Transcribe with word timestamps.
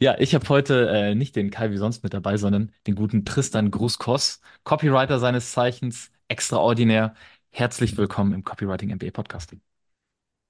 Ja, 0.00 0.16
ich 0.18 0.34
habe 0.34 0.48
heute 0.48 0.88
äh, 0.88 1.14
nicht 1.14 1.36
den 1.36 1.50
Kai 1.50 1.70
wie 1.70 1.76
sonst 1.76 2.02
mit 2.02 2.14
dabei, 2.14 2.36
sondern 2.36 2.72
den 2.86 2.94
guten 2.94 3.24
Tristan 3.24 3.70
Gruskos, 3.70 4.40
Copywriter 4.64 5.18
seines 5.18 5.52
Zeichens, 5.52 6.10
extraordinär. 6.28 7.14
Herzlich 7.50 7.96
willkommen 7.96 8.32
im 8.32 8.44
Copywriting 8.44 8.90
MBA 8.90 9.10
Podcast. 9.10 9.54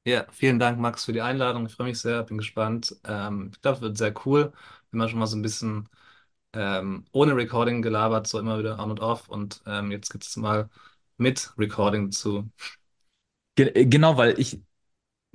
Ja, 0.06 0.26
vielen 0.30 0.58
Dank, 0.58 0.78
Max, 0.78 1.04
für 1.06 1.12
die 1.14 1.22
Einladung. 1.22 1.64
Ich 1.66 1.74
freue 1.74 1.86
mich 1.88 1.98
sehr, 1.98 2.22
bin 2.24 2.36
gespannt. 2.36 2.94
Ähm, 3.04 3.50
ich 3.54 3.60
glaube, 3.62 3.76
es 3.76 3.82
wird 3.82 3.96
sehr 3.96 4.14
cool. 4.26 4.52
Wir 4.90 5.00
haben 5.00 5.08
schon 5.08 5.18
mal 5.18 5.26
so 5.26 5.36
ein 5.36 5.42
bisschen 5.42 5.88
ähm, 6.52 7.06
ohne 7.12 7.36
Recording 7.36 7.82
gelabert, 7.82 8.26
so 8.26 8.38
immer 8.38 8.58
wieder 8.58 8.78
on 8.78 8.90
und 8.90 9.00
off. 9.00 9.28
Und 9.28 9.62
ähm, 9.66 9.90
jetzt 9.92 10.10
gibt 10.10 10.24
es 10.24 10.36
mal 10.36 10.68
mit 11.18 11.52
Recording 11.58 12.12
zu. 12.12 12.50
Ge 13.56 13.86
genau, 13.86 14.16
weil 14.16 14.38
ich, 14.38 14.60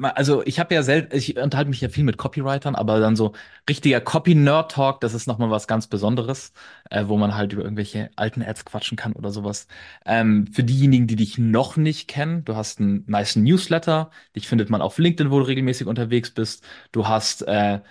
also 0.02 0.44
ich 0.46 0.60
habe 0.60 0.74
ja 0.74 0.84
selten, 0.84 1.16
ich 1.16 1.38
unterhalte 1.38 1.70
mich 1.70 1.82
ja 1.82 1.90
viel 1.90 2.04
mit 2.04 2.18
Copywritern, 2.18 2.76
aber 2.76 3.00
dann 3.00 3.16
so 3.16 3.34
richtiger 3.68 4.00
Copy-Nerd-Talk, 4.02 5.02
das 5.02 5.14
ist 5.14 5.28
nochmal 5.28 5.50
was 5.52 5.68
ganz 5.68 5.88
Besonderes, 5.88 6.54
äh, 6.90 7.06
wo 7.08 7.18
man 7.18 7.36
halt 7.36 7.54
über 7.54 7.64
irgendwelche 7.64 8.10
alten 8.16 8.42
Ads 8.42 8.66
quatschen 8.66 8.98
kann 8.98 9.14
oder 9.14 9.32
sowas. 9.32 9.68
Ähm, 10.06 10.48
für 10.48 10.64
diejenigen, 10.64 11.08
die 11.08 11.16
dich 11.16 11.38
noch 11.38 11.76
nicht 11.78 12.08
kennen, 12.08 12.46
du 12.46 12.56
hast 12.56 12.80
einen 12.80 13.04
nice 13.08 13.36
Newsletter, 13.36 14.12
dich 14.36 14.48
findet 14.48 14.70
man 14.70 14.82
auf 14.82 14.98
LinkedIn, 14.98 15.32
wo 15.32 15.40
du 15.40 15.46
regelmäßig 15.48 15.88
unterwegs 15.88 16.32
bist. 16.32 16.64
Du 16.92 17.08
hast 17.08 17.42
äh, 17.44 17.82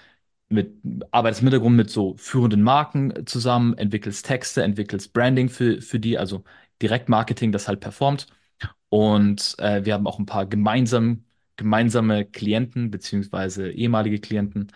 mit, 0.49 0.75
arbeitest 1.11 1.43
mit 1.43 1.91
so 1.91 2.17
führenden 2.17 2.63
Marken 2.63 3.27
zusammen, 3.27 3.77
entwickelst 3.79 4.27
Texte, 4.27 4.63
entwickelst 4.63 5.13
Branding 5.13 5.49
für, 5.49 5.81
für 5.83 6.01
die, 6.01 6.19
also 6.19 6.45
Direktmarketing, 6.83 7.53
das 7.53 7.69
halt 7.69 7.81
performt. 7.81 8.27
Und 8.89 9.57
äh, 9.59 9.85
wir 9.85 9.95
haben 9.95 10.07
auch 10.07 10.19
ein 10.19 10.27
paar 10.27 10.47
gemeinsam, 10.47 11.25
gemeinsame 11.59 12.25
Klienten, 12.25 12.91
beziehungsweise 12.91 13.71
ehemalige 13.71 14.21
Klienten. 14.21 14.73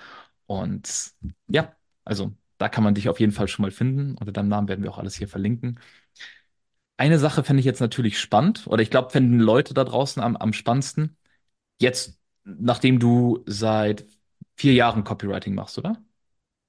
Und 0.46 1.12
ja, 1.48 1.74
also 2.04 2.32
da 2.58 2.68
kann 2.68 2.84
man 2.84 2.94
dich 2.94 3.08
auf 3.08 3.20
jeden 3.20 3.32
Fall 3.32 3.48
schon 3.48 3.62
mal 3.62 3.70
finden. 3.70 4.16
Unter 4.18 4.32
deinem 4.32 4.48
Namen 4.48 4.68
werden 4.68 4.84
wir 4.84 4.90
auch 4.90 4.98
alles 4.98 5.14
hier 5.14 5.28
verlinken. 5.28 5.80
Eine 6.98 7.18
Sache 7.18 7.42
fände 7.42 7.60
ich 7.60 7.66
jetzt 7.66 7.80
natürlich 7.80 8.20
spannend, 8.20 8.66
oder 8.66 8.82
ich 8.82 8.90
glaube, 8.90 9.10
fänden 9.10 9.40
Leute 9.40 9.74
da 9.74 9.84
draußen 9.84 10.22
am, 10.22 10.36
am 10.36 10.52
spannendsten. 10.52 11.16
Jetzt, 11.80 12.18
nachdem 12.44 12.98
du 12.98 13.42
seit 13.46 14.04
vier 14.56 14.74
Jahren 14.74 15.04
Copywriting 15.04 15.54
machst, 15.54 15.78
oder? 15.78 15.96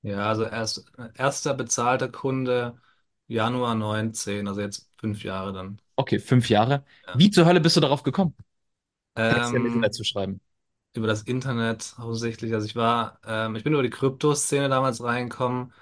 Ja, 0.01 0.27
also 0.29 0.43
erst, 0.43 0.91
erster 1.15 1.53
bezahlter 1.53 2.09
Kunde 2.09 2.79
Januar 3.27 3.75
19, 3.75 4.47
also 4.47 4.61
jetzt 4.61 4.89
fünf 4.97 5.23
Jahre 5.23 5.53
dann. 5.53 5.79
Okay, 5.95 6.19
fünf 6.19 6.49
Jahre. 6.49 6.85
Ja. 7.07 7.17
Wie 7.17 7.29
zur 7.29 7.45
Hölle 7.45 7.61
bist 7.61 7.75
du 7.75 7.81
darauf 7.81 8.03
gekommen, 8.03 8.35
Texte 9.27 9.57
im 9.57 9.65
Ähm, 9.65 9.65
Internet 9.65 9.95
zu 9.95 10.03
schreiben? 10.05 10.39
über 10.95 11.07
das 11.07 11.23
Internet 11.23 11.95
hauptsächlich. 11.97 12.53
Also 12.53 12.65
ich 12.67 12.75
war, 12.75 13.19
ähm, 13.25 13.55
ich 13.55 13.63
bin 13.63 13.73
über 13.73 13.83
die 13.83 13.89
Kryptoszene 13.89 14.69
damals 14.69 15.03
reingekommen. 15.03 15.73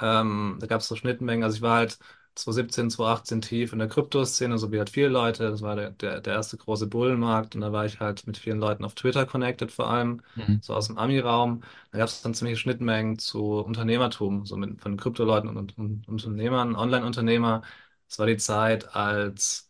Ähm, 0.00 0.58
da 0.60 0.66
gab 0.66 0.80
es 0.80 0.88
so 0.88 0.96
Schnittmengen. 0.96 1.44
Also 1.44 1.56
ich 1.56 1.62
war 1.62 1.76
halt 1.76 1.98
2017, 2.34 2.90
2018 2.90 3.40
tief 3.40 3.72
in 3.72 3.78
der 3.78 3.88
Kryptoszene, 3.88 4.58
so 4.58 4.70
wie 4.72 4.78
halt 4.78 4.90
viele 4.90 5.08
Leute. 5.08 5.50
Das 5.50 5.62
war 5.62 5.76
der, 5.76 5.90
der, 5.90 6.20
der 6.20 6.34
erste 6.34 6.56
große 6.58 6.86
Bullenmarkt 6.86 7.54
und 7.54 7.60
da 7.62 7.72
war 7.72 7.84
ich 7.86 8.00
halt 8.00 8.26
mit 8.26 8.36
vielen 8.38 8.58
Leuten 8.60 8.84
auf 8.84 8.94
Twitter 8.94 9.26
connected 9.26 9.72
vor 9.72 9.90
allem, 9.90 10.22
Mhm. 10.36 10.60
so 10.60 10.74
aus 10.74 10.86
dem 10.88 10.98
Ami-Raum. 10.98 11.62
Da 11.92 11.98
gab 11.98 12.08
es 12.08 12.22
dann 12.22 12.34
ziemliche 12.34 12.58
Schnittmengen 12.58 13.18
zu 13.18 13.44
Unternehmertum, 13.60 14.46
so 14.46 14.56
mit, 14.56 14.80
von 14.80 14.96
Kryptoleuten 14.96 15.48
und, 15.50 15.76
und, 15.78 15.78
und 15.78 16.08
Unternehmern, 16.08 16.76
Online-Unternehmer. 16.76 17.62
Das 18.08 18.18
war 18.18 18.26
die 18.26 18.36
Zeit, 18.36 18.94
als 18.94 19.69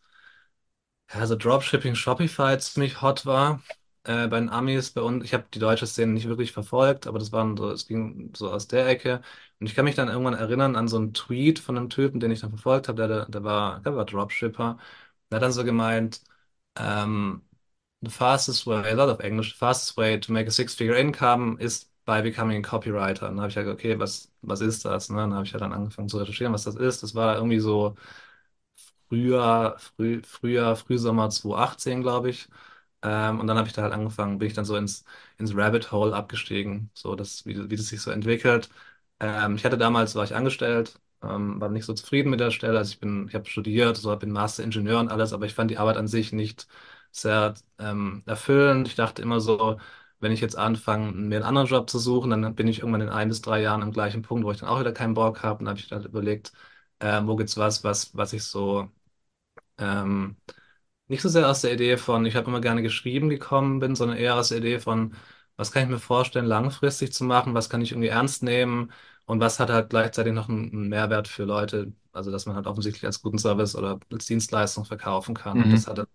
ja, 1.13 1.25
so 1.27 1.35
Dropshipping, 1.35 1.95
Shopify 1.95 2.57
ziemlich 2.59 3.01
hot 3.01 3.25
war 3.25 3.61
äh, 4.03 4.27
bei 4.27 4.39
den 4.39 4.49
Amis, 4.49 4.91
bei 4.91 5.01
uns. 5.01 5.23
Ich 5.25 5.33
habe 5.33 5.45
die 5.53 5.59
deutsche 5.59 5.87
Szene 5.87 6.13
nicht 6.13 6.27
wirklich 6.27 6.51
verfolgt, 6.51 7.07
aber 7.07 7.19
das 7.19 7.31
waren 7.31 7.57
so, 7.57 7.69
es 7.71 7.87
ging 7.87 8.31
so 8.35 8.49
aus 8.51 8.67
der 8.67 8.87
Ecke. 8.87 9.21
Und 9.59 9.67
ich 9.67 9.75
kann 9.75 9.85
mich 9.85 9.95
dann 9.95 10.07
irgendwann 10.09 10.33
erinnern 10.33 10.75
an 10.75 10.87
so 10.87 10.97
einen 10.97 11.13
Tweet 11.13 11.59
von 11.59 11.77
einem 11.77 11.89
Typen, 11.89 12.19
den 12.19 12.31
ich 12.31 12.39
dann 12.41 12.49
verfolgt 12.51 12.87
habe, 12.87 13.07
der, 13.07 13.25
der, 13.27 13.43
war, 13.43 13.79
der 13.81 13.95
war 13.95 14.05
Dropshipper. 14.05 14.77
Der 15.29 15.35
hat 15.37 15.43
dann 15.43 15.51
so 15.51 15.63
gemeint, 15.63 16.21
ähm, 16.77 17.41
the 18.01 18.09
fastest 18.09 18.65
way, 18.67 18.89
a 18.91 18.93
lot 18.95 19.09
of 19.09 19.19
English, 19.21 19.51
the 19.53 19.57
fastest 19.57 19.97
way 19.97 20.17
to 20.19 20.31
make 20.31 20.47
a 20.47 20.51
six-figure 20.51 20.95
income 20.95 21.57
is 21.59 21.89
by 22.05 22.21
becoming 22.21 22.57
a 22.65 22.67
copywriter. 22.67 23.23
Und 23.29 23.35
dann 23.35 23.41
habe 23.41 23.49
ich 23.49 23.57
halt, 23.57 23.67
okay, 23.67 23.99
was, 23.99 24.31
was 24.41 24.61
ist 24.61 24.85
das? 24.85 25.09
Ne? 25.09 25.17
Dann 25.17 25.33
habe 25.33 25.45
ich 25.45 25.53
halt 25.53 25.61
dann 25.61 25.73
angefangen 25.73 26.09
zu 26.09 26.17
recherchieren, 26.17 26.53
was 26.53 26.63
das 26.63 26.75
ist. 26.75 27.03
Das 27.03 27.13
war 27.15 27.35
irgendwie 27.35 27.59
so 27.59 27.95
Frühjahr, 29.11 29.77
früh, 29.79 30.21
Frühjahr, 30.23 30.75
Frühsommer 30.77 31.29
2018, 31.29 32.01
glaube 32.01 32.29
ich. 32.29 32.47
Ähm, 33.03 33.39
und 33.39 33.47
dann 33.47 33.57
habe 33.57 33.67
ich 33.67 33.73
da 33.73 33.81
halt 33.83 33.93
angefangen, 33.93 34.37
bin 34.37 34.47
ich 34.47 34.53
dann 34.53 34.65
so 34.65 34.75
ins, 34.77 35.03
ins 35.37 35.55
Rabbit 35.55 35.91
Hole 35.91 36.15
abgestiegen, 36.15 36.91
so 36.93 37.15
das, 37.15 37.45
wie, 37.45 37.69
wie 37.69 37.75
das 37.75 37.87
sich 37.87 38.01
so 38.01 38.11
entwickelt. 38.11 38.69
Ähm, 39.19 39.55
ich 39.55 39.65
hatte 39.65 39.77
damals, 39.77 40.15
war 40.15 40.23
ich 40.23 40.35
angestellt, 40.35 40.99
ähm, 41.23 41.59
war 41.59 41.69
nicht 41.69 41.85
so 41.85 41.93
zufrieden 41.93 42.29
mit 42.29 42.39
der 42.39 42.51
Stelle. 42.51 42.77
Also 42.77 42.91
ich 42.93 42.99
bin, 42.99 43.27
ich 43.27 43.35
habe 43.35 43.45
studiert, 43.49 43.97
so 43.97 44.15
bin 44.17 44.31
Master-Ingenieur 44.31 44.99
und 44.99 45.09
alles, 45.11 45.33
aber 45.33 45.45
ich 45.45 45.53
fand 45.55 45.71
die 45.71 45.77
Arbeit 45.77 45.97
an 45.97 46.07
sich 46.07 46.31
nicht 46.33 46.67
sehr 47.11 47.53
ähm, 47.79 48.23
erfüllend. 48.25 48.87
Ich 48.87 48.95
dachte 48.95 49.21
immer 49.21 49.39
so, 49.41 49.79
wenn 50.19 50.31
ich 50.31 50.41
jetzt 50.41 50.57
anfange, 50.57 51.11
mir 51.11 51.37
einen 51.37 51.45
anderen 51.45 51.67
Job 51.67 51.89
zu 51.89 51.99
suchen, 51.99 52.29
dann 52.29 52.55
bin 52.55 52.67
ich 52.67 52.79
irgendwann 52.79 53.01
in 53.01 53.09
ein 53.09 53.29
bis 53.29 53.41
drei 53.41 53.61
Jahren 53.61 53.81
am 53.83 53.91
gleichen 53.91 54.21
Punkt, 54.21 54.45
wo 54.45 54.51
ich 54.51 54.59
dann 54.59 54.69
auch 54.69 54.79
wieder 54.79 54.93
keinen 54.93 55.13
Bock 55.15 55.43
habe. 55.43 55.59
Und 55.59 55.65
dann 55.65 55.71
habe 55.75 55.79
ich 55.79 55.91
halt 55.91 56.05
überlegt, 56.05 56.53
ähm, 56.99 57.27
wo 57.27 57.35
gibt's 57.35 57.57
was, 57.57 57.83
was, 57.83 58.15
was 58.15 58.33
ich 58.33 58.43
so 58.43 58.89
ähm, 59.81 60.37
nicht 61.07 61.21
so 61.21 61.29
sehr 61.29 61.49
aus 61.49 61.61
der 61.61 61.73
Idee 61.73 61.97
von, 61.97 62.25
ich 62.25 62.35
habe 62.35 62.47
immer 62.47 62.61
gerne 62.61 62.81
geschrieben 62.81 63.29
gekommen 63.29 63.79
bin, 63.79 63.95
sondern 63.95 64.17
eher 64.17 64.35
aus 64.35 64.49
der 64.49 64.59
Idee 64.59 64.79
von, 64.79 65.15
was 65.57 65.71
kann 65.71 65.83
ich 65.83 65.89
mir 65.89 65.99
vorstellen, 65.99 66.45
langfristig 66.45 67.13
zu 67.13 67.23
machen, 67.25 67.53
was 67.53 67.69
kann 67.69 67.81
ich 67.81 67.91
irgendwie 67.91 68.07
ernst 68.09 68.43
nehmen 68.43 68.91
und 69.25 69.39
was 69.39 69.59
hat 69.59 69.69
halt 69.69 69.89
gleichzeitig 69.89 70.33
noch 70.33 70.49
einen, 70.49 70.89
Mehrwert 70.89 71.27
für 71.27 71.43
Leute, 71.45 71.93
also 72.13 72.31
dass 72.31 72.45
man 72.45 72.55
halt 72.55 72.67
offensichtlich 72.67 73.05
als 73.05 73.21
guten 73.21 73.37
Service 73.39 73.75
oder 73.75 73.99
als 74.11 74.25
Dienstleistung 74.25 74.85
verkaufen 74.85 75.35
kann. 75.35 75.61
Und 75.61 75.73
das 75.73 75.85
Mhm. 75.85 75.87
hat, 75.87 75.99
hat 75.99 76.07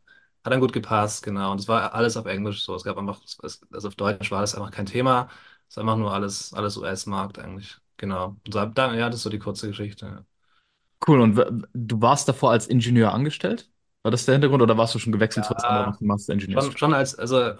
dann 0.45 0.61
gut 0.61 0.73
gepasst, 0.73 1.23
genau. 1.25 1.53
Und 1.53 1.61
es 1.61 1.69
war 1.69 1.95
alles 1.95 2.17
auf 2.17 2.27
Englisch 2.27 2.63
so. 2.65 2.75
Es 2.75 2.85
gab 2.85 2.97
einfach, 2.99 3.21
also 3.43 3.89
auf 3.89 3.95
Deutsch 3.97 4.31
war 4.31 4.41
das 4.41 4.55
einfach 4.55 4.71
kein 4.71 4.87
Thema. 4.87 5.29
Es 5.69 5.77
ist 5.77 5.79
einfach 5.79 5.97
nur 5.97 6.13
alles, 6.13 6.53
alles 6.55 6.77
US-Markt 6.77 7.39
eigentlich. 7.39 7.77
Genau. 7.97 8.37
Und 8.47 8.53
so, 8.55 8.65
dann, 8.67 8.95
ja, 8.99 9.07
das 9.09 9.17
ist 9.17 9.23
so 9.25 9.31
die 9.31 9.39
kurze 9.39 9.69
Geschichte. 9.69 10.25
Cool. 11.07 11.21
Und 11.21 11.37
du 11.75 12.01
warst 12.01 12.29
davor 12.29 12.51
als 12.53 12.67
Ingenieur 12.67 13.13
angestellt? 13.13 13.71
War 14.03 14.11
das 14.11 14.25
der 14.25 14.35
Hintergrund 14.35 14.63
oder 14.63 14.77
warst 14.79 14.95
du 14.95 14.99
schon 14.99 15.13
gewechselt 15.13 15.45
zu 15.47 15.55
was 15.55 15.65
anderem 15.65 15.93
Ja, 15.93 16.01
machst 16.01 16.29
Ingenieurs? 16.31 16.71
schon, 16.71 16.77
schon 16.77 16.95
als, 16.95 17.17
also 17.19 17.55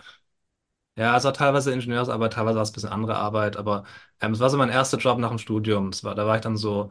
Ja, 0.99 1.15
es 1.17 1.25
war 1.25 1.35
teilweise 1.35 1.73
Ingenieursarbeit, 1.73 2.33
teilweise 2.33 2.57
war 2.57 2.63
es 2.63 2.71
ein 2.71 2.73
bisschen 2.73 2.89
andere 2.91 3.17
Arbeit, 3.17 3.57
aber 3.59 3.85
ähm, 4.21 4.33
es 4.33 4.41
war 4.41 4.49
so 4.49 4.57
mein 4.57 4.71
erster 4.71 4.97
Job 4.97 5.19
nach 5.19 5.29
dem 5.29 5.39
Studium. 5.39 5.89
Es 5.91 6.03
war, 6.05 6.15
da 6.15 6.27
war 6.27 6.37
ich 6.37 6.41
dann 6.43 6.57
so, 6.57 6.91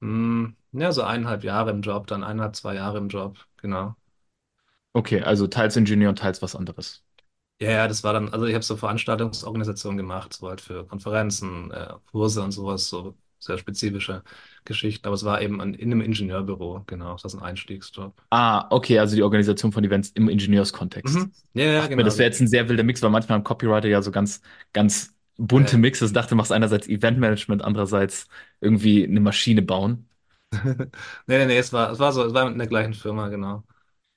hm, 0.00 0.56
ja, 0.72 0.92
so 0.92 1.02
eineinhalb 1.02 1.44
Jahre 1.44 1.70
im 1.70 1.82
Job, 1.82 2.06
dann 2.06 2.22
eineinhalb, 2.24 2.56
zwei 2.56 2.74
Jahre 2.74 2.98
im 2.98 3.08
Job, 3.08 3.38
genau. 3.56 3.96
Okay, 4.94 5.22
also 5.22 5.46
teils 5.46 5.76
Ingenieur 5.76 6.10
und 6.10 6.18
teils 6.18 6.42
was 6.42 6.54
anderes. 6.56 7.02
Ja, 7.60 7.70
ja, 7.72 7.88
das 7.88 8.04
war 8.04 8.12
dann, 8.12 8.28
also 8.28 8.46
ich 8.46 8.54
habe 8.54 8.64
so 8.64 8.76
Veranstaltungsorganisationen 8.76 9.96
gemacht, 9.96 10.32
so 10.34 10.48
halt 10.48 10.60
für 10.60 10.86
Konferenzen, 10.86 11.72
äh, 11.72 11.92
Kurse 12.12 12.42
und 12.42 12.52
sowas, 12.52 12.88
so 12.88 13.16
sehr 13.38 13.58
spezifische 13.58 14.22
Geschichten, 14.64 15.06
aber 15.06 15.14
es 15.14 15.24
war 15.24 15.40
eben 15.42 15.60
an, 15.60 15.74
in 15.74 15.92
einem 15.92 16.00
Ingenieurbüro, 16.00 16.84
genau, 16.86 17.14
das 17.14 17.24
ist 17.34 17.40
ein 17.40 17.42
Einstiegsjob. 17.44 18.14
Ah, 18.30 18.66
okay, 18.70 18.98
also 18.98 19.16
die 19.16 19.22
Organisation 19.22 19.72
von 19.72 19.84
Events 19.84 20.10
im 20.10 20.28
Ingenieurskontext. 20.28 21.14
Mhm. 21.14 21.32
Ja, 21.54 21.64
ja, 21.64 21.88
mir, 21.94 22.04
genau. 22.04 22.04
das 22.04 22.18
wäre 22.18 22.28
jetzt 22.28 22.40
ein 22.40 22.48
sehr 22.48 22.68
wilder 22.68 22.82
Mix, 22.82 23.02
weil 23.02 23.10
manchmal 23.10 23.38
im 23.38 23.44
Copywriter 23.44 23.88
ja 23.88 24.02
so 24.02 24.10
ganz, 24.10 24.42
ganz 24.72 25.14
bunte 25.38 25.76
Äh, 25.76 25.78
Mixes. 25.78 26.10
Ich 26.10 26.14
dachte, 26.14 26.30
du 26.30 26.36
machst 26.36 26.52
einerseits 26.52 26.88
Eventmanagement, 26.88 27.62
andererseits 27.62 28.28
irgendwie 28.60 29.04
eine 29.04 29.20
Maschine 29.20 29.62
bauen. 29.62 30.08
nee, 31.26 31.38
nee, 31.38 31.46
nee, 31.46 31.58
es 31.58 31.72
war, 31.72 31.90
es 31.92 31.98
war 31.98 32.12
so, 32.12 32.24
es 32.24 32.34
war 32.34 32.50
in 32.50 32.58
der 32.58 32.66
gleichen 32.66 32.94
Firma, 32.94 33.28
genau. 33.28 33.64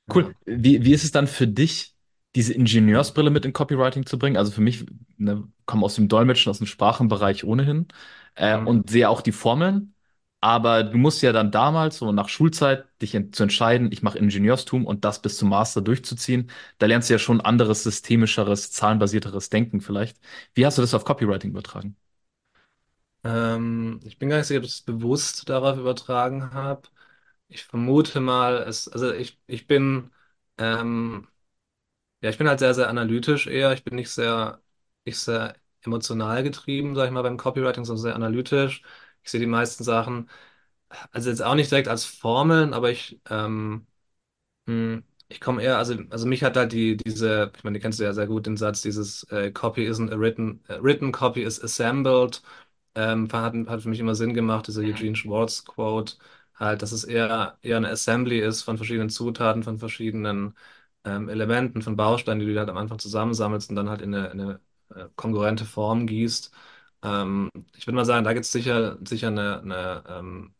Ja. 0.08 0.16
Cool. 0.16 0.36
Wie, 0.46 0.84
wie 0.84 0.94
ist 0.94 1.03
es 1.03 1.12
dann 1.12 1.28
für 1.28 1.48
dich, 1.48 1.91
diese 2.36 2.53
Ingenieursbrille 2.53 3.30
mit 3.30 3.46
in 3.46 3.53
Copywriting 3.53 4.06
zu 4.06 4.18
bringen? 4.19 4.38
Also 4.38 4.52
für 4.52 4.62
mich, 4.62 4.86
ne, 5.18 5.47
komme 5.66 5.86
aus 5.86 5.96
dem 5.96 6.08
Dolmetschen, 6.08 6.50
aus 6.50 6.59
dem 6.59 6.68
Sprachenbereich 6.68 7.44
ohnehin 7.44 7.88
äh, 8.36 8.58
Mhm. 8.58 8.66
und 8.66 8.90
sehe 8.90 9.09
auch 9.09 9.22
die 9.22 9.32
Formeln. 9.32 9.94
Aber 10.44 10.84
du 10.84 10.97
musst 10.97 11.22
ja 11.22 11.34
dann 11.34 11.52
damals, 11.52 11.97
so 11.97 12.11
nach 12.11 12.28
Schulzeit, 12.29 12.85
dich 13.02 13.14
en 13.14 13.32
zu 13.32 13.44
entscheiden, 13.44 13.91
ich 13.91 14.02
mache 14.02 14.17
Ingenieurstum 14.17 14.85
und 14.88 15.06
das 15.06 15.22
bis 15.22 15.38
zum 15.38 15.50
Master 15.50 15.82
durchzuziehen. 15.82 16.50
Da 16.79 16.88
lernst 16.88 17.09
du 17.09 17.14
ja 17.14 17.20
schon 17.20 17.41
anderes, 17.41 17.84
systemischeres, 17.84 18.72
zahlenbasierteres 18.72 19.50
Denken 19.52 19.82
vielleicht. 19.82 20.17
Wie 20.56 20.66
hast 20.66 20.78
du 20.79 20.82
das 20.82 20.94
auf 20.96 21.06
Copywriting 21.06 21.52
übertragen? 21.52 21.96
Ähm, 23.23 24.00
ich 24.03 24.17
bin 24.17 24.29
gar 24.29 24.38
nicht 24.38 24.47
sicher, 24.47 24.59
ob 24.59 24.66
ich 24.66 24.72
es 24.72 24.82
bewusst 24.82 25.47
darauf 25.50 25.78
übertragen 25.78 26.53
habe. 26.53 26.88
Ich 27.47 27.64
vermute 27.66 28.20
mal, 28.20 28.58
es, 28.67 28.88
also 28.88 29.14
ich, 29.14 29.40
ich 29.47 29.67
bin, 29.67 30.11
ähm, 30.58 31.28
ja, 32.22 32.29
ich 32.29 32.38
bin 32.38 32.47
halt 32.47 32.59
sehr, 32.59 32.73
sehr 32.73 32.90
analytisch 32.90 33.47
eher. 33.47 33.73
Ich 33.73 33.84
bin 33.84 33.96
nicht 33.96 34.09
sehr, 34.09 34.62
nicht 35.06 35.18
sehr 35.20 35.56
emotional 35.84 36.44
getrieben, 36.44 36.96
sag 36.96 37.06
ich 37.08 37.12
mal, 37.12 37.22
beim 37.23 37.38
Copywriting, 37.38 37.85
sondern 37.85 38.02
sehr 38.03 38.16
analytisch. 38.16 38.84
Ich 39.23 39.32
sehe 39.32 39.40
die 39.40 39.46
meisten 39.47 39.84
Sachen, 39.84 40.29
also 41.12 41.29
jetzt 41.29 41.44
auch 41.44 41.56
nicht 41.56 41.72
direkt 41.72 41.88
als 41.88 42.06
Formeln, 42.06 42.73
aber 42.73 42.91
ich, 42.91 43.22
ähm, 43.29 43.88
hm, 44.68 45.03
Ich 45.29 45.41
komme 45.41 45.64
eher, 45.64 45.78
also, 45.78 45.96
also 46.12 46.28
mich 46.28 46.44
hat 46.44 46.58
halt 46.58 46.72
die, 46.73 46.97
diese, 46.97 47.52
ich 47.58 47.64
meine, 47.64 47.78
die 47.79 47.82
kennst 47.82 48.00
du 48.00 48.03
ja 48.03 48.14
sehr 48.14 48.28
gut, 48.28 48.46
den 48.47 48.58
Satz, 48.58 48.82
dieses 48.82 49.23
äh, 49.32 49.52
Copy 49.52 49.88
isn't 49.90 50.12
a 50.14 50.18
written, 50.20 50.64
äh, 50.68 50.78
written 50.84 51.12
copy 51.14 51.44
is 51.44 51.62
assembled, 51.64 52.41
ähm, 52.96 53.29
hat, 53.32 53.53
hat 53.68 53.82
für 53.82 53.90
mich 53.90 54.00
immer 54.00 54.16
Sinn 54.16 54.34
gemacht, 54.34 54.68
dieser 54.68 54.82
Eugene 54.82 55.16
Schwartz 55.16 55.66
Quote, 55.66 56.16
halt, 56.56 56.82
dass 56.82 56.91
es 56.91 57.03
eher, 57.03 57.58
eher 57.62 57.78
eine 57.78 57.90
Assembly 57.90 58.40
ist 58.41 58.62
von 58.64 58.78
verschiedenen 58.78 59.09
Zutaten, 59.09 59.64
von 59.64 59.79
verschiedenen 59.79 60.53
ähm, 61.06 61.30
Elementen, 61.30 61.82
von 61.82 61.96
Bausteinen, 61.96 62.40
die 62.46 62.53
du 62.53 62.59
halt 62.59 62.70
am 62.70 62.78
Anfang 62.78 63.00
zusammensammelst 63.00 63.70
und 63.70 63.76
dann 63.76 63.90
halt 63.90 64.02
in 64.02 64.14
eine, 64.16 64.28
in 64.30 64.42
eine 64.42 64.59
äh, 64.96 65.08
kongruente 65.16 65.66
Form 65.66 66.08
gießt. 66.08 66.52
Ähm, 67.03 67.50
ich 67.76 67.88
würde 67.88 67.96
mal 67.96 68.06
sagen, 68.06 68.24
da 68.26 68.34
gibt 68.34 68.46
es 68.46 68.52
sicher, 68.52 68.98
sicher 69.06 69.28
eine, 69.30 69.62
eine 69.62 70.03
ähm, 70.08 70.56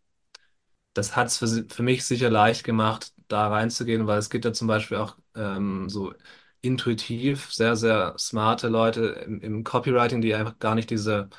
das 0.94 1.16
hat 1.16 1.28
es 1.28 1.38
für, 1.38 1.48
für 1.70 1.84
mich 1.84 2.04
sicher 2.06 2.30
leicht 2.30 2.64
gemacht, 2.64 3.14
da 3.28 3.48
reinzugehen, 3.48 4.08
weil 4.08 4.20
es 4.20 4.30
gibt 4.30 4.46
ja 4.46 4.54
zum 4.54 4.68
Beispiel 4.68 4.98
auch 4.98 5.18
ähm, 5.36 5.90
so 5.90 6.14
intuitiv 6.62 7.52
sehr, 7.54 7.76
sehr 7.76 8.16
smarte 8.18 8.68
Leute 8.68 9.02
im, 9.26 9.40
im 9.42 9.64
Copywriting, 9.64 10.22
die 10.22 10.36
einfach 10.36 10.60
gar 10.60 10.76
nicht 10.76 10.90
diese, 10.90 11.30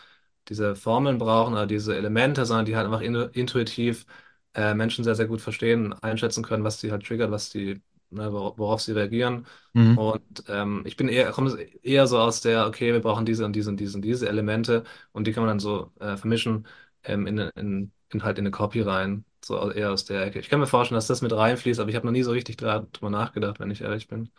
diese 0.48 0.74
Formeln 0.76 1.18
brauchen 1.18 1.52
oder 1.54 1.66
diese 1.66 1.96
Elemente, 1.96 2.46
sondern 2.46 2.64
die 2.66 2.76
halt 2.76 2.86
einfach 2.86 3.00
in, 3.02 3.14
intuitiv 3.14 4.06
äh, 4.54 4.74
Menschen 4.74 5.04
sehr, 5.04 5.14
sehr 5.14 5.26
gut 5.26 5.40
verstehen, 5.40 5.92
einschätzen 6.02 6.42
können, 6.44 6.64
was 6.64 6.80
sie 6.80 6.90
halt 6.90 7.06
triggert, 7.06 7.30
was 7.30 7.50
die, 7.50 7.82
ne, 8.12 8.32
wor- 8.32 8.56
worauf 8.58 8.80
sie 8.80 8.92
reagieren. 8.92 9.46
Mhm. 9.74 9.98
Und 9.98 10.44
ähm, 10.48 10.82
ich 10.86 10.96
bin 10.96 11.08
eher, 11.08 11.30
komme 11.32 11.56
eher 11.82 12.06
so 12.06 12.18
aus 12.18 12.40
der, 12.40 12.66
okay, 12.66 12.92
wir 12.92 13.00
brauchen 13.00 13.26
diese 13.26 13.44
und 13.44 13.54
diese 13.54 13.70
und 13.70 13.78
diese 13.78 13.96
und 13.96 14.02
diese 14.02 14.28
Elemente 14.28 14.84
und 15.12 15.26
die 15.26 15.32
kann 15.32 15.42
man 15.42 15.48
dann 15.48 15.60
so 15.60 15.92
äh, 16.00 16.16
vermischen 16.16 16.66
ähm, 17.04 17.26
in, 17.26 17.38
in, 17.38 17.92
in 18.10 18.22
halt 18.24 18.38
in 18.38 18.44
eine 18.46 18.50
Copy 18.50 18.80
rein. 18.82 19.24
So 19.44 19.70
eher 19.72 19.90
aus 19.90 20.04
der 20.04 20.24
Ecke. 20.26 20.38
Ich 20.38 20.48
kann 20.48 20.60
mir 20.60 20.68
vorstellen, 20.68 20.96
dass 20.96 21.08
das 21.08 21.20
mit 21.20 21.32
reinfließt, 21.32 21.80
aber 21.80 21.90
ich 21.90 21.96
habe 21.96 22.06
noch 22.06 22.12
nie 22.12 22.22
so 22.22 22.30
richtig 22.30 22.56
drüber 22.58 22.86
nachgedacht, 23.10 23.58
wenn 23.58 23.72
ich 23.72 23.80
ehrlich 23.80 24.06
bin. 24.06 24.30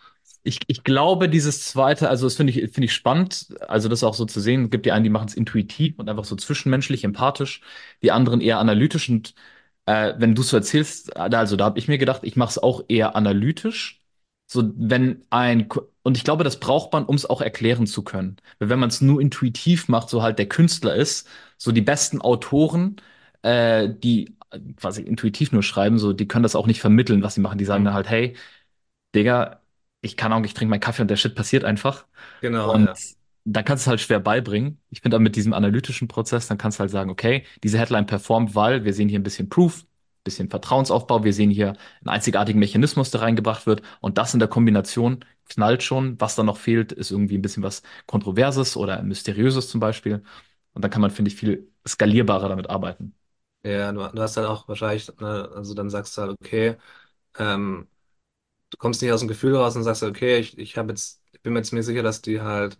Ich, 0.46 0.60
ich 0.68 0.84
glaube, 0.84 1.30
dieses 1.30 1.66
zweite, 1.66 2.10
also 2.10 2.26
das 2.26 2.36
finde 2.36 2.52
ich, 2.52 2.72
finde 2.72 2.86
ich 2.86 2.94
spannend, 2.94 3.54
also 3.68 3.88
das 3.88 4.04
auch 4.04 4.14
so 4.14 4.26
zu 4.26 4.40
sehen. 4.42 4.66
Es 4.66 4.70
gibt 4.72 4.86
die 4.86 4.92
einen, 4.92 5.04
die 5.04 5.10
machen 5.10 5.28
es 5.28 5.36
intuitiv 5.36 5.98
und 6.00 6.10
einfach 6.10 6.26
so 6.26 6.36
zwischenmenschlich, 6.36 7.04
empathisch, 7.04 7.62
die 8.02 8.12
anderen 8.12 8.42
eher 8.42 8.60
analytisch. 8.60 9.10
Und 9.10 9.36
äh, 9.86 10.14
wenn 10.18 10.36
du 10.36 10.42
es 10.42 10.50
so 10.50 10.58
erzählst, 10.58 11.16
also 11.18 11.56
da 11.56 11.66
habe 11.66 11.80
ich 11.80 11.88
mir 11.88 11.98
gedacht, 11.98 12.22
ich 12.24 12.36
mache 12.36 12.50
es 12.52 12.58
auch 12.60 12.84
eher 12.88 13.16
analytisch. 13.16 14.02
So, 14.48 14.72
wenn 14.76 15.26
ein, 15.30 15.68
und 16.04 16.18
ich 16.18 16.24
glaube, 16.24 16.44
das 16.44 16.60
braucht 16.60 16.94
man, 16.94 17.06
um 17.06 17.16
es 17.16 17.26
auch 17.30 17.42
erklären 17.42 17.88
zu 17.88 18.04
können. 18.04 18.38
Weil 18.60 18.70
wenn 18.70 18.80
man 18.80 18.90
es 18.90 19.02
nur 19.02 19.22
intuitiv 19.22 19.88
macht, 19.88 20.10
so 20.10 20.22
halt 20.22 20.38
der 20.40 20.48
Künstler 20.50 20.96
ist, 20.96 21.28
so 21.58 21.72
die 21.72 21.82
besten 21.82 22.22
Autoren, 22.22 22.98
äh, 23.42 23.90
die 23.90 24.36
quasi 24.78 25.02
intuitiv 25.02 25.52
nur 25.52 25.64
schreiben, 25.64 25.98
so, 25.98 26.14
die 26.14 26.28
können 26.28 26.44
das 26.44 26.56
auch 26.56 26.68
nicht 26.68 26.82
vermitteln, 26.82 27.24
was 27.24 27.36
sie 27.36 27.42
machen. 27.42 27.58
Die 27.58 27.66
sagen 27.66 27.84
dann 27.86 27.94
Mhm. 27.94 27.96
halt, 27.96 28.10
hey, 28.10 28.36
Digga, 29.16 29.62
ich 30.02 30.18
kann 30.18 30.34
auch, 30.34 30.44
ich 30.44 30.54
trinke 30.54 30.70
meinen 30.72 30.80
Kaffee 30.80 31.02
und 31.04 31.08
der 31.10 31.18
Shit 31.18 31.36
passiert 31.36 31.64
einfach. 31.64 32.08
Genau, 32.42 32.76
Und 32.76 32.78
ja. 32.78 33.00
Dann 33.46 33.66
kannst 33.66 33.84
du 33.86 33.88
es 33.88 33.90
halt 33.90 34.02
schwer 34.02 34.20
beibringen. 34.20 34.80
Ich 34.90 35.02
finde 35.02 35.16
aber 35.18 35.24
mit 35.24 35.36
diesem 35.36 35.54
analytischen 35.54 36.08
Prozess, 36.08 36.48
dann 36.48 36.58
kannst 36.58 36.80
du 36.80 36.82
halt 36.82 36.92
sagen, 36.92 37.10
okay, 37.10 37.46
diese 37.64 37.78
Headline 37.80 38.06
performt, 38.06 38.56
weil 38.56 38.86
wir 38.86 38.94
sehen 38.94 39.10
hier 39.10 39.20
ein 39.20 39.24
bisschen 39.24 39.50
Proof, 39.50 39.86
bisschen 40.24 40.50
Vertrauensaufbau, 40.50 41.24
wir 41.26 41.34
sehen 41.34 41.50
hier 41.50 41.70
einen 42.02 42.10
einzigartigen 42.10 42.60
Mechanismus, 42.60 43.12
der 43.12 43.22
reingebracht 43.22 43.66
wird. 43.68 43.82
Und 44.00 44.18
das 44.18 44.34
in 44.34 44.40
der 44.40 44.48
Kombination 44.50 45.26
knallt 45.50 45.84
schon. 45.84 46.20
Was 46.22 46.36
dann 46.36 46.46
noch 46.46 46.58
fehlt, 46.58 46.92
ist 46.94 47.12
irgendwie 47.12 47.38
ein 47.38 47.42
bisschen 47.42 47.64
was 47.64 47.84
Kontroverses 48.06 48.78
oder 48.78 49.02
Mysteriöses 49.04 49.70
zum 49.70 49.80
Beispiel. 49.82 50.24
Und 50.74 50.84
dann 50.84 50.92
kann 50.92 51.02
man, 51.02 51.12
finde 51.12 51.30
ich, 51.30 51.36
viel 51.38 51.70
skalierbarer 51.88 52.48
damit 52.50 52.70
arbeiten. 52.70 53.14
Ja, 53.66 53.92
du, 53.94 54.00
du 54.14 54.22
hast 54.22 54.36
halt 54.36 54.48
auch 54.48 54.68
wahrscheinlich, 54.68 55.08
ne, 55.20 55.50
also 55.56 55.74
dann 55.74 55.90
sagst 55.90 56.18
du 56.18 56.22
halt, 56.22 56.32
okay, 56.42 56.76
ähm, 57.38 57.90
du 58.72 58.78
kommst 58.78 59.02
nicht 59.02 59.12
aus 59.14 59.22
dem 59.22 59.30
Gefühl 59.30 59.56
raus 59.56 59.76
und 59.76 59.84
sagst, 59.84 60.04
okay, 60.04 60.40
ich, 60.40 60.58
ich 60.58 60.78
habe 60.78 60.92
jetzt, 60.92 61.24
ich 61.34 61.42
bin 61.42 61.54
mir 61.54 61.60
jetzt 61.60 61.74
mir 61.74 61.84
sicher, 61.84 62.04
dass 62.04 62.22
die 62.22 62.42
halt 62.42 62.78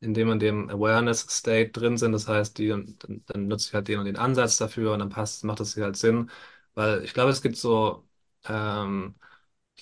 in 0.00 0.14
dem 0.14 0.28
und 0.30 0.40
dem 0.40 0.70
Awareness-State 0.70 1.70
drin 1.72 1.96
sind. 1.98 2.12
Das 2.12 2.28
heißt, 2.28 2.58
die, 2.58 2.68
dann, 2.68 3.24
dann 3.26 3.48
nutze 3.48 3.68
ich 3.68 3.74
halt 3.74 3.88
den 3.88 3.98
und 3.98 4.04
den 4.06 4.16
Ansatz 4.16 4.56
dafür 4.56 4.92
und 4.92 5.00
dann 5.00 5.08
passt, 5.10 5.44
macht 5.44 5.60
das 5.60 5.76
halt 5.76 5.96
Sinn. 5.96 6.30
Weil 6.74 7.02
ich 7.04 7.14
glaube, 7.14 7.30
es 7.30 7.42
gibt 7.42 7.56
so, 7.56 8.06
ähm, 8.48 9.14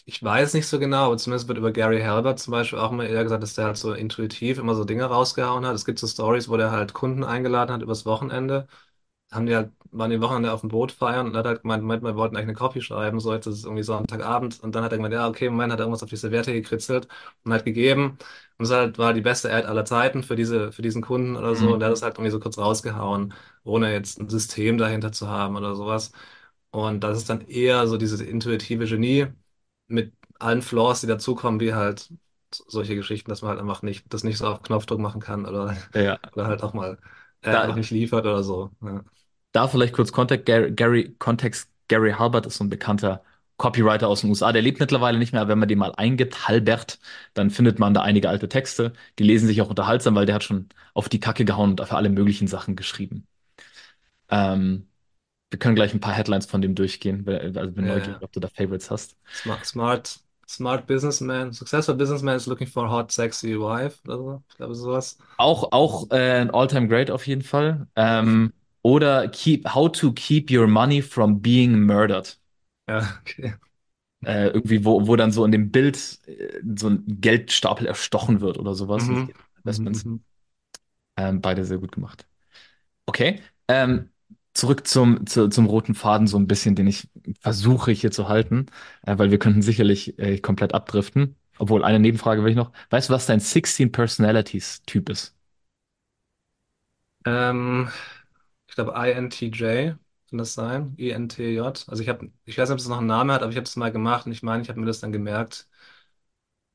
ich 0.04 0.22
weiß 0.22 0.54
nicht 0.54 0.66
so 0.68 0.78
genau, 0.78 1.06
aber 1.06 1.16
zumindest 1.18 1.48
wird 1.48 1.58
über 1.58 1.72
Gary 1.72 2.00
Halbert 2.02 2.38
zum 2.38 2.52
Beispiel 2.52 2.78
auch 2.78 2.92
immer 2.92 3.06
eher 3.06 3.22
gesagt, 3.24 3.42
dass 3.42 3.54
der 3.54 3.66
halt 3.66 3.76
so 3.76 3.92
intuitiv 3.94 4.58
immer 4.58 4.74
so 4.74 4.84
Dinge 4.84 5.04
rausgehauen 5.04 5.66
hat. 5.66 5.74
Es 5.74 5.84
gibt 5.84 5.98
so 5.98 6.06
Stories, 6.06 6.48
wo 6.48 6.56
der 6.56 6.70
halt 6.70 6.92
Kunden 6.94 7.24
eingeladen 7.24 7.72
hat 7.72 7.82
übers 7.82 8.06
Wochenende 8.06 8.66
haben 9.32 9.46
die 9.46 9.54
halt, 9.56 9.72
waren 9.90 10.10
die 10.10 10.20
Wochenende 10.20 10.52
auf 10.52 10.60
dem 10.60 10.68
Boot 10.70 10.92
feiern 10.92 11.26
und 11.26 11.36
hat 11.36 11.46
halt 11.46 11.62
gemeint, 11.62 11.82
Moment, 11.82 12.02
wir 12.04 12.14
wollten 12.16 12.36
eigentlich 12.36 12.48
eine 12.48 12.54
Copy 12.54 12.80
schreiben, 12.82 13.20
so 13.20 13.32
jetzt 13.34 13.46
ist 13.46 13.58
es 13.58 13.64
irgendwie 13.64 13.82
Sonntagabend 13.82 14.60
und 14.62 14.74
dann 14.74 14.84
hat 14.84 14.92
er 14.92 14.98
gemeint, 14.98 15.14
ja, 15.14 15.28
okay, 15.28 15.48
Moment, 15.50 15.72
hat 15.72 15.80
er 15.80 15.84
irgendwas 15.84 16.02
auf 16.02 16.10
die 16.10 16.16
Serviette 16.16 16.52
gekritzelt 16.52 17.08
und 17.44 17.52
hat 17.52 17.64
gegeben 17.64 18.18
und 18.58 18.64
es 18.66 18.70
halt, 18.70 18.98
war 18.98 19.12
die 19.14 19.20
beste 19.22 19.52
Ad 19.52 19.66
aller 19.66 19.84
Zeiten 19.84 20.22
für 20.22 20.36
diese, 20.36 20.72
für 20.72 20.82
diesen 20.82 21.02
Kunden 21.02 21.36
oder 21.36 21.54
so 21.56 21.72
und 21.72 21.80
der 21.80 21.88
hat 21.88 21.94
es 21.96 22.02
halt 22.02 22.14
irgendwie 22.16 22.30
so 22.30 22.40
kurz 22.40 22.58
rausgehauen, 22.58 23.34
ohne 23.64 23.92
jetzt 23.92 24.20
ein 24.20 24.28
System 24.28 24.78
dahinter 24.78 25.12
zu 25.12 25.28
haben 25.28 25.56
oder 25.56 25.74
sowas 25.74 26.12
und 26.70 27.00
das 27.00 27.18
ist 27.18 27.30
dann 27.30 27.40
eher 27.48 27.86
so 27.88 27.96
dieses 27.96 28.20
intuitive 28.20 28.86
Genie 28.86 29.26
mit 29.88 30.12
allen 30.38 30.62
Flaws, 30.62 31.00
die 31.00 31.06
dazukommen, 31.06 31.60
wie 31.60 31.74
halt 31.74 32.12
solche 32.50 32.94
Geschichten, 32.96 33.30
dass 33.30 33.42
man 33.42 33.50
halt 33.50 33.60
einfach 33.60 33.82
nicht, 33.82 34.04
das 34.12 34.24
nicht 34.24 34.38
so 34.38 34.46
auf 34.46 34.62
Knopfdruck 34.62 34.98
machen 35.00 35.20
kann 35.20 35.46
oder, 35.46 35.76
Ja. 35.94 36.18
oder 36.34 36.46
halt 36.46 36.62
auch 36.62 36.74
mal 36.74 36.98
äh, 37.42 37.50
einfach 37.50 37.76
nicht 37.76 37.90
liefert 37.90 38.24
oder 38.26 38.42
so. 38.42 38.70
Ja. 38.82 39.04
Da 39.56 39.68
vielleicht 39.68 39.94
kurz 39.94 40.12
Kontext. 40.12 40.46
Gary, 40.46 40.72
Gary, 40.72 41.14
Kontext. 41.18 41.70
Gary 41.88 42.12
Halbert 42.12 42.46
ist 42.46 42.56
so 42.58 42.64
ein 42.64 42.70
bekannter 42.70 43.22
Copywriter 43.56 44.08
aus 44.08 44.20
den 44.20 44.30
USA. 44.30 44.52
Der 44.52 44.60
lebt 44.62 44.80
mittlerweile 44.80 45.18
nicht 45.18 45.32
mehr, 45.32 45.40
aber 45.40 45.50
wenn 45.50 45.58
man 45.58 45.68
den 45.68 45.78
mal 45.78 45.92
eingibt, 45.96 46.48
Halbert, 46.48 46.98
dann 47.34 47.50
findet 47.50 47.78
man 47.78 47.94
da 47.94 48.02
einige 48.02 48.28
alte 48.28 48.48
Texte. 48.48 48.92
Die 49.18 49.24
lesen 49.24 49.46
sich 49.46 49.62
auch 49.62 49.70
unterhaltsam, 49.70 50.14
weil 50.14 50.26
der 50.26 50.34
hat 50.34 50.44
schon 50.44 50.68
auf 50.94 51.08
die 51.08 51.20
Kacke 51.20 51.44
gehauen 51.44 51.70
und 51.70 51.80
für 51.88 51.96
alle 51.96 52.10
möglichen 52.10 52.48
Sachen 52.48 52.76
geschrieben. 52.76 53.26
Ähm, 54.28 54.88
wir 55.50 55.58
können 55.58 55.76
gleich 55.76 55.94
ein 55.94 56.00
paar 56.00 56.14
Headlines 56.14 56.46
von 56.46 56.62
dem 56.62 56.74
durchgehen, 56.74 57.26
weil- 57.26 57.56
also 57.58 57.72
bin 57.72 57.86
neugierig, 57.86 58.20
Ja, 58.20 58.22
ob 58.22 58.32
du 58.32 58.40
da 58.40 58.48
Favorites 58.48 58.90
hast. 58.90 59.16
smart, 59.32 59.66
smart, 59.66 60.20
smart 60.48 60.86
businessman, 60.86 61.52
successful 61.52 61.94
businessman 61.94 62.36
is 62.36 62.46
looking 62.46 62.68
for 62.68 62.86
a 62.86 62.90
hot, 62.90 63.12
sexy 63.12 63.58
wife 63.58 64.00
oder 64.06 64.18
so. 64.18 64.44
Ich 64.50 64.56
glaube, 64.56 64.74
sowas. 64.74 65.18
Auch, 65.38 65.72
auch 65.72 66.10
äh, 66.10 66.40
ein 66.40 66.50
All-Time 66.50 66.88
Great 66.88 67.10
auf 67.10 67.26
jeden 67.26 67.42
Fall. 67.42 67.86
Ähm, 67.96 68.52
oder 68.86 69.26
keep, 69.26 69.74
How 69.74 69.90
to 69.90 70.12
Keep 70.12 70.48
Your 70.52 70.68
Money 70.68 71.02
from 71.02 71.42
Being 71.42 71.80
Murdered. 71.86 72.38
Ja, 72.88 73.18
okay. 73.20 73.54
äh, 74.24 74.46
irgendwie, 74.50 74.84
wo, 74.84 75.08
wo 75.08 75.16
dann 75.16 75.32
so 75.32 75.44
in 75.44 75.50
dem 75.50 75.72
Bild 75.72 75.96
äh, 76.26 76.60
so 76.76 76.90
ein 76.90 77.02
Geldstapel 77.20 77.84
erstochen 77.88 78.40
wird 78.40 78.58
oder 78.58 78.74
sowas. 78.74 79.08
Mhm. 79.08 79.16
Mhm, 79.16 79.32
Investments. 79.58 80.04
mhm. 80.04 80.24
Ähm, 81.16 81.40
beide 81.40 81.64
sehr 81.64 81.78
gut 81.78 81.90
gemacht. 81.90 82.28
Okay. 83.06 83.40
Ähm, 83.66 84.10
zurück 84.54 84.86
zum, 84.86 85.26
zu, 85.26 85.48
zum 85.48 85.66
roten 85.66 85.96
Faden, 85.96 86.28
so 86.28 86.38
ein 86.38 86.46
bisschen, 86.46 86.76
den 86.76 86.86
ich 86.86 87.08
versuche 87.40 87.90
hier 87.90 88.12
zu 88.12 88.28
halten, 88.28 88.66
äh, 89.02 89.18
weil 89.18 89.32
wir 89.32 89.40
könnten 89.40 89.62
sicherlich 89.62 90.16
äh, 90.20 90.38
komplett 90.38 90.74
abdriften. 90.74 91.34
Obwohl, 91.58 91.82
eine 91.84 91.98
Nebenfrage 91.98 92.44
will 92.44 92.50
ich 92.50 92.56
noch. 92.56 92.70
Weißt 92.90 93.08
du, 93.08 93.14
was 93.14 93.26
dein 93.26 93.40
16 93.40 93.90
Personalities-Typ 93.90 95.08
ist? 95.08 95.34
Ähm, 97.26 97.88
glaube, 98.76 98.92
INTJ, 98.94 99.98
kann 100.30 100.38
das 100.38 100.54
sein? 100.54 100.94
INTJ. 100.98 101.88
Also 101.88 102.02
ich 102.02 102.08
habe, 102.08 102.30
ich 102.44 102.58
weiß 102.58 102.68
nicht, 102.70 102.74
ob 102.74 102.80
es 102.80 102.88
noch 102.88 102.98
einen 102.98 103.08
Namen 103.08 103.32
hat, 103.32 103.42
aber 103.42 103.50
ich 103.52 103.56
habe 103.58 103.64
es 103.66 103.76
mal 103.76 103.92
gemacht 103.92 104.26
und 104.26 104.32
ich 104.32 104.42
meine, 104.44 104.62
ich 104.62 104.68
habe 104.70 104.80
mir 104.80 104.86
das 104.86 105.00
dann 105.00 105.12
gemerkt. 105.12 105.68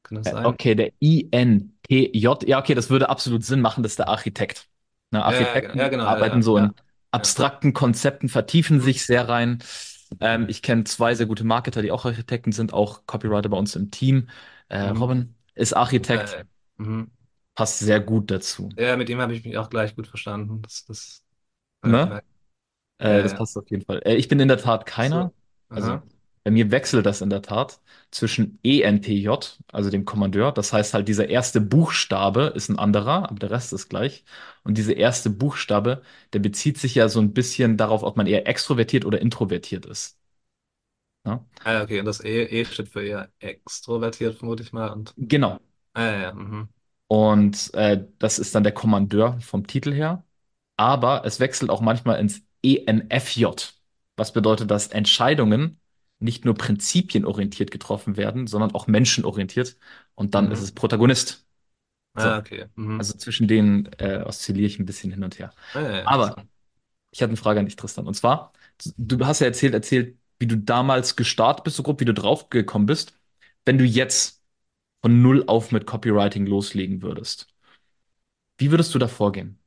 Kann 0.04 0.18
das 0.18 0.30
Äh, 0.30 0.32
sein? 0.32 0.60
okay, 0.60 0.76
der 0.76 0.92
INTJ. 1.00 2.48
Ja, 2.48 2.60
okay, 2.60 2.76
das 2.76 2.90
würde 2.90 3.10
absolut 3.10 3.44
Sinn 3.44 3.62
machen, 3.62 3.84
das 3.84 3.94
ist 3.94 4.00
der 4.00 4.08
Architekt. 4.10 4.70
Ne, 5.12 5.24
Ja, 5.26 5.36
ja, 5.40 5.70
ja, 5.74 5.88
Architekten 5.88 5.90
genau, 5.90 6.16
ja, 6.16 6.20
arbeiten 6.20 6.42
ja, 6.42 6.44
so 6.44 6.58
in 6.58 6.74
ja. 7.18 7.32
ja. 7.38 7.38
abstrakten 7.38 7.74
Konzepten, 7.74 8.30
vertiefen 8.30 8.80
Mhm. 8.80 8.82
sich 8.82 9.06
sehr 9.06 9.28
rein. 9.28 9.60
Ähm, 10.20 10.46
ich 10.50 10.62
kenne 10.62 10.84
zwei 10.86 11.16
sehr 11.16 11.26
gute 11.26 11.44
Marketer, 11.44 11.82
die 11.82 11.92
auch 11.92 12.06
Architekten 12.06 12.52
sind, 12.52 12.74
auch 12.74 13.06
Copywriter 13.06 13.50
bei 13.50 13.58
uns 13.58 13.76
im 13.76 13.92
Team. 13.92 14.30
Äh, 14.70 14.82
Mhm. 14.82 14.90
Robin 14.90 15.36
ist 15.56 15.74
Architekt, 15.76 16.40
Äh, 16.40 16.46
mhm. 16.78 17.12
passt 17.56 17.80
sehr 17.80 18.00
gut 18.02 18.30
dazu. 18.30 18.78
Ja, 18.78 18.96
mit 18.98 19.10
ihm 19.10 19.20
habe 19.20 19.34
ich 19.34 19.44
mich 19.44 19.58
auch 19.58 19.70
gleich 19.70 19.96
gut 19.96 20.08
verstanden. 20.08 20.62
Das, 20.62 20.86
das, 20.86 21.21
Ne? 21.84 22.20
ja, 23.06 23.14
Äh, 23.14 23.24
das 23.24 23.34
ja. 23.34 23.38
passt 23.38 23.58
auf 23.58 23.70
jeden 23.70 23.86
Fall. 23.86 24.02
Äh, 24.06 24.16
ich 24.16 24.28
bin 24.28 24.40
in 24.40 24.48
der 24.48 24.58
Tat 24.58 24.86
keiner. 24.86 25.32
So. 25.70 25.74
Also 25.74 26.02
bei 26.44 26.52
mir 26.52 26.72
wechselt 26.72 27.06
das 27.06 27.22
in 27.22 27.30
der 27.30 27.42
Tat 27.44 27.82
zwischen 28.12 28.60
ENTJ, 28.64 29.60
also 29.72 29.90
dem 29.90 30.06
Kommandeur. 30.06 30.52
Das 30.52 30.74
heißt 30.74 30.94
halt, 30.94 31.08
dieser 31.08 31.30
erste 31.30 31.62
Buchstabe 31.62 32.54
ist 32.56 32.70
ein 32.70 32.80
anderer, 32.80 33.30
aber 33.30 33.40
der 33.40 33.52
Rest 33.52 33.74
ist 33.74 33.90
gleich. 33.90 34.26
Und 34.64 34.78
dieser 34.78 34.98
erste 34.98 35.30
Buchstabe, 35.30 36.02
der 36.34 36.40
bezieht 36.40 36.78
sich 36.80 36.96
ja 36.96 37.10
so 37.10 37.20
ein 37.22 37.34
bisschen 37.34 37.78
darauf, 37.78 38.04
ob 38.04 38.18
man 38.18 38.28
eher 38.28 38.48
extrovertiert 38.48 39.06
oder 39.06 39.22
introvertiert 39.22 39.86
ist. 39.86 40.18
Ja? 41.26 41.46
Ah, 41.64 41.74
ja, 41.74 41.84
okay, 41.84 42.00
und 42.00 42.06
das 42.06 42.20
E, 42.24 42.44
E 42.46 42.66
steht 42.66 42.90
für 42.90 43.04
eher 43.06 43.32
extrovertiert, 43.40 44.38
vermute 44.38 44.64
ich 44.64 44.74
mal. 44.74 44.90
Und 44.92 45.16
Genau. 45.18 45.60
ah, 45.94 46.04
ja, 46.06 46.22
ja, 46.22 46.34
mhm. 46.34 46.70
Und 47.08 47.74
äh, 47.74 48.06
das 48.20 48.40
ist 48.40 48.56
dann 48.56 48.64
der 48.64 48.72
Kommandeur 48.74 49.40
vom 49.42 49.68
Titel 49.68 49.94
her. 49.94 50.24
Aber 50.82 51.26
es 51.26 51.40
wechselt 51.40 51.70
auch 51.72 51.82
manchmal 51.82 52.20
ins 52.20 52.44
ENFJ, 52.64 53.76
was 54.18 54.34
bedeutet, 54.34 54.72
dass 54.72 54.88
Entscheidungen 54.88 55.80
nicht 56.20 56.46
nur 56.46 56.56
prinzipienorientiert 56.56 57.72
getroffen 57.72 58.18
werden, 58.18 58.48
sondern 58.48 58.74
auch 58.76 58.88
menschenorientiert. 58.88 59.78
Und 60.16 60.36
dann 60.36 60.52
ist 60.52 60.60
Mhm. 60.60 60.62
es 60.62 60.74
Protagonist. 60.74 61.46
So, 62.18 62.30
Ah, 62.30 62.38
okay. 62.40 62.68
Mhm. 62.76 63.00
also 63.00 63.18
zwischen 63.18 63.48
denen 63.48 63.88
äh, 64.00 64.24
oszilliere 64.26 64.68
ich 64.68 64.80
ein 64.80 64.86
bisschen 64.86 65.12
hin 65.12 65.24
und 65.24 65.40
her. 65.40 65.54
Ah, 65.74 65.82
ja, 65.82 66.02
Aber 66.04 66.36
ich 67.12 67.22
hatte 67.22 67.32
eine 67.32 67.38
Frage 67.38 67.60
an 67.60 67.66
dich, 67.68 67.76
Tristan. 67.78 68.08
Und 68.08 68.16
zwar, 68.16 68.54
du 68.98 69.26
hast 69.26 69.42
ja 69.42 69.48
erzählt, 69.48 69.74
erzählt, 69.76 70.18
wie 70.40 70.48
du 70.48 70.58
damals 70.58 71.16
gestartet 71.18 71.66
bist, 71.66 71.78
so 71.78 71.84
grob, 71.84 72.00
wie 72.02 72.06
du 72.06 72.14
draufgekommen 72.16 72.88
bist. 72.88 73.20
Wenn 73.66 73.78
du 73.80 73.86
jetzt 73.86 74.44
von 75.04 75.22
null 75.24 75.46
auf 75.48 75.72
mit 75.74 75.88
Copywriting 75.88 76.48
loslegen 76.48 77.02
würdest, 77.04 77.48
wie 78.58 78.72
würdest 78.72 78.96
du 78.96 79.00
da 79.00 79.08
vorgehen? 79.10 79.60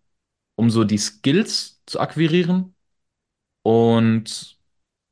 Um 0.57 0.71
so 0.71 0.85
die 0.85 0.99
Skills 0.99 1.83
zu 1.87 2.01
akquirieren 2.01 2.75
und 3.63 4.59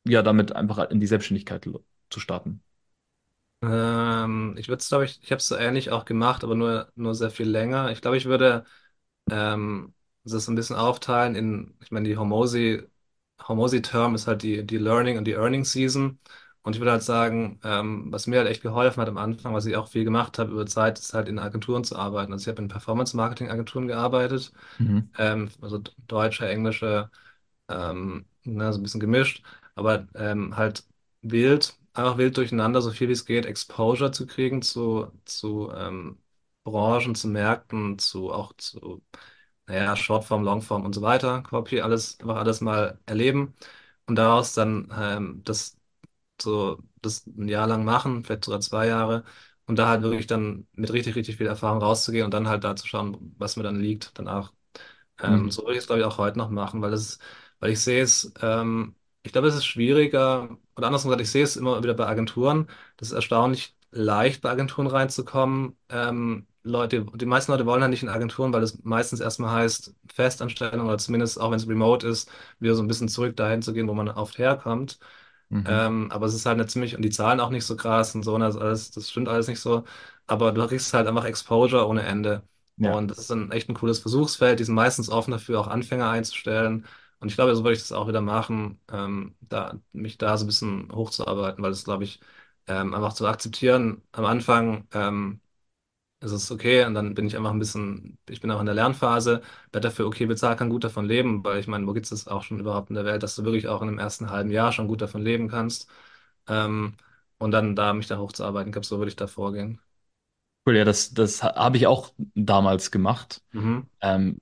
ja, 0.07 0.23
damit 0.23 0.53
einfach 0.57 0.91
in 0.91 1.01
die 1.01 1.07
Selbstständigkeit 1.09 1.69
zu 2.11 2.21
starten. 2.21 2.63
Ähm, 3.63 4.57
ich 4.59 4.69
würde 4.69 4.81
es, 4.81 4.89
glaube 4.89 5.05
ich, 5.05 5.23
ich 5.23 5.31
habe 5.31 5.39
es 5.39 5.47
so 5.47 5.57
ähnlich 5.57 5.91
auch 5.91 6.05
gemacht, 6.05 6.43
aber 6.45 6.55
nur, 6.55 6.91
nur 6.97 7.15
sehr 7.15 7.31
viel 7.31 7.49
länger. 7.49 7.91
Ich 7.93 8.01
glaube, 8.01 8.17
ich 8.17 8.25
würde 8.27 8.65
ähm, 9.31 9.95
das 10.25 10.49
ein 10.49 10.55
bisschen 10.57 10.77
aufteilen 10.77 11.35
in, 11.37 11.77
ich 11.83 11.91
meine, 11.93 12.09
die 12.09 12.17
Hormozy, 12.17 12.85
Hormozy-Term 13.47 14.15
ist 14.15 14.27
halt 14.27 14.43
die, 14.43 14.67
die 14.67 14.79
Learning 14.79 15.19
und 15.19 15.25
die 15.27 15.33
Earning 15.35 15.65
Season. 15.65 16.21
Und 16.63 16.75
ich 16.77 16.81
würde 16.81 16.93
halt 16.93 17.03
sagen, 17.03 17.59
ähm, 17.65 18.13
was 18.13 18.27
mir 18.29 18.39
halt 18.39 18.49
echt 18.49 18.63
geholfen 18.63 19.01
hat 19.01 19.09
am 19.09 19.19
Anfang, 19.19 19.53
was 19.55 19.67
ich 19.67 19.77
auch 19.77 19.89
viel 19.89 20.05
gemacht 20.05 20.39
habe 20.39 20.53
über 20.53 20.67
Zeit, 20.67 20.99
ist 20.99 21.13
halt 21.15 21.29
in 21.29 21.39
Agenturen 21.41 21.85
zu 21.85 21.97
arbeiten. 21.97 22.33
Also 22.33 22.45
ich 22.45 22.49
habe 22.49 22.63
in 22.63 22.69
Performance-Marketing-Agenturen 22.69 23.89
gearbeitet, 23.89 24.53
Mhm. 24.79 25.13
ähm, 25.19 25.51
also 25.61 25.79
deutsche, 26.07 26.49
englische, 26.49 27.11
ähm, 27.69 28.27
ne, 28.45 28.73
so 28.73 28.79
ein 28.81 28.83
bisschen 28.83 29.01
gemischt, 29.01 29.45
aber 29.75 30.07
ähm, 30.15 30.57
halt 30.57 30.85
wild, 31.23 31.77
einfach 31.95 32.19
wild 32.19 32.37
durcheinander, 32.37 32.83
so 32.83 32.91
viel 32.91 33.09
wie 33.09 33.13
es 33.13 33.25
geht, 33.27 33.47
Exposure 33.47 34.11
zu 34.13 34.27
kriegen 34.27 34.63
zu, 34.63 35.11
zu 35.25 35.71
ähm, 35.75 36.19
Branchen, 36.65 37.15
zu 37.15 37.29
Märkten, 37.29 37.99
zu 37.99 38.33
auch 38.33 38.53
zu, 38.57 39.03
naja, 39.67 39.97
Shortform, 39.97 40.45
Longform 40.45 40.85
und 40.85 40.95
so 40.95 41.03
weiter, 41.03 41.43
Copy, 41.43 41.81
alles, 41.81 42.19
einfach 42.21 42.37
alles 42.37 42.61
mal 42.61 42.99
erleben 43.07 43.55
und 44.07 44.17
daraus 44.17 44.55
dann 44.55 44.93
ähm, 44.99 45.43
das 45.45 45.77
so 46.43 46.79
das 47.03 47.27
ein 47.27 47.49
Jahr 47.49 47.67
lang 47.67 47.85
machen, 47.85 48.25
vielleicht 48.25 48.45
sogar 48.45 48.61
zwei 48.61 48.87
Jahre 48.89 49.25
und 49.67 49.79
da 49.79 49.89
halt 49.89 50.03
wirklich 50.03 50.27
dann 50.27 50.67
mit 50.75 50.93
richtig, 50.93 51.17
richtig 51.17 51.37
viel 51.37 51.47
Erfahrung 51.47 51.81
rauszugehen 51.83 52.25
und 52.25 52.33
dann 52.35 52.49
halt 52.49 52.65
da 52.65 52.77
zu 52.77 52.87
schauen, 52.87 53.35
was 53.39 53.57
mir 53.57 53.63
dann 53.65 53.81
liegt, 53.81 54.13
danach. 54.19 54.53
Ähm, 55.21 55.51
Mhm. 55.51 55.51
so 55.51 55.63
würde 55.63 55.73
ich 55.75 55.79
es, 55.81 55.87
glaube 55.87 56.01
ich, 56.01 56.07
auch 56.07 56.19
heute 56.19 56.39
noch 56.39 56.51
machen, 56.51 56.83
weil 56.83 56.91
das, 56.91 57.19
weil 57.61 57.71
ich 57.73 57.81
sehe 57.81 58.03
es, 58.03 58.33
ähm, 58.41 58.95
ich 59.23 59.33
glaube, 59.33 59.49
es 59.49 59.55
ist 59.55 59.65
schwieriger, 59.67 60.59
oder 60.77 60.87
andersrum 60.89 61.11
gesagt, 61.11 61.23
ich 61.23 61.31
sehe 61.31 61.45
es 61.45 61.57
immer 61.57 61.83
wieder 61.83 61.95
bei 61.95 62.07
Agenturen. 62.07 62.69
Das 62.97 63.09
ist 63.09 63.15
erstaunlich 63.15 63.77
leicht, 63.91 64.43
bei 64.43 64.51
Agenturen 64.51 64.87
reinzukommen. 64.89 65.77
Ähm, 65.89 66.47
Leute, 66.65 67.05
die 67.15 67.27
meisten 67.27 67.53
Leute 67.53 67.67
wollen 67.67 67.83
halt 67.83 67.91
nicht 67.91 68.03
in 68.03 68.09
Agenturen, 68.09 68.53
weil 68.53 68.63
es 68.63 68.83
meistens 68.85 69.21
erstmal 69.21 69.51
heißt, 69.55 69.95
Festanstellung 70.13 70.87
oder 70.87 70.99
zumindest 70.99 71.41
auch 71.41 71.51
wenn 71.51 71.59
es 71.59 71.69
remote 71.69 72.07
ist, 72.07 72.31
wieder 72.61 72.75
so 72.75 72.83
ein 72.83 72.89
bisschen 72.89 73.09
zurück 73.09 73.37
dahin 73.37 73.63
zu 73.63 73.73
gehen, 73.73 73.89
wo 73.89 73.95
man 73.95 74.09
oft 74.09 74.39
herkommt. 74.39 74.99
Mhm. 75.53 75.83
Ähm, 75.87 76.11
aber 76.11 76.27
es 76.27 76.35
ist 76.35 76.47
halt 76.47 76.55
eine 76.59 76.67
ziemlich, 76.67 76.97
und 76.97 77.03
die 77.03 77.11
Zahlen 77.11 77.41
auch 77.41 77.51
nicht 77.51 77.65
so 77.65 77.77
krass 77.77 78.15
und 78.15 78.23
so, 78.25 78.35
und 78.35 78.41
das 78.41 78.57
alles, 78.57 78.91
das 78.91 79.11
stimmt 79.11 79.29
alles 79.29 79.49
nicht 79.49 79.61
so. 79.61 79.85
Aber 80.27 80.53
du 80.53 80.67
kriegst 80.67 80.93
halt 80.95 81.07
einfach 81.09 81.25
Exposure 81.25 81.87
ohne 81.87 82.03
Ende. 82.03 82.43
Ja, 82.77 82.97
Und 82.97 83.09
das 83.11 83.19
ist 83.19 83.31
dann 83.31 83.53
echt 83.53 83.69
ein 83.69 83.75
cooles 83.75 84.01
Versuchsfeld. 84.01 84.59
Die 84.59 84.65
sind 84.65 84.75
meistens 84.75 85.09
offen 85.09 85.31
dafür, 85.31 85.61
auch 85.61 85.69
Anfänger 85.69 86.11
einzustellen. 86.11 86.85
Und 87.21 87.29
ich 87.29 87.37
glaube, 87.37 87.55
so 87.55 87.63
würde 87.63 87.75
ich 87.75 87.79
das 87.81 87.93
auch 87.93 88.09
wieder 88.09 88.21
machen, 88.21 88.81
ähm, 88.91 89.37
da, 89.41 89.79
mich 89.93 90.19
da 90.19 90.37
so 90.37 90.45
ein 90.45 90.47
bisschen 90.49 90.91
hochzuarbeiten, 90.93 91.63
weil 91.63 91.71
das, 91.71 91.85
glaube 91.85 92.03
ich, 92.05 92.21
ähm, 92.67 92.95
einfach 92.95 93.13
zu 93.13 93.27
akzeptieren. 93.27 94.03
Am 94.13 94.25
Anfang 94.25 94.89
ähm, 94.93 95.41
ist 96.31 96.43
es 96.45 96.51
okay 96.51 96.85
und 96.85 96.95
dann 96.95 97.15
bin 97.15 97.27
ich 97.27 97.37
einfach 97.37 97.51
ein 97.51 97.59
bisschen, 97.59 98.19
ich 98.29 98.41
bin 98.41 98.51
auch 98.51 98.61
in 98.61 98.67
der 98.67 98.75
Lernphase, 98.75 99.43
werde 99.73 99.89
dafür 99.89 100.07
okay 100.07 100.27
bezahlt, 100.27 100.59
kann 100.59 100.71
gut 100.71 100.85
davon 100.85 101.07
leben, 101.07 101.45
weil 101.45 101.59
ich 101.61 101.67
meine, 101.67 101.87
wo 101.87 101.93
gibt 101.93 102.07
es 102.07 102.11
das 102.11 102.29
auch 102.29 102.43
schon 102.43 102.61
überhaupt 102.61 102.91
in 102.91 102.95
der 102.97 103.05
Welt, 103.05 103.23
dass 103.23 103.37
du 103.37 103.45
wirklich 103.45 103.69
auch 103.69 103.83
in 103.83 103.89
dem 103.89 103.99
ersten 103.99 104.31
halben 104.31 104.51
Jahr 104.51 104.73
schon 104.73 104.89
gut 104.89 105.03
davon 105.03 105.23
leben 105.23 105.49
kannst. 105.49 105.91
Ähm, 106.49 106.97
und 107.39 107.51
dann 107.53 107.75
da 107.77 107.93
mich 107.95 108.07
da 108.09 108.19
hochzuarbeiten. 108.19 108.69
Ich 108.71 108.73
glaube, 108.73 108.87
so 108.87 108.99
würde 108.99 109.09
ich 109.11 109.17
da 109.17 109.27
vorgehen. 109.27 109.81
cool. 110.67 110.77
Ja, 110.77 110.85
das, 110.85 111.15
das 111.15 111.43
ha- 111.43 111.55
habe 111.57 111.77
ich 111.77 111.87
auch 111.87 112.13
damals 112.35 112.91
gemacht. 112.91 113.43
Mhm. 113.53 113.87
Ähm, 114.03 114.39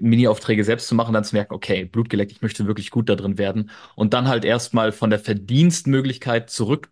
Mini-Aufträge 0.00 0.64
selbst 0.64 0.88
zu 0.88 0.94
machen, 0.96 1.14
dann 1.14 1.24
zu 1.24 1.36
merken, 1.36 1.54
okay, 1.54 1.84
Blut 1.86 2.10
geleckt, 2.10 2.32
ich 2.32 2.42
möchte 2.42 2.66
wirklich 2.66 2.90
gut 2.90 3.08
da 3.08 3.16
drin 3.16 3.38
werden. 3.38 3.70
Und 3.96 4.14
dann 4.14 4.28
halt 4.28 4.44
erstmal 4.44 4.92
von 4.92 5.10
der 5.10 5.18
Verdienstmöglichkeit 5.20 6.50
zurück 6.50 6.90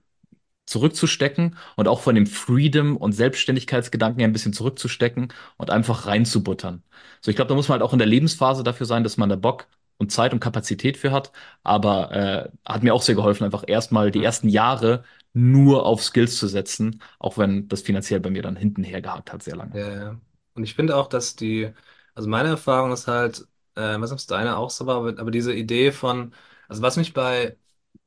zurückzustecken 0.69 1.57
und 1.77 1.89
auch 1.89 2.01
von 2.01 2.15
dem 2.15 2.27
Freedom 2.27 2.97
und 2.97 3.13
Selbstständigkeitsgedanken 3.13 4.23
ein 4.25 4.33
bisschen 4.33 4.53
zurückzustecken 4.53 5.33
und 5.57 5.71
einfach 5.71 6.07
reinzubuttern. 6.07 6.83
So, 7.21 7.31
ich 7.31 7.37
glaube, 7.37 7.49
da 7.49 7.55
muss 7.55 7.69
man 7.69 7.75
halt 7.81 7.83
auch 7.89 7.93
in 7.93 7.99
der 7.99 8.09
Lebensphase 8.09 8.63
dafür 8.63 8.87
sein, 8.87 9.03
dass 9.05 9.17
man 9.17 9.29
da 9.29 9.37
Bock 9.37 9.67
und 9.99 10.13
Zeit 10.13 10.33
und 10.33 10.41
Kapazität 10.41 10.97
für 10.97 11.11
hat. 11.13 11.33
Aber 11.63 12.13
äh, 12.13 12.51
hat 12.65 12.83
mir 12.83 12.95
auch 12.95 13.03
sehr 13.03 13.15
geholfen, 13.15 13.45
einfach 13.45 13.65
erstmal 13.67 14.11
die 14.11 14.23
Mhm. 14.23 14.25
ersten 14.25 14.49
Jahre 14.49 15.05
nur 15.33 15.87
auf 15.87 16.03
Skills 16.03 16.39
zu 16.39 16.47
setzen, 16.49 17.03
auch 17.19 17.39
wenn 17.39 17.69
das 17.69 17.83
finanziell 17.83 18.21
bei 18.21 18.31
mir 18.31 18.43
dann 18.43 18.57
hinten 18.57 18.85
hergehakt 18.85 19.33
hat, 19.33 19.43
sehr 19.43 19.57
lange. 19.57 19.73
Ja, 19.73 19.89
ja. 19.95 20.21
Und 20.55 20.65
ich 20.65 20.75
finde 20.75 20.97
auch, 20.97 21.09
dass 21.09 21.37
die, 21.37 21.73
also 22.15 22.29
meine 22.29 22.49
Erfahrung 22.51 22.93
ist 22.93 23.07
halt, 23.07 23.47
äh, 23.77 23.99
nicht, 23.99 24.11
ob 24.13 24.19
es 24.19 24.27
deine 24.27 24.57
auch 24.57 24.71
so 24.71 24.87
war, 24.87 24.97
aber, 24.97 25.09
aber 25.21 25.31
diese 25.31 25.55
Idee 25.55 25.93
von, 25.93 26.35
also 26.69 26.83
was 26.83 26.97
mich 26.97 27.13
bei, 27.13 27.57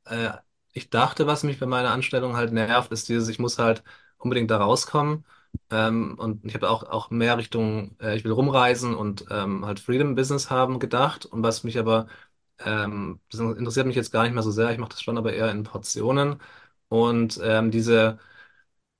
äh, 0.05 0.31
ich 0.73 0.89
dachte, 0.89 1.27
was 1.27 1.43
mich 1.43 1.59
bei 1.59 1.65
meiner 1.65 1.91
Anstellung 1.91 2.35
halt 2.35 2.51
nervt, 2.53 2.91
ist 2.91 3.09
dieses, 3.09 3.29
ich 3.29 3.39
muss 3.39 3.59
halt 3.59 3.83
unbedingt 4.17 4.51
da 4.51 4.57
rauskommen. 4.57 5.25
Ähm, 5.69 6.17
und 6.19 6.45
ich 6.45 6.53
habe 6.55 6.69
auch, 6.69 6.83
auch 6.83 7.09
mehr 7.09 7.37
Richtung, 7.37 7.95
äh, 7.99 8.15
ich 8.15 8.23
will 8.23 8.31
rumreisen 8.31 8.95
und 8.95 9.25
ähm, 9.31 9.65
halt 9.65 9.79
Freedom 9.79 10.15
Business 10.15 10.49
haben 10.49 10.79
gedacht. 10.79 11.25
Und 11.25 11.43
was 11.43 11.63
mich 11.63 11.77
aber, 11.79 12.07
ähm, 12.59 13.19
das 13.31 13.39
interessiert 13.41 13.87
mich 13.87 13.95
jetzt 13.95 14.11
gar 14.11 14.23
nicht 14.23 14.33
mehr 14.33 14.43
so 14.43 14.51
sehr, 14.51 14.71
ich 14.71 14.77
mache 14.77 14.91
das 14.91 15.01
schon 15.01 15.17
aber 15.17 15.33
eher 15.33 15.51
in 15.51 15.63
Portionen. 15.63 16.41
Und 16.89 17.39
ähm, 17.43 17.71
diese 17.71 18.19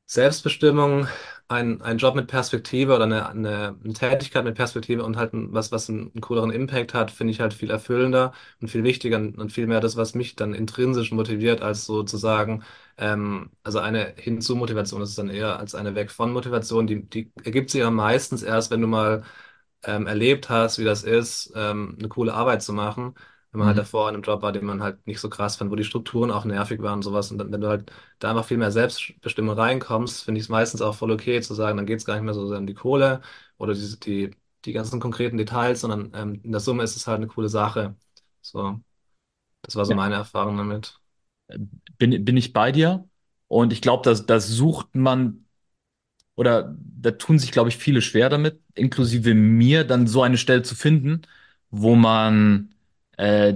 Selbstbestimmung, 0.06 1.08
ein, 1.52 1.82
ein 1.82 1.98
Job 1.98 2.16
mit 2.16 2.28
Perspektive 2.28 2.96
oder 2.96 3.04
eine, 3.06 3.30
eine, 3.30 3.78
eine 3.84 3.94
Tätigkeit 3.94 4.44
mit 4.46 4.56
Perspektive 4.56 5.04
und 5.04 5.18
halt 5.18 5.34
ein, 5.34 5.54
was, 5.54 5.72
was 5.72 5.90
einen, 5.90 6.12
einen 6.14 6.22
cooleren 6.22 6.52
Impact 6.52 6.94
hat, 6.94 7.12
finde 7.12 7.32
ich 7.32 7.40
halt 7.42 7.54
viel 7.54 7.70
erfüllender 7.70 8.34
und 8.62 8.70
viel 8.70 8.84
wichtiger 8.84 9.18
und, 9.18 9.38
und 9.38 9.52
viel 9.52 9.68
mehr 9.68 9.80
das, 9.82 9.98
was 9.98 10.16
mich 10.16 10.36
dann 10.36 10.54
intrinsisch 10.54 11.12
motiviert, 11.12 11.62
als 11.62 11.86
sozusagen, 11.86 12.64
ähm, 12.98 13.52
also 13.64 13.80
eine 13.80 14.14
Hinzu-Motivation 14.18 15.02
ist 15.02 15.18
dann 15.18 15.30
eher 15.30 15.60
als 15.60 15.76
eine 15.76 15.96
Weg-von-Motivation. 15.96 16.88
Die, 16.88 17.04
die 17.10 17.32
ergibt 17.44 17.70
sich 17.70 17.82
ja 17.82 17.92
meistens 17.92 18.44
erst, 18.44 18.72
wenn 18.72 18.82
du 18.82 18.88
mal 18.88 19.24
ähm, 19.84 20.08
erlebt 20.08 20.50
hast, 20.50 20.80
wie 20.80 20.84
das 20.84 21.04
ist, 21.04 21.52
ähm, 21.56 21.96
eine 22.00 22.08
coole 22.10 22.34
Arbeit 22.34 22.62
zu 22.64 22.74
machen. 22.74 23.16
Wenn 23.52 23.60
man 23.60 23.68
halt 23.68 23.78
Mhm. 23.78 23.80
davor 23.80 24.08
in 24.10 24.16
einem 24.16 24.24
Job 24.24 24.42
war, 24.42 24.52
den 24.54 24.66
man 24.66 24.82
halt 24.82 25.06
nicht 25.08 25.20
so 25.20 25.30
krass 25.30 25.58
fand, 25.58 25.72
wo 25.72 25.76
die 25.76 25.84
Strukturen 25.84 26.32
auch 26.32 26.46
nervig 26.46 26.82
waren 26.82 26.96
und 26.96 27.02
sowas. 27.04 27.32
Und 27.32 27.38
dann, 27.38 27.52
wenn 27.52 27.62
du 27.62 27.68
halt 27.68 27.92
da 28.20 28.30
einfach 28.32 28.46
viel 28.46 28.58
mehr 28.58 28.72
Selbstbestimmung 28.72 29.56
reinkommst, 29.58 30.24
finde 30.24 30.40
ich 30.40 30.46
es 30.46 30.50
meistens 30.50 30.82
auch 30.82 30.96
voll 30.96 31.12
okay 31.12 31.42
zu 31.42 31.54
sagen, 31.54 31.78
dann 31.78 31.86
geht 31.86 32.00
es 32.00 32.06
gar 32.06 32.16
nicht 32.16 32.24
mehr 32.24 32.34
so 32.34 32.48
sehr 32.48 32.58
um 32.60 32.68
die 32.68 32.74
Kohle 32.74 33.22
oder 33.58 33.74
die, 33.74 34.00
die, 34.00 34.32
die 34.66 34.72
ganzen 34.74 35.00
konkreten 35.02 35.38
Details, 35.38 35.82
sondern 35.82 36.12
ähm, 36.16 36.40
in 36.44 36.52
der 36.52 36.62
Summe 36.62 36.84
ist 36.84 36.96
es 36.96 37.08
halt 37.08 37.18
eine 37.18 37.28
coole 37.28 37.50
Sache. 37.50 37.96
So, 38.42 38.80
das 39.64 39.76
war 39.76 39.86
so 39.86 39.94
Ja. 39.94 39.96
meine 39.96 40.16
Erfahrung 40.16 40.58
damit. 40.58 41.00
Bin, 41.98 42.26
bin 42.26 42.38
ich 42.38 42.54
bei 42.54 42.72
dir? 42.72 43.08
Und 43.48 43.74
ich 43.74 43.82
glaube, 43.82 44.04
dass 44.04 44.26
das 44.26 44.48
sucht 44.48 44.96
man 44.96 45.46
oder 46.36 46.76
da 46.80 47.12
tun 47.12 47.40
sich, 47.40 47.52
glaube 47.52 47.70
ich, 47.70 47.78
viele 47.78 48.02
schwer 48.02 48.30
damit, 48.30 48.62
inklusive 48.76 49.34
mir, 49.36 49.84
dann 49.86 50.08
so 50.08 50.24
eine 50.24 50.38
Stelle 50.38 50.64
zu 50.64 50.76
finden, 50.76 51.24
wo 51.72 51.96
man 51.96 52.74
äh, 53.18 53.56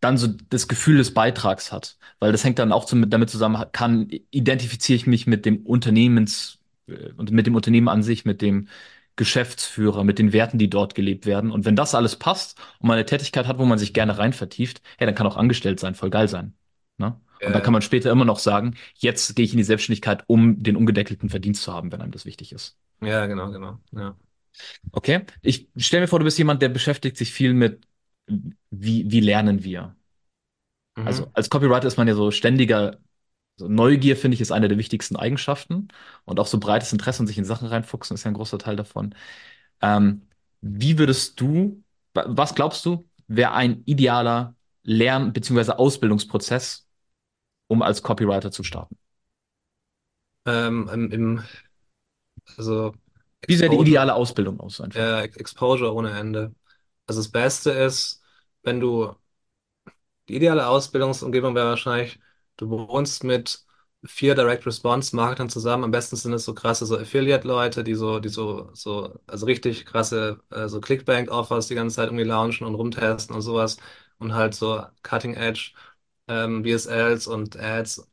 dann 0.00 0.18
so 0.18 0.28
das 0.50 0.68
Gefühl 0.68 0.98
des 0.98 1.14
Beitrags 1.14 1.72
hat. 1.72 1.96
Weil 2.18 2.32
das 2.32 2.44
hängt 2.44 2.58
dann 2.58 2.72
auch 2.72 2.84
zum, 2.84 3.08
damit 3.08 3.30
zusammen, 3.30 3.64
kann, 3.72 4.08
identifiziere 4.30 4.96
ich 4.96 5.06
mich 5.06 5.26
mit 5.26 5.46
dem 5.46 5.64
Unternehmens 5.64 6.58
äh, 6.86 7.12
und 7.16 7.30
mit 7.30 7.46
dem 7.46 7.54
Unternehmen 7.54 7.88
an 7.88 8.02
sich, 8.02 8.24
mit 8.24 8.42
dem 8.42 8.68
Geschäftsführer, 9.16 10.04
mit 10.04 10.18
den 10.18 10.32
Werten, 10.32 10.58
die 10.58 10.70
dort 10.70 10.94
gelebt 10.94 11.26
werden. 11.26 11.50
Und 11.50 11.64
wenn 11.64 11.76
das 11.76 11.94
alles 11.94 12.16
passt 12.16 12.58
und 12.78 12.88
man 12.88 12.96
eine 12.96 13.06
Tätigkeit 13.06 13.46
hat, 13.46 13.58
wo 13.58 13.64
man 13.64 13.78
sich 13.78 13.92
gerne 13.92 14.18
rein 14.18 14.32
vertieft, 14.32 14.82
ja, 14.98 15.06
dann 15.06 15.14
kann 15.14 15.26
auch 15.26 15.36
angestellt 15.36 15.80
sein, 15.80 15.94
voll 15.94 16.10
geil 16.10 16.28
sein. 16.28 16.54
Ne? 16.96 17.18
Und 17.42 17.52
dann 17.52 17.62
kann 17.62 17.72
man 17.72 17.82
später 17.82 18.10
immer 18.10 18.24
noch 18.24 18.38
sagen, 18.38 18.76
jetzt 18.96 19.34
gehe 19.34 19.44
ich 19.44 19.52
in 19.52 19.56
die 19.56 19.64
Selbstständigkeit, 19.64 20.24
um 20.26 20.62
den 20.62 20.76
ungedeckelten 20.76 21.30
Verdienst 21.30 21.62
zu 21.62 21.72
haben, 21.72 21.90
wenn 21.90 22.02
einem 22.02 22.12
das 22.12 22.26
wichtig 22.26 22.52
ist. 22.52 22.76
ja, 23.00 23.26
genau, 23.26 23.50
genau. 23.50 23.78
Ja. 23.92 24.14
Okay? 24.92 25.22
Ich 25.42 25.68
stell 25.76 26.00
mir 26.00 26.08
vor, 26.08 26.18
du 26.18 26.24
bist 26.24 26.38
jemand, 26.38 26.60
der 26.60 26.68
beschäftigt 26.68 27.16
sich 27.16 27.32
viel 27.32 27.54
mit, 27.54 27.86
wie, 28.70 29.10
wie 29.10 29.20
lernen 29.20 29.64
wir? 29.64 29.96
Also 31.04 31.26
Mhm. 31.26 31.30
als 31.32 31.50
Copywriter 31.50 31.86
ist 31.88 31.96
man 31.96 32.08
ja 32.08 32.14
so 32.14 32.30
ständiger, 32.30 32.98
so 33.56 33.68
Neugier, 33.68 34.16
finde 34.16 34.34
ich, 34.36 34.40
ist 34.40 34.52
eine 34.52 34.68
der 34.68 34.78
wichtigsten 34.78 35.16
Eigenschaften. 35.16 35.88
Und 36.24 36.40
auch 36.40 36.46
so 36.46 36.58
breites 36.60 36.92
Interesse 36.92 37.22
und 37.22 37.26
sich 37.28 37.38
in 37.38 37.44
Sachen 37.44 37.68
reinfuchsen 37.68 38.14
ist 38.14 38.24
ja 38.24 38.30
ein 38.30 38.34
großer 38.34 38.58
Teil 38.58 38.76
davon. 38.76 39.14
Ähm, 39.82 40.22
wie 40.62 40.98
würdest 40.98 41.40
du, 41.40 41.82
wa- 42.14 42.26
was 42.28 42.54
glaubst 42.54 42.86
du, 42.86 43.08
wäre 43.28 43.52
ein 43.54 43.82
idealer 43.86 44.56
Lern- 44.84 45.32
bzw. 45.34 45.72
Ausbildungsprozess 45.72 46.88
um 47.68 47.82
als 47.82 48.02
Copywriter 48.02 48.50
zu 48.52 48.64
starten? 48.64 48.96
Ähm, 50.46 50.88
im, 50.92 51.10
im, 51.12 51.42
also 52.56 52.94
Wie 53.46 53.56
sähe 53.56 53.68
die 53.68 53.78
Exposure, 53.78 53.82
ideale 53.82 54.14
Ausbildung 54.14 54.60
aus 54.60 54.80
einfach? 54.80 55.10
äh, 55.12 55.24
Exposure 55.24 55.94
ohne 55.94 56.12
Ende. 56.18 56.54
Also 57.06 57.20
das 57.22 57.30
Beste 57.30 57.70
ist, 57.72 58.19
wenn 58.62 58.80
du 58.80 59.14
Die 60.28 60.36
ideale 60.36 60.66
Ausbildungsumgebung 60.68 61.54
wäre 61.54 61.68
wahrscheinlich, 61.70 62.20
du 62.56 62.70
wohnst 62.70 63.24
mit 63.24 63.64
vier 64.04 64.34
Direct 64.34 64.64
Response 64.66 65.14
Marketern 65.14 65.48
zusammen. 65.50 65.84
Am 65.84 65.90
besten 65.90 66.16
sind 66.16 66.32
es 66.32 66.44
so 66.44 66.54
krasse 66.54 66.86
so 66.86 66.96
Affiliate-Leute, 66.98 67.84
die 67.84 67.94
so, 67.94 68.20
die 68.20 68.28
so, 68.28 68.70
so, 68.74 69.18
also 69.26 69.46
richtig 69.46 69.84
krasse 69.86 70.40
äh, 70.50 70.68
so 70.68 70.80
Clickbank-Offers 70.80 71.66
die 71.68 71.74
ganze 71.74 71.96
Zeit 71.96 72.06
irgendwie 72.08 72.24
launchen 72.24 72.66
und 72.66 72.74
rumtesten 72.76 73.34
und 73.34 73.42
sowas 73.42 73.76
und 74.18 74.32
halt 74.34 74.54
so 74.54 74.82
Cutting 75.02 75.34
Edge 75.34 75.72
ähm, 76.28 76.64
VSLs 76.64 77.26
und 77.26 77.56
Ads 77.58 78.08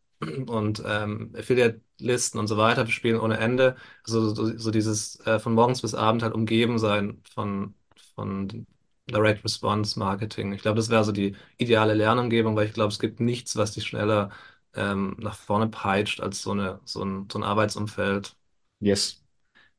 und 0.48 0.82
ähm, 0.86 1.34
Affiliate-Listen 1.38 2.40
und 2.40 2.48
so 2.48 2.58
weiter 2.58 2.84
bespielen 2.86 3.20
ohne 3.20 3.38
Ende. 3.38 3.76
Also 4.06 4.34
so, 4.34 4.58
so 4.58 4.72
dieses 4.72 5.20
äh, 5.26 5.40
von 5.40 5.54
morgens 5.54 5.82
bis 5.82 5.94
abend 5.94 6.24
halt 6.24 6.34
umgeben 6.34 6.80
sein 6.80 7.22
von, 7.34 7.76
von 8.16 8.66
Direct 9.10 9.44
Response 9.44 9.98
Marketing. 10.00 10.52
Ich 10.54 10.62
glaube, 10.62 10.78
das 10.78 10.90
wäre 10.90 11.04
so 11.04 11.12
die 11.12 11.36
ideale 11.58 11.94
Lernumgebung, 11.94 12.56
weil 12.56 12.68
ich 12.68 12.74
glaube, 12.74 12.92
es 12.92 13.00
gibt 13.00 13.20
nichts, 13.20 13.56
was 13.56 13.74
dich 13.74 13.86
schneller 13.88 14.32
ähm, 14.74 15.16
nach 15.20 15.36
vorne 15.36 15.68
peitscht 15.70 16.20
als 16.22 16.42
so 16.42 16.52
eine, 16.52 16.80
so 16.86 17.04
ein, 17.04 17.28
so 17.32 17.40
ein 17.40 17.44
Arbeitsumfeld. 17.44 18.36
Yes. 18.80 19.24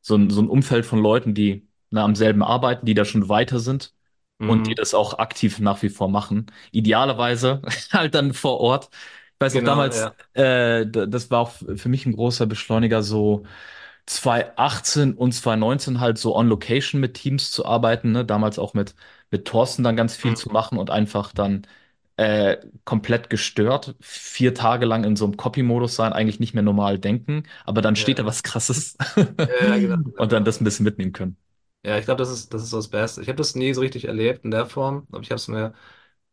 So 0.03 0.17
ein, 0.17 0.31
so 0.31 0.43
ein 0.43 0.49
Umfeld 0.49 0.87
von 0.87 1.01
Leuten, 1.01 1.35
die 1.35 1.69
na, 1.91 2.05
am 2.05 2.15
selben 2.17 2.43
arbeiten, 2.43 2.87
die 2.87 2.95
da 2.95 3.05
schon 3.05 3.29
weiter 3.29 3.61
sind 3.61 3.95
und 4.45 4.69
die 4.69 4.75
Mhm. 4.75 4.77
das 4.77 4.95
auch 4.95 5.19
aktiv 5.19 5.59
nach 5.61 5.83
wie 5.83 5.91
vor 5.91 6.09
machen. 6.09 6.47
Idealerweise 6.73 7.63
halt 7.93 8.15
dann 8.15 8.35
vor 8.35 8.61
Ort. 8.61 8.91
Ich 9.37 9.41
weiß 9.41 9.57
noch 9.57 9.63
Genau, 9.63 9.65
damals, 9.65 10.11
ja. 10.11 10.15
äh, 10.35 10.87
das 10.89 11.31
war 11.31 11.41
auch 11.43 11.53
für 11.77 11.89
mich 11.89 12.07
ein 12.07 12.13
großer 12.15 12.47
Beschleuniger, 12.47 13.03
so 13.03 13.45
2018 14.07 15.15
und 15.15 15.33
2019 15.33 16.01
halt 16.01 16.19
so 16.19 16.37
on 16.37 16.49
Location 16.49 17.01
mit 17.01 17.15
Teams 17.15 17.51
zu 17.53 17.67
arbeiten, 17.67 18.13
ne? 18.13 18.25
Damals 18.25 18.59
auch 18.59 18.75
mit, 18.75 18.95
mit 19.31 19.47
Thorsten 19.47 19.83
dann 19.85 19.97
ganz 19.97 20.17
viel 20.17 20.37
zu 20.37 20.49
Mhm. 20.49 20.53
machen 20.53 20.79
und 20.79 20.91
einfach 20.91 21.33
dann 21.33 21.67
äh, 22.17 22.57
komplett 22.85 23.31
gestört, 23.31 23.95
vier 24.01 24.55
Tage 24.55 24.87
lang 24.87 25.05
in 25.05 25.17
so 25.17 25.25
einem 25.27 25.37
Copy-Modus 25.37 25.95
sein, 25.97 26.13
eigentlich 26.13 26.41
nicht 26.41 26.55
mehr 26.55 26.63
normal 26.65 26.99
denken, 26.99 27.45
aber 27.65 27.83
dann 27.83 27.97
steht 27.97 28.19
da 28.19 28.27
was 28.27 28.43
Krasses 28.43 28.97
ja, 29.47 29.77
genau, 29.79 29.97
und 30.17 30.33
dann 30.33 30.45
das 30.45 30.61
ein 30.61 30.65
bisschen 30.65 30.85
mitnehmen 30.85 31.13
können. 31.13 31.37
Ja, 31.85 31.97
ich 31.99 32.05
glaube, 32.05 32.19
das 32.19 32.31
ist, 32.31 32.53
das 32.53 32.63
ist 32.65 32.73
das 32.73 32.89
Beste. 32.89 33.23
Ich 33.23 33.29
habe 33.29 33.37
das 33.37 33.55
nie 33.55 33.73
so 33.73 33.81
richtig 33.81 34.05
erlebt 34.07 34.45
in 34.45 34.51
der 34.51 34.67
Form, 34.67 35.07
aber 35.11 35.21
ich 35.23 35.31
habe 35.31 35.37
es 35.37 35.49
mir 35.49 35.75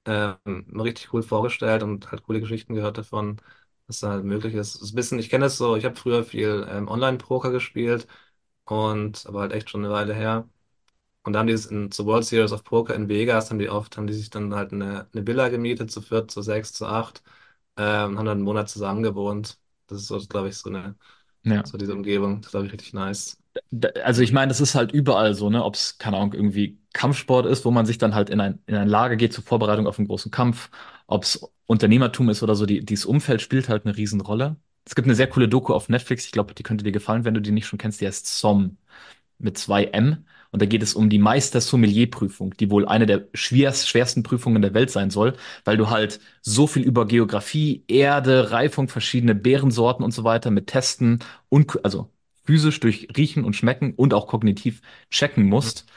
ähm, 0.06 0.38
mal 0.68 0.84
richtig 0.84 1.14
cool 1.14 1.24
vorgestellt 1.24 1.84
und 1.84 2.12
halt 2.12 2.24
coole 2.24 2.40
Geschichten 2.42 2.76
gehört 2.76 2.98
davon, 2.98 3.42
was 3.88 4.00
da 4.02 4.10
halt 4.12 4.26
möglich 4.26 4.56
ist. 4.56 4.76
Das 4.76 4.82
ist 4.84 4.94
ein 4.94 4.96
bisschen, 4.96 5.20
ich 5.20 5.30
kenne 5.30 5.46
das 5.46 5.58
so, 5.58 5.76
ich 5.76 5.86
habe 5.86 5.96
früher 5.96 6.24
viel 6.24 6.68
ähm, 6.70 6.88
Online-Poker 6.90 7.52
gespielt 7.52 8.08
und 8.66 9.26
aber 9.28 9.42
halt 9.42 9.54
echt 9.54 9.70
schon 9.70 9.86
eine 9.86 9.94
Weile 9.94 10.14
her. 10.16 10.50
Und 11.26 11.34
da 11.34 11.40
haben 11.42 11.48
die 11.48 11.54
es 11.54 11.68
in 11.68 11.92
zur 11.92 12.08
World 12.08 12.26
Series 12.26 12.54
of 12.54 12.64
Poker 12.66 12.96
in 12.96 13.10
Vegas, 13.10 13.52
haben 13.52 13.60
die 13.60 13.70
oft, 13.70 13.98
haben 13.98 14.08
die 14.08 14.14
sich 14.14 14.32
dann 14.32 14.56
halt 14.56 14.74
eine, 14.74 15.10
eine 15.14 15.28
Villa 15.28 15.50
gemietet, 15.50 15.92
zu 15.92 16.02
viert, 16.02 16.32
zu 16.32 16.44
sechs, 16.44 16.74
zu 16.74 16.88
acht, 16.88 17.24
ähm, 17.78 18.18
haben 18.20 18.26
dann 18.26 18.30
einen 18.30 18.42
Monat 18.44 18.70
zusammen 18.70 19.04
gewohnt. 19.04 19.60
Das 19.88 20.00
ist 20.02 20.08
so, 20.08 20.20
glaube 20.20 20.50
ich, 20.50 20.58
so 20.58 20.70
eine, 20.70 20.96
Ja. 21.44 21.64
so 21.64 21.78
diese 21.78 21.94
Umgebung. 21.94 22.38
Das 22.42 22.48
ist, 22.48 22.52
glaube 22.52 22.68
ich, 22.68 22.74
richtig 22.74 22.94
nice. 22.94 23.38
Also 24.04 24.22
ich 24.22 24.32
meine, 24.34 24.50
das 24.50 24.60
ist 24.62 24.76
halt 24.76 24.92
überall 24.92 25.34
so, 25.34 25.50
ne? 25.50 25.64
Ob 25.64 25.76
es, 25.76 25.98
keine 25.98 26.18
Ahnung, 26.18 26.34
irgendwie 26.34 26.80
Kampfsport 26.94 27.46
ist, 27.46 27.66
wo 27.66 27.72
man 27.72 27.86
sich 27.86 27.98
dann 27.98 28.14
halt 28.16 28.30
in 28.30 28.40
ein, 28.42 28.60
in 28.68 28.76
ein 28.76 28.88
Lager 28.88 29.16
geht 29.16 29.34
zur 29.34 29.44
Vorbereitung 29.44 29.88
auf 29.88 29.98
einen 29.98 30.08
großen 30.08 30.32
Kampf, 30.32 30.70
ob 31.08 31.24
es 31.24 31.42
Unternehmertum 31.66 32.30
ist 32.30 32.44
oder 32.44 32.56
so, 32.56 32.66
die, 32.66 32.84
dieses 32.86 33.06
Umfeld 33.06 33.42
spielt 33.42 33.70
halt 33.70 33.86
eine 33.86 33.96
Riesenrolle. 33.98 34.58
Es 34.86 34.96
gibt 34.96 35.08
eine 35.08 35.16
sehr 35.16 35.28
coole 35.28 35.48
Doku 35.50 35.74
auf 35.74 35.90
Netflix, 35.90 36.26
ich 36.26 36.32
glaube, 36.32 36.54
die 36.54 36.64
könnte 36.64 36.84
dir 36.84 36.92
gefallen, 36.92 37.26
wenn 37.26 37.34
du 37.34 37.42
die 37.42 37.52
nicht 37.52 37.66
schon 37.68 37.80
kennst, 37.80 38.02
die 38.02 38.08
heißt 38.08 38.28
SOM 38.28 38.78
mit 39.40 39.58
zwei 39.58 39.86
M. 39.86 40.26
Und 40.56 40.62
da 40.62 40.66
geht 40.68 40.82
es 40.82 40.94
um 40.94 41.10
die 41.10 41.20
Meister-Sommelier-Prüfung, 41.20 42.56
die 42.56 42.72
wohl 42.72 42.86
eine 42.88 43.06
der 43.06 43.28
schwerst, 43.34 43.90
schwersten 43.90 44.24
Prüfungen 44.24 44.62
der 44.62 44.74
Welt 44.74 44.90
sein 44.90 45.10
soll, 45.10 45.34
weil 45.66 45.76
du 45.76 45.90
halt 45.90 46.22
so 46.42 46.66
viel 46.66 46.84
über 46.84 47.06
Geografie, 47.06 47.84
Erde, 47.90 48.52
Reifung, 48.52 48.88
verschiedene 48.88 49.36
Beerensorten 49.36 50.06
und 50.06 50.12
so 50.12 50.24
weiter 50.24 50.52
mit 50.52 50.68
Testen 50.68 51.20
und 51.50 51.84
also 51.84 52.10
physisch 52.46 52.80
durch 52.80 53.10
Riechen 53.18 53.44
und 53.44 53.54
Schmecken 53.58 53.94
und 53.96 54.14
auch 54.14 54.28
kognitiv 54.28 54.82
checken 55.12 55.44
musst. 55.44 55.88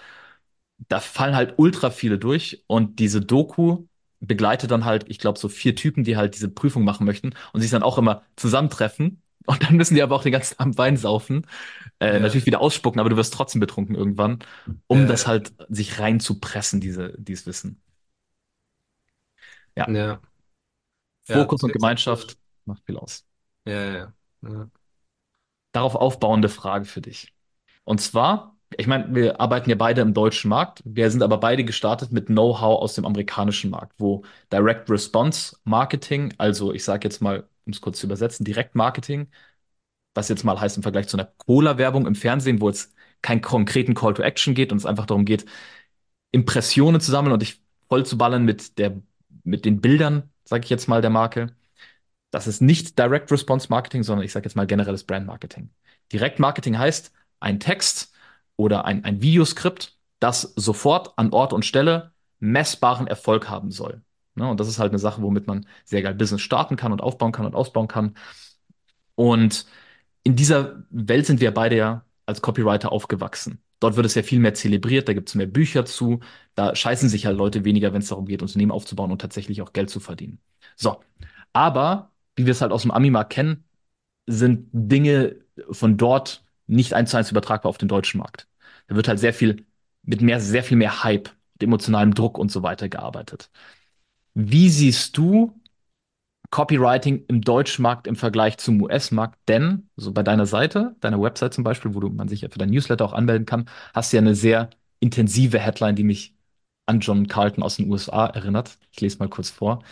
Da 0.89 1.01
fallen 1.01 1.37
halt 1.37 1.55
ultra 1.59 1.91
viele 1.91 2.19
durch 2.19 2.65
und 2.67 2.99
diese 2.99 3.21
Doku 3.21 3.87
begleitet 4.21 4.71
dann 4.73 4.85
halt, 4.85 5.05
ich 5.09 5.19
glaube, 5.21 5.39
so 5.39 5.49
vier 5.49 5.77
Typen, 5.77 6.03
die 6.05 6.17
halt 6.17 6.35
diese 6.35 6.49
Prüfung 6.51 6.85
machen 6.85 7.05
möchten 7.07 7.35
und 7.53 7.61
sich 7.61 7.71
dann 7.71 7.85
auch 7.85 7.99
immer 7.99 8.23
zusammentreffen. 8.37 9.23
Und 9.49 9.65
dann 9.65 9.77
müssen 9.77 9.95
die 9.95 10.03
aber 10.03 10.17
auch 10.17 10.23
den 10.23 10.33
ganzen 10.33 10.59
Abend 10.59 10.79
Wein 10.79 10.97
saufen 10.97 11.47
äh, 12.01 12.21
Ja, 12.21 12.21
natürlich 12.21 12.47
wieder 12.47 12.61
ausspucken, 12.61 13.01
aber 13.01 13.11
du 13.11 13.17
wirst 13.17 13.35
trotzdem 13.35 13.61
betrunken 13.61 13.95
irgendwann, 13.97 14.41
um 14.89 15.07
ja, 15.07 15.07
das 15.07 15.27
halt 15.27 15.55
sich 15.69 16.01
reinzupressen, 16.01 16.81
diese, 16.81 17.15
dieses 17.19 17.47
Wissen. 17.47 17.83
Ja, 19.77 19.87
ja, 19.87 20.21
Fokus 21.25 21.63
und 21.63 21.71
sehr 21.71 21.77
cool. 21.81 21.81
Gemeinschaft 21.81 22.39
macht 22.65 22.85
viel 22.85 22.97
aus. 22.97 23.25
Ja. 23.65 24.13
Ja. 24.43 24.71
Darauf 25.73 25.95
aufbauende 25.95 26.49
Frage 26.49 26.85
für 26.87 27.01
dich. 27.01 27.33
Und 27.85 28.01
zwar, 28.01 28.57
ich 28.77 28.87
meine, 28.87 29.15
wir 29.15 29.41
arbeiten 29.41 29.71
ja 29.71 29.77
beide 29.77 30.03
im 30.03 30.15
deutschen 30.15 30.49
Markt, 30.51 30.83
wir 30.85 31.11
sind 31.11 31.23
aber 31.23 31.39
beide 31.39 31.65
gestartet 31.65 32.13
mit 32.13 32.27
Know-how 32.27 32.81
aus 32.83 32.95
dem 32.95 33.07
amerikanischen 33.07 33.71
Markt, 33.71 33.95
wo 33.99 34.25
Direct 34.53 34.91
Response 34.91 35.57
Marketing, 35.65 36.35
also 36.39 36.73
ich 36.73 36.85
sage 36.85 37.09
jetzt 37.09 37.21
mal, 37.23 37.49
um 37.69 37.73
es 37.73 37.81
kurz 37.81 38.01
zu 38.01 38.07
übersetzen, 38.07 38.45
Direktmarketing, 38.45 39.29
was 40.15 40.29
jetzt 40.29 40.45
mal 40.45 40.61
heißt 40.61 40.77
im 40.77 40.83
Vergleich 40.83 41.09
zu 41.09 41.17
einer 41.17 41.33
Cola-Werbung 41.39 42.07
im 42.07 42.15
Fernsehen, 42.17 42.61
wo 42.61 42.69
es 42.71 42.93
keinen 43.23 43.43
konkreten 43.43 43.95
Call 43.95 44.15
to 44.15 44.23
Action 44.23 44.55
geht 44.55 44.73
und 44.73 44.79
es 44.79 44.87
einfach 44.87 45.07
darum 45.07 45.25
geht, 45.25 45.45
Impressionen 46.33 47.01
zu 47.01 47.11
sammeln 47.11 47.33
und 47.33 47.43
dich 47.43 47.63
voll 47.89 48.05
zu 48.07 48.19
ballern 48.19 48.45
mit 48.45 48.79
der, 48.79 49.01
mit 49.45 49.65
den 49.65 49.81
Bildern, 49.81 50.31
sage 50.45 50.65
ich 50.65 50.71
jetzt 50.71 50.89
mal, 50.89 51.01
der 51.03 51.11
Marke. 51.11 51.55
Das 52.31 52.47
ist 52.47 52.61
nicht 52.61 52.99
Direct 52.99 53.31
Response 53.33 53.69
Marketing, 53.71 54.03
sondern 54.03 54.25
ich 54.25 54.33
sage 54.33 54.47
jetzt 54.47 54.57
mal 54.57 54.67
generelles 54.67 55.05
Brand 55.05 55.27
Marketing. 55.27 55.71
Direct 56.13 56.39
Marketing 56.39 56.79
heißt 56.79 57.13
ein 57.41 57.61
Text 57.61 58.13
oder 58.57 58.85
ein, 58.85 59.05
ein 59.05 59.23
Videoskript, 59.23 59.97
das 60.21 60.43
sofort 60.57 61.19
an 61.19 61.33
Ort 61.33 61.53
und 61.53 61.65
Stelle 61.65 62.13
messbaren 62.41 63.07
Erfolg 63.07 63.49
haben 63.49 63.71
soll. 63.71 64.03
Ne? 64.39 64.49
Und 64.49 64.61
das 64.61 64.69
ist 64.69 64.79
halt 64.79 64.93
eine 64.93 64.99
Sache, 64.99 65.23
womit 65.23 65.47
man 65.47 65.67
sehr 65.85 66.03
geil 66.03 66.15
Business 66.15 66.41
starten 66.41 66.77
kann 66.77 66.93
und 66.93 67.03
aufbauen 67.03 67.33
kann 67.33 67.47
und 67.47 67.55
ausbauen 67.55 67.89
kann. 67.89 68.15
Und 69.15 69.67
in 70.23 70.37
dieser 70.37 70.85
Welt 70.91 71.27
sind 71.27 71.41
wir 71.41 71.53
beide 71.53 71.77
ja 71.77 72.05
als 72.27 72.43
Copywriter 72.43 72.93
aufgewachsen. 72.93 73.61
Dort 73.81 73.97
wird 73.97 74.07
es 74.07 74.15
ja 74.15 74.23
viel 74.23 74.41
mehr 74.41 74.55
zelebriert, 74.55 75.09
da 75.09 75.13
gibt 75.13 75.29
es 75.29 75.35
mehr 75.35 75.47
Bücher 75.47 75.85
zu, 75.85 76.21
da 76.55 76.75
scheißen 76.75 77.09
sich 77.09 77.27
halt 77.27 77.37
Leute 77.37 77.65
weniger, 77.65 77.93
wenn 77.93 78.03
es 78.03 78.09
darum 78.09 78.27
geht, 78.27 78.43
Unternehmen 78.43 78.73
aufzubauen 78.73 79.13
und 79.13 79.21
tatsächlich 79.21 79.63
auch 79.63 79.73
Geld 79.73 79.89
zu 79.91 80.01
verdienen. 80.01 80.41
So, 80.77 81.01
aber 81.53 82.11
wie 82.37 82.47
wir 82.47 82.53
es 82.53 82.61
halt 82.61 82.73
aus 82.73 82.83
dem 82.83 82.91
Ami-Markt 82.91 83.33
kennen, 83.33 83.65
sind 84.27 84.69
Dinge 84.73 85.37
von 85.71 85.97
dort 85.97 86.45
nicht 86.67 86.95
eins 86.95 87.11
zu 87.11 87.17
eins 87.17 87.31
übertragbar 87.31 87.71
auf 87.71 87.79
den 87.79 87.89
deutschen 87.89 88.19
Markt. 88.19 88.49
Da 88.89 88.97
wird 88.97 89.09
halt 89.09 89.19
sehr 89.19 89.35
viel 89.35 89.67
mit 90.03 90.21
mehr, 90.23 90.41
sehr 90.41 90.63
viel 90.63 90.77
mehr 90.77 91.05
Hype, 91.05 91.31
emotionalem 91.61 92.15
Druck 92.15 92.39
und 92.39 92.53
so 92.53 92.63
weiter 92.63 92.89
gearbeitet. 92.89 93.51
Wie 94.41 94.69
siehst 94.71 95.17
du 95.17 95.61
Copywriting 96.51 97.25
im 97.29 97.43
deutschen 97.43 97.83
Markt 97.83 98.07
im 98.07 98.17
Vergleich 98.17 98.57
zum 98.59 98.81
US-Markt, 98.83 99.39
denn 99.49 99.91
so 99.97 100.13
bei 100.13 100.23
deiner 100.23 100.47
Seite, 100.47 100.97
deiner 101.01 101.21
Website 101.21 101.55
zum 101.55 101.65
Beispiel, 101.65 101.95
wo 101.95 102.01
du, 102.01 102.09
man 102.11 102.29
sich 102.29 102.41
ja 102.43 102.49
für 102.49 102.59
dein 102.59 102.71
Newsletter 102.71 103.05
auch 103.05 103.13
anmelden 103.13 103.47
kann, 103.47 103.69
hast 103.95 104.13
du 104.13 104.17
ja 104.17 104.23
eine 104.23 104.35
sehr 104.35 104.71
intensive 105.01 105.59
Headline, 105.59 105.95
die 105.97 106.05
mich 106.05 106.35
an 106.87 107.01
John 107.01 107.29
Carlton 107.29 107.63
aus 107.63 107.77
den 107.77 107.91
USA 107.91 108.27
erinnert. 108.29 108.79
Ich 108.93 109.01
lese 109.01 109.19
mal 109.19 109.29
kurz 109.29 109.51
vor. 109.51 109.83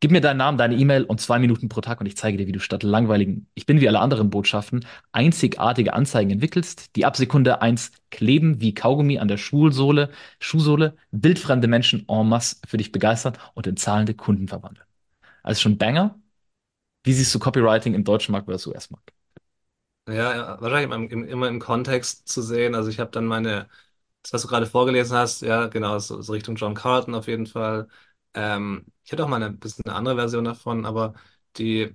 Gib 0.00 0.10
mir 0.10 0.20
deinen 0.20 0.36
Namen, 0.36 0.58
deine 0.58 0.74
E-Mail 0.76 1.04
und 1.04 1.20
zwei 1.20 1.38
Minuten 1.38 1.68
pro 1.68 1.80
Tag 1.80 2.00
und 2.00 2.06
ich 2.06 2.16
zeige 2.16 2.36
dir, 2.36 2.46
wie 2.46 2.52
du 2.52 2.60
statt 2.60 2.82
langweiligen, 2.82 3.48
ich 3.54 3.64
bin 3.66 3.80
wie 3.80 3.88
alle 3.88 4.00
anderen 4.00 4.28
Botschaften, 4.30 4.84
einzigartige 5.12 5.94
Anzeigen 5.94 6.30
entwickelst, 6.30 6.94
die 6.96 7.06
ab 7.06 7.16
Sekunde 7.16 7.62
eins 7.62 7.92
kleben 8.10 8.60
wie 8.60 8.74
Kaugummi 8.74 9.18
an 9.18 9.28
der 9.28 9.38
Schuhsohle, 9.38 10.10
Schuhsohle, 10.40 10.96
wildfremde 11.10 11.68
Menschen 11.68 12.04
en 12.08 12.28
masse 12.28 12.56
für 12.66 12.76
dich 12.76 12.92
begeistern 12.92 13.34
und 13.54 13.66
in 13.66 13.76
zahlende 13.76 14.14
Kunden 14.14 14.48
verwandeln. 14.48 14.86
Also 15.42 15.60
schon 15.62 15.78
Banger. 15.78 16.18
Wie 17.04 17.14
siehst 17.14 17.34
du 17.34 17.38
Copywriting 17.40 17.94
im 17.94 18.04
deutschen 18.04 18.32
Markt 18.32 18.46
versus 18.46 18.68
US-Markt? 18.68 19.12
Ja, 20.06 20.34
ja, 20.36 20.60
wahrscheinlich 20.60 20.84
immer 20.84 20.96
im, 21.10 21.24
immer 21.24 21.48
im 21.48 21.60
Kontext 21.60 22.28
zu 22.28 22.42
sehen. 22.42 22.74
Also 22.74 22.90
ich 22.90 23.00
habe 23.00 23.10
dann 23.10 23.24
meine, 23.24 23.68
das, 24.22 24.34
was 24.34 24.42
du 24.42 24.48
gerade 24.48 24.66
vorgelesen 24.66 25.16
hast, 25.16 25.40
ja, 25.40 25.66
genau, 25.68 25.98
so, 25.98 26.20
so 26.20 26.32
Richtung 26.34 26.56
John 26.56 26.74
Carlton 26.74 27.14
auf 27.14 27.26
jeden 27.26 27.46
Fall. 27.46 27.88
Ähm, 28.34 28.86
ich 29.04 29.12
hatte 29.12 29.24
auch 29.24 29.28
mal 29.28 29.42
eine 29.42 29.52
bisschen 29.52 29.84
eine 29.86 29.94
andere 29.96 30.16
Version 30.16 30.44
davon, 30.44 30.86
aber 30.86 31.14
die, 31.58 31.94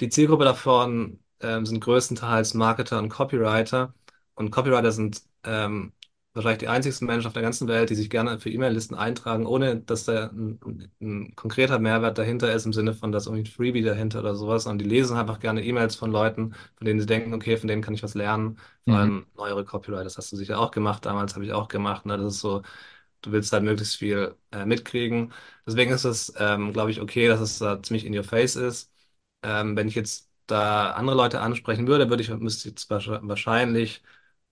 die 0.00 0.08
Zielgruppe 0.08 0.44
davon 0.44 1.20
ähm, 1.40 1.66
sind 1.66 1.80
größtenteils 1.80 2.54
Marketer 2.54 2.98
und 2.98 3.08
Copywriter. 3.08 3.94
Und 4.34 4.50
Copywriter 4.50 4.90
sind 4.92 5.22
ähm, 5.44 5.92
wahrscheinlich 6.34 6.58
die 6.60 6.68
einzigsten 6.68 7.06
Menschen 7.06 7.26
auf 7.26 7.34
der 7.34 7.42
ganzen 7.42 7.68
Welt, 7.68 7.90
die 7.90 7.94
sich 7.94 8.08
gerne 8.10 8.38
für 8.40 8.50
E-Mail-Listen 8.50 8.94
eintragen, 8.94 9.46
ohne 9.46 9.76
dass 9.80 10.04
da 10.04 10.28
ein, 10.30 10.90
ein 11.00 11.36
konkreter 11.36 11.78
Mehrwert 11.78 12.16
dahinter 12.18 12.52
ist, 12.52 12.64
im 12.64 12.72
Sinne 12.72 12.94
von, 12.94 13.12
dass 13.12 13.26
irgendwie 13.26 13.42
ein 13.42 13.52
Freebie 13.52 13.82
dahinter 13.82 14.20
oder 14.20 14.34
sowas. 14.34 14.66
Und 14.66 14.78
die 14.78 14.86
lesen 14.86 15.16
einfach 15.16 15.40
gerne 15.40 15.62
E-Mails 15.64 15.94
von 15.96 16.10
Leuten, 16.10 16.54
von 16.76 16.86
denen 16.86 17.00
sie 17.00 17.06
denken, 17.06 17.34
okay, 17.34 17.56
von 17.58 17.68
denen 17.68 17.82
kann 17.82 17.94
ich 17.94 18.02
was 18.02 18.14
lernen. 18.14 18.58
Vor 18.86 18.94
Mhm. 18.94 18.98
allem 18.98 19.26
neuere 19.36 19.64
Copywriter, 19.64 20.04
das 20.04 20.16
hast 20.18 20.32
du 20.32 20.36
sicher 20.36 20.58
auch 20.58 20.70
gemacht, 20.70 21.04
damals 21.04 21.34
habe 21.34 21.44
ich 21.44 21.52
auch 21.52 21.68
gemacht. 21.68 22.06
Ne? 22.06 22.16
Das 22.16 22.34
ist 22.34 22.40
so, 22.40 22.62
du 23.22 23.32
willst 23.32 23.52
halt 23.52 23.64
möglichst 23.64 23.96
viel 23.96 24.36
äh, 24.52 24.66
mitkriegen. 24.66 25.32
Deswegen 25.66 25.92
ist 25.92 26.04
es, 26.04 26.32
ähm, 26.38 26.72
glaube 26.72 26.90
ich, 26.90 27.00
okay, 27.00 27.28
dass 27.28 27.40
es 27.40 27.58
da 27.58 27.82
ziemlich 27.82 28.04
in 28.04 28.16
your 28.16 28.24
face 28.24 28.56
ist. 28.56 28.92
Ähm, 29.42 29.76
wenn 29.76 29.88
ich 29.88 29.94
jetzt 29.94 30.30
da 30.46 30.92
andere 30.92 31.16
Leute 31.16 31.40
ansprechen 31.40 31.86
würde, 31.88 32.10
würde 32.10 32.22
ich, 32.22 32.30
müsste 32.30 32.68
ich 32.68 32.74
jetzt 32.76 32.90
wahrsch- 32.90 33.20
wahrscheinlich 33.28 34.02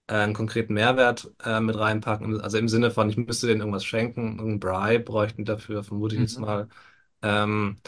äh, 0.09 0.15
einen 0.15 0.35
konkreten 0.35 0.75
Mehrwert 0.75 1.31
äh, 1.45 1.61
mit 1.61 1.79
reinpacken. 1.79 2.41
Also 2.41 2.59
im 2.59 2.69
Sinne 2.69 2.91
von, 2.91 3.11
ich 3.11 3.17
müsste 3.17 3.47
denen 3.49 3.61
irgendwas 3.61 3.85
schenken, 3.85 4.39
irgendeinen 4.39 4.61
Bribe 4.61 5.05
bräuchten 5.05 5.45
dafür, 5.45 5.85
vermute 5.85 6.17
ich 6.17 6.21
jetzt 6.23 6.39
Mhm. 6.39 6.41
mal. 6.41 6.69
Ähm, 7.23 7.79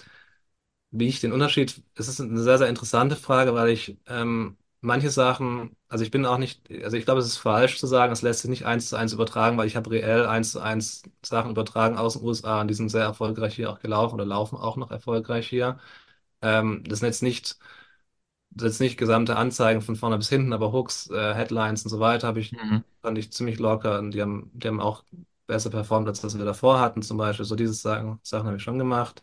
wie 0.90 1.08
ich 1.08 1.20
den 1.20 1.32
Unterschied, 1.32 1.82
es 1.94 2.08
ist 2.08 2.20
eine 2.20 2.42
sehr, 2.42 2.58
sehr 2.58 2.68
interessante 2.68 3.16
Frage, 3.16 3.54
weil 3.54 3.70
ich 3.70 3.98
ähm, 4.06 4.56
manche 4.82 5.10
Sachen, 5.10 5.76
also 5.88 6.04
ich 6.04 6.12
bin 6.12 6.26
auch 6.26 6.38
nicht, 6.38 6.70
also 6.84 6.96
ich 6.98 7.06
glaube, 7.06 7.20
es 7.20 7.26
ist 7.28 7.38
falsch 7.38 7.78
zu 7.80 7.86
sagen, 7.88 8.12
es 8.12 8.22
lässt 8.22 8.42
sich 8.42 8.50
nicht 8.50 8.66
eins 8.66 8.90
zu 8.90 8.96
eins 8.96 9.14
übertragen, 9.14 9.58
weil 9.58 9.68
ich 9.68 9.76
habe 9.76 9.90
reell 9.92 10.26
eins 10.26 10.52
zu 10.52 10.60
eins 10.60 11.04
Sachen 11.24 11.52
übertragen 11.52 11.98
aus 11.98 12.14
den 12.14 12.24
USA 12.24 12.62
und 12.62 12.68
die 12.68 12.74
sind 12.74 12.90
sehr 12.90 13.04
erfolgreich 13.04 13.56
hier 13.56 13.70
auch 13.70 13.80
gelaufen 13.80 14.16
oder 14.16 14.26
laufen 14.26 14.58
auch 14.58 14.76
noch 14.78 14.92
erfolgreich 14.92 15.48
hier. 15.48 15.78
Ähm, 16.42 16.84
das 16.86 17.00
sind 17.00 17.08
jetzt 17.08 17.22
nicht 17.24 17.58
jetzt 18.58 18.80
nicht 18.80 18.98
gesamte 18.98 19.36
Anzeigen 19.36 19.80
von 19.82 19.96
vorne 19.96 20.18
bis 20.18 20.28
hinten, 20.28 20.52
aber 20.52 20.72
Hooks, 20.72 21.08
äh, 21.10 21.34
Headlines 21.34 21.84
und 21.84 21.90
so 21.90 22.00
weiter 22.00 22.26
habe 22.28 22.40
ich, 22.40 22.56
Mhm. 22.62 22.82
fand 23.00 23.18
ich 23.18 23.32
ziemlich 23.32 23.58
locker 23.58 23.98
und 23.98 24.12
die 24.12 24.20
haben, 24.22 24.50
die 24.54 24.68
haben 24.68 24.80
auch 24.80 25.04
besser 25.46 25.70
performt, 25.70 26.08
als 26.08 26.20
das 26.20 26.36
wir 26.38 26.44
davor 26.44 26.80
hatten, 26.80 27.02
zum 27.02 27.16
Beispiel. 27.16 27.44
So 27.46 27.56
diese 27.56 27.72
Sachen, 27.74 28.18
Sachen 28.22 28.46
habe 28.46 28.56
ich 28.56 28.62
schon 28.62 28.78
gemacht. 28.78 29.22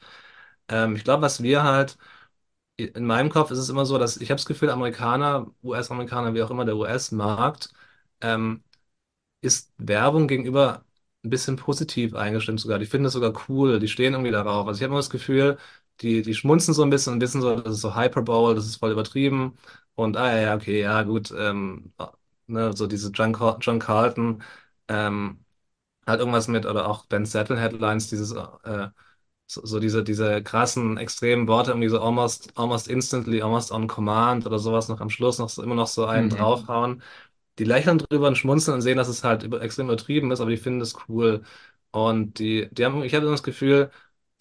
Ähm, 0.67 0.95
ich 0.95 1.03
glaube, 1.03 1.21
was 1.23 1.41
wir 1.43 1.63
halt, 1.63 1.97
in 2.79 3.05
meinem 3.05 3.29
Kopf 3.29 3.51
ist 3.51 3.59
es 3.59 3.69
immer 3.69 3.85
so, 3.85 3.97
dass 3.97 4.17
ich 4.17 4.29
habe 4.31 4.37
das 4.37 4.45
Gefühl, 4.45 4.69
Amerikaner, 4.69 5.47
US-Amerikaner, 5.63 6.33
wie 6.33 6.43
auch 6.43 6.51
immer 6.51 6.65
der 6.65 6.77
US-Markt, 6.77 7.71
ähm, 8.21 8.63
ist 9.41 9.73
Werbung 9.77 10.27
gegenüber 10.27 10.85
ein 11.23 11.29
bisschen 11.29 11.55
positiv 11.57 12.15
eingestimmt 12.15 12.59
sogar. 12.59 12.79
Die 12.79 12.85
finden 12.85 13.05
das 13.05 13.13
sogar 13.13 13.33
cool, 13.49 13.79
die 13.79 13.87
stehen 13.87 14.13
irgendwie 14.13 14.31
darauf. 14.31 14.67
Also 14.67 14.77
ich 14.79 14.83
habe 14.83 14.91
immer 14.93 14.99
das 14.99 15.09
Gefühl, 15.09 15.57
die, 16.01 16.21
die 16.21 16.33
schmunzen 16.35 16.73
so 16.73 16.83
ein 16.83 16.89
bisschen 16.89 17.13
und 17.13 17.21
wissen 17.21 17.41
so, 17.41 17.55
das 17.59 17.75
ist 17.75 17.81
so 17.81 17.95
Hyperbole, 17.95 18.55
das 18.55 18.65
ist 18.65 18.77
voll 18.77 18.91
übertrieben. 18.91 19.57
Und 19.95 20.17
ah 20.17 20.37
ja, 20.39 20.55
okay, 20.55 20.81
ja 20.81 21.03
gut, 21.03 21.31
ähm, 21.37 21.93
ne, 22.47 22.73
so 22.75 22.87
diese 22.87 23.11
John, 23.11 23.33
John 23.61 23.79
Carlton, 23.79 24.43
ähm, 24.87 25.43
hat 26.05 26.19
irgendwas 26.19 26.47
mit, 26.47 26.65
oder 26.65 26.87
auch 26.89 27.05
Ben 27.05 27.25
Settle 27.25 27.59
Headlines, 27.59 28.09
dieses, 28.09 28.31
äh, 28.33 28.89
so, 29.49 29.65
so 29.65 29.79
diese, 29.79 30.03
diese 30.03 30.43
krassen, 30.43 30.97
extremen 30.97 31.47
Worte, 31.47 31.71
irgendwie 31.71 31.89
so 31.89 31.99
almost, 32.01 32.51
almost 32.57 32.88
instantly, 32.88 33.41
almost 33.41 33.71
on 33.71 33.88
command 33.88 34.45
oder 34.45 34.59
sowas 34.59 34.89
noch 34.89 35.01
am 35.01 35.09
Schluss 35.09 35.39
noch 35.39 35.49
so, 35.49 35.63
immer 35.63 35.75
noch 35.75 35.88
so 35.88 36.05
einen 36.05 36.29
Mhm. 36.29 36.29
draufhauen 36.29 37.01
die 37.59 37.63
lächeln 37.65 37.97
drüber 37.99 38.27
und 38.27 38.38
schmunzeln 38.38 38.75
und 38.75 38.81
sehen, 38.81 38.97
dass 38.97 39.07
es 39.09 39.23
halt 39.23 39.43
über, 39.43 39.62
extrem 39.62 39.88
übertrieben 39.88 40.31
ist, 40.31 40.39
aber 40.41 40.49
die 40.51 40.57
finden 40.57 40.81
es 40.81 40.95
cool. 41.09 41.43
Und 41.91 42.39
die, 42.39 42.69
die 42.71 42.85
haben, 42.85 43.03
ich 43.03 43.13
habe 43.15 43.25
das 43.29 43.43
Gefühl, 43.43 43.91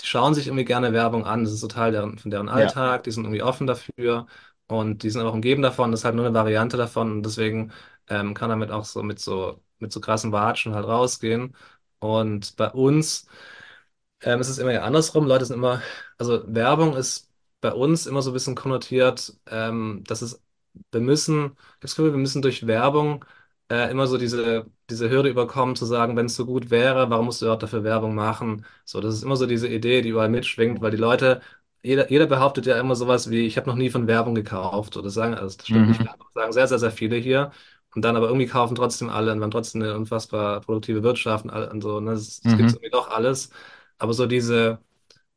die 0.00 0.06
schauen 0.06 0.34
sich 0.34 0.46
irgendwie 0.46 0.64
gerne 0.64 0.92
Werbung 0.92 1.24
an. 1.26 1.44
Das 1.44 1.52
ist 1.52 1.60
so 1.60 1.66
Teil 1.68 1.92
deren, 1.92 2.18
von 2.18 2.30
deren 2.30 2.48
Ja. 2.54 2.72
Alltag. 2.72 3.02
Die 3.04 3.10
sind 3.10 3.24
irgendwie 3.24 3.42
offen 3.42 3.66
dafür 3.66 4.26
und 4.68 5.02
die 5.02 5.10
sind 5.10 5.22
auch 5.22 5.32
umgeben 5.34 5.62
davon. 5.62 5.90
Das 5.90 6.00
ist 6.00 6.04
halt 6.04 6.14
nur 6.14 6.26
eine 6.26 6.34
Variante 6.34 6.76
davon. 6.76 7.10
Und 7.12 7.22
deswegen 7.24 7.72
ähm, 8.08 8.34
kann 8.34 8.50
damit 8.50 8.70
auch 8.70 8.84
so 8.84 9.02
mit 9.02 9.18
so 9.20 9.60
mit 9.80 9.92
so 9.92 10.00
krassen 10.00 10.32
Watschen 10.32 10.74
halt 10.74 10.86
rausgehen. 10.86 11.56
Und 12.00 12.56
bei 12.56 12.70
uns 12.70 13.26
ähm, 14.22 14.40
es 14.40 14.48
ist 14.48 14.58
immer 14.58 14.72
ja 14.72 14.82
andersrum. 14.82 15.26
Leute 15.26 15.44
sind 15.44 15.56
immer, 15.56 15.82
also 16.18 16.42
Werbung 16.52 16.96
ist 16.96 17.30
bei 17.60 17.72
uns 17.72 18.06
immer 18.06 18.22
so 18.22 18.30
ein 18.30 18.34
bisschen 18.34 18.54
konnotiert, 18.54 19.34
ähm, 19.50 20.04
dass 20.06 20.22
es, 20.22 20.42
wir 20.92 21.00
müssen, 21.00 21.34
ich 21.36 21.50
habe 21.50 21.78
das 21.80 21.96
Gefühl, 21.96 22.12
wir 22.12 22.18
müssen 22.18 22.42
durch 22.42 22.66
Werbung 22.66 23.24
äh, 23.70 23.90
immer 23.90 24.06
so 24.06 24.16
diese, 24.18 24.66
diese 24.90 25.10
Hürde 25.10 25.28
überkommen, 25.28 25.76
zu 25.76 25.84
sagen, 25.86 26.16
wenn 26.16 26.26
es 26.26 26.36
so 26.36 26.46
gut 26.46 26.70
wäre, 26.70 27.10
warum 27.10 27.26
musst 27.26 27.40
du 27.42 27.46
überhaupt 27.46 27.62
dafür 27.62 27.84
Werbung 27.84 28.14
machen? 28.14 28.64
So, 28.84 29.00
das 29.00 29.14
ist 29.14 29.22
immer 29.22 29.36
so 29.36 29.46
diese 29.46 29.68
Idee, 29.68 30.02
die 30.02 30.10
überall 30.10 30.28
mitschwingt, 30.28 30.80
weil 30.80 30.90
die 30.90 30.96
Leute, 30.96 31.40
jeder, 31.82 32.10
jeder 32.10 32.26
behauptet 32.26 32.66
ja 32.66 32.78
immer 32.80 32.96
sowas 32.96 33.30
wie, 33.30 33.46
ich 33.46 33.56
habe 33.56 33.68
noch 33.68 33.76
nie 33.76 33.90
von 33.90 34.06
Werbung 34.06 34.34
gekauft. 34.34 34.96
Oder 34.96 35.10
sagen, 35.10 35.34
also 35.34 35.56
das 35.56 35.66
stimmt 35.68 35.88
nicht 35.88 36.00
Mhm. 36.00 36.06
das 36.06 36.16
sagen 36.34 36.52
sehr, 36.52 36.68
sehr, 36.68 36.78
sehr 36.78 36.90
viele 36.92 37.16
hier. 37.16 37.50
Und 37.94 38.02
dann 38.04 38.16
aber 38.16 38.26
irgendwie 38.28 38.46
kaufen 38.46 38.74
trotzdem 38.74 39.08
alle 39.08 39.32
und 39.32 39.38
wir 39.38 39.44
haben 39.44 39.50
trotzdem 39.50 39.82
eine 39.82 39.96
unfassbar 39.96 40.60
produktive 40.60 41.02
Wirtschaft 41.02 41.44
und, 41.44 41.50
all, 41.50 41.68
und 41.70 41.80
so. 41.82 42.00
Ne? 42.00 42.12
Es, 42.12 42.42
es 42.44 42.54
gibt 42.54 42.70
Mhm. 42.70 42.74
irgendwie 42.74 42.90
doch 42.90 43.08
alles. 43.10 43.50
Aber 43.98 44.12
so 44.14 44.26
diese, 44.26 44.80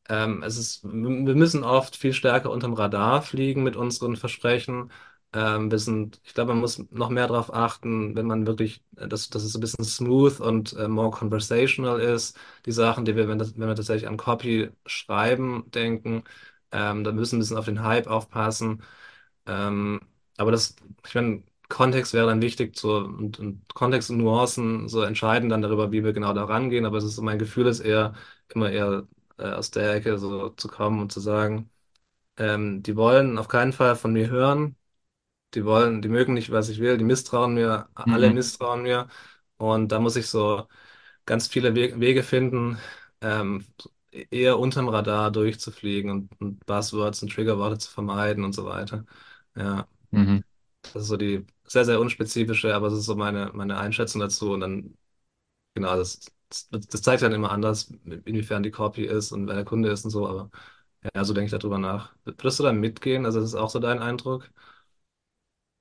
ähm, 0.10 0.44
es 0.44 0.58
ist, 0.58 0.84
wir 0.84 1.36
müssen 1.36 1.64
oft 1.64 1.96
viel 1.96 2.14
stärker 2.14 2.52
unterm 2.52 2.74
Radar 2.74 3.22
fliegen 3.22 3.64
mit 3.64 3.76
unseren 3.76 4.16
Versprechen. 4.18 4.92
Ähm, 5.34 5.72
wir 5.72 5.80
sind, 5.80 6.20
ich 6.26 6.34
glaube, 6.34 6.50
man 6.54 6.62
muss 6.62 6.80
noch 6.92 7.10
mehr 7.10 7.28
darauf 7.28 7.54
achten, 7.54 8.16
wenn 8.16 8.28
man 8.28 8.48
wirklich, 8.48 8.84
äh, 8.98 9.08
dass, 9.08 9.30
dass 9.30 9.44
es 9.44 9.56
ein 9.56 9.62
bisschen 9.62 9.86
smooth 9.86 10.40
und 10.42 10.74
äh, 10.74 10.88
more 10.90 11.12
conversational 11.12 12.00
ist. 12.02 12.38
Die 12.66 12.72
Sachen, 12.74 13.06
die 13.06 13.16
wir, 13.16 13.28
wenn, 13.30 13.40
das, 13.40 13.58
wenn 13.58 13.68
wir 13.70 13.76
tatsächlich 13.76 14.08
an 14.10 14.18
Copy 14.18 14.70
schreiben, 14.86 15.70
denken, 15.72 16.24
ähm, 16.72 17.04
da 17.04 17.12
müssen 17.14 17.34
wir 17.34 17.38
ein 17.38 17.42
bisschen 17.42 17.58
auf 17.58 17.66
den 17.66 17.84
Hype 17.84 18.08
aufpassen. 18.08 18.84
Ähm, 19.46 20.02
aber 20.38 20.52
das, 20.52 20.76
ich 21.08 21.16
meine, 21.16 21.44
Kontext 21.70 22.14
wäre 22.14 22.28
dann 22.28 22.42
wichtig 22.42 22.78
so, 22.78 22.98
und, 22.98 23.40
und 23.40 23.74
Kontext 23.74 24.10
und 24.10 24.18
Nuancen 24.18 24.88
so 24.90 25.02
entscheiden 25.04 25.50
dann 25.50 25.62
darüber, 25.62 25.92
wie 25.92 26.04
wir 26.04 26.14
genau 26.14 26.34
da 26.34 26.44
rangehen. 26.46 26.86
Aber 26.86 26.98
es 26.98 27.04
ist, 27.06 27.20
mein 27.22 27.40
Gefühl 27.40 27.68
ist 27.68 27.80
eher, 27.80 28.14
immer 28.54 28.72
eher 28.72 29.08
äh, 29.38 29.44
aus 29.52 29.72
der 29.72 29.94
Ecke 29.96 30.18
so 30.20 30.50
zu 30.52 30.68
kommen 30.68 31.02
und 31.02 31.12
zu 31.12 31.20
sagen, 31.20 31.70
ähm, 32.38 32.84
die 32.84 32.96
wollen 32.98 33.38
auf 33.40 33.48
keinen 33.50 33.74
Fall 33.74 33.96
von 33.96 34.14
mir 34.14 34.30
hören. 34.30 34.78
Die 35.54 35.66
wollen, 35.66 36.02
die 36.02 36.08
mögen 36.10 36.34
nicht, 36.34 36.52
was 36.52 36.70
ich 36.70 36.80
will, 36.80 36.98
die 36.98 37.04
misstrauen 37.04 37.54
mir, 37.54 37.90
alle 37.96 38.30
Mhm. 38.30 38.32
misstrauen 38.32 38.84
mir. 38.84 39.08
Und 39.58 39.92
da 39.92 40.00
muss 40.00 40.16
ich 40.16 40.28
so 40.28 40.68
ganz 41.26 41.48
viele 41.48 41.76
We 41.76 42.00
Wege 42.00 42.24
finden, 42.24 42.78
ähm, 43.22 43.66
eher 44.12 44.60
unterm 44.60 44.90
Radar 44.90 45.32
durchzufliegen 45.32 46.12
und, 46.12 46.42
und 46.42 46.66
Buzzwords 46.66 47.24
und 47.24 47.32
Triggerworte 47.34 47.78
zu 47.80 47.92
vermeiden 47.92 48.44
und 48.46 48.54
so 48.54 48.66
weiter. 48.66 49.06
Ja. 49.56 49.88
Mhm. 50.12 50.42
Das 50.94 51.04
ist 51.04 51.08
so 51.10 51.18
die 51.18 51.46
sehr, 51.66 51.86
sehr 51.86 52.00
unspezifische, 52.00 52.74
aber 52.76 52.90
das 52.90 53.00
ist 53.00 53.06
so 53.06 53.16
meine, 53.16 53.52
meine 53.54 53.78
Einschätzung 53.78 54.20
dazu. 54.22 54.52
Und 54.52 54.62
dann, 54.62 54.98
genau, 55.76 55.96
das, 55.98 56.22
das, 56.72 57.02
zeigt 57.02 57.22
dann 57.24 57.34
immer 57.34 57.52
anders, 57.52 57.92
inwiefern 58.26 58.64
die 58.64 58.72
Copy 58.72 59.06
ist 59.06 59.32
und 59.32 59.48
wer 59.48 59.56
der 59.56 59.66
Kunde 59.66 59.90
ist 59.92 60.06
und 60.06 60.12
so. 60.12 60.28
Aber 60.28 60.52
ja, 61.16 61.24
so 61.26 61.34
denke 61.34 61.48
ich 61.56 61.60
darüber 61.62 61.78
nach. 61.80 62.14
Würdest 62.26 62.60
du 62.60 62.64
da 62.64 62.74
mitgehen? 62.74 63.26
Also, 63.26 63.40
das 63.42 63.50
ist 63.52 63.56
auch 63.56 63.70
so 63.70 63.80
dein 63.80 64.00
Eindruck? 64.00 64.52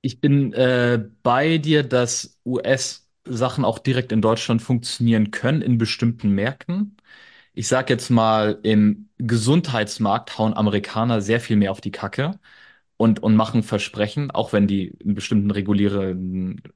Ich 0.01 0.19
bin 0.19 0.53
äh, 0.53 1.03
bei 1.23 1.57
dir, 1.57 1.83
dass 1.83 2.39
US-Sachen 2.45 3.63
auch 3.65 3.77
direkt 3.79 4.11
in 4.11 4.21
Deutschland 4.21 4.61
funktionieren 4.61 5.31
können 5.31 5.61
in 5.61 5.77
bestimmten 5.77 6.29
Märkten. 6.31 6.97
Ich 7.53 7.67
sag 7.67 7.89
jetzt 7.89 8.09
mal, 8.09 8.59
im 8.63 9.09
Gesundheitsmarkt 9.17 10.37
hauen 10.39 10.53
Amerikaner 10.55 11.21
sehr 11.21 11.39
viel 11.41 11.57
mehr 11.57 11.71
auf 11.71 11.81
die 11.81 11.91
Kacke 11.91 12.39
und, 13.01 13.21
und 13.23 13.35
machen 13.35 13.63
Versprechen, 13.63 14.31
auch 14.31 14.53
wenn 14.53 14.67
die 14.67 14.93
einen 15.03 15.15
bestimmten 15.15 15.51
reguläre 15.51 16.15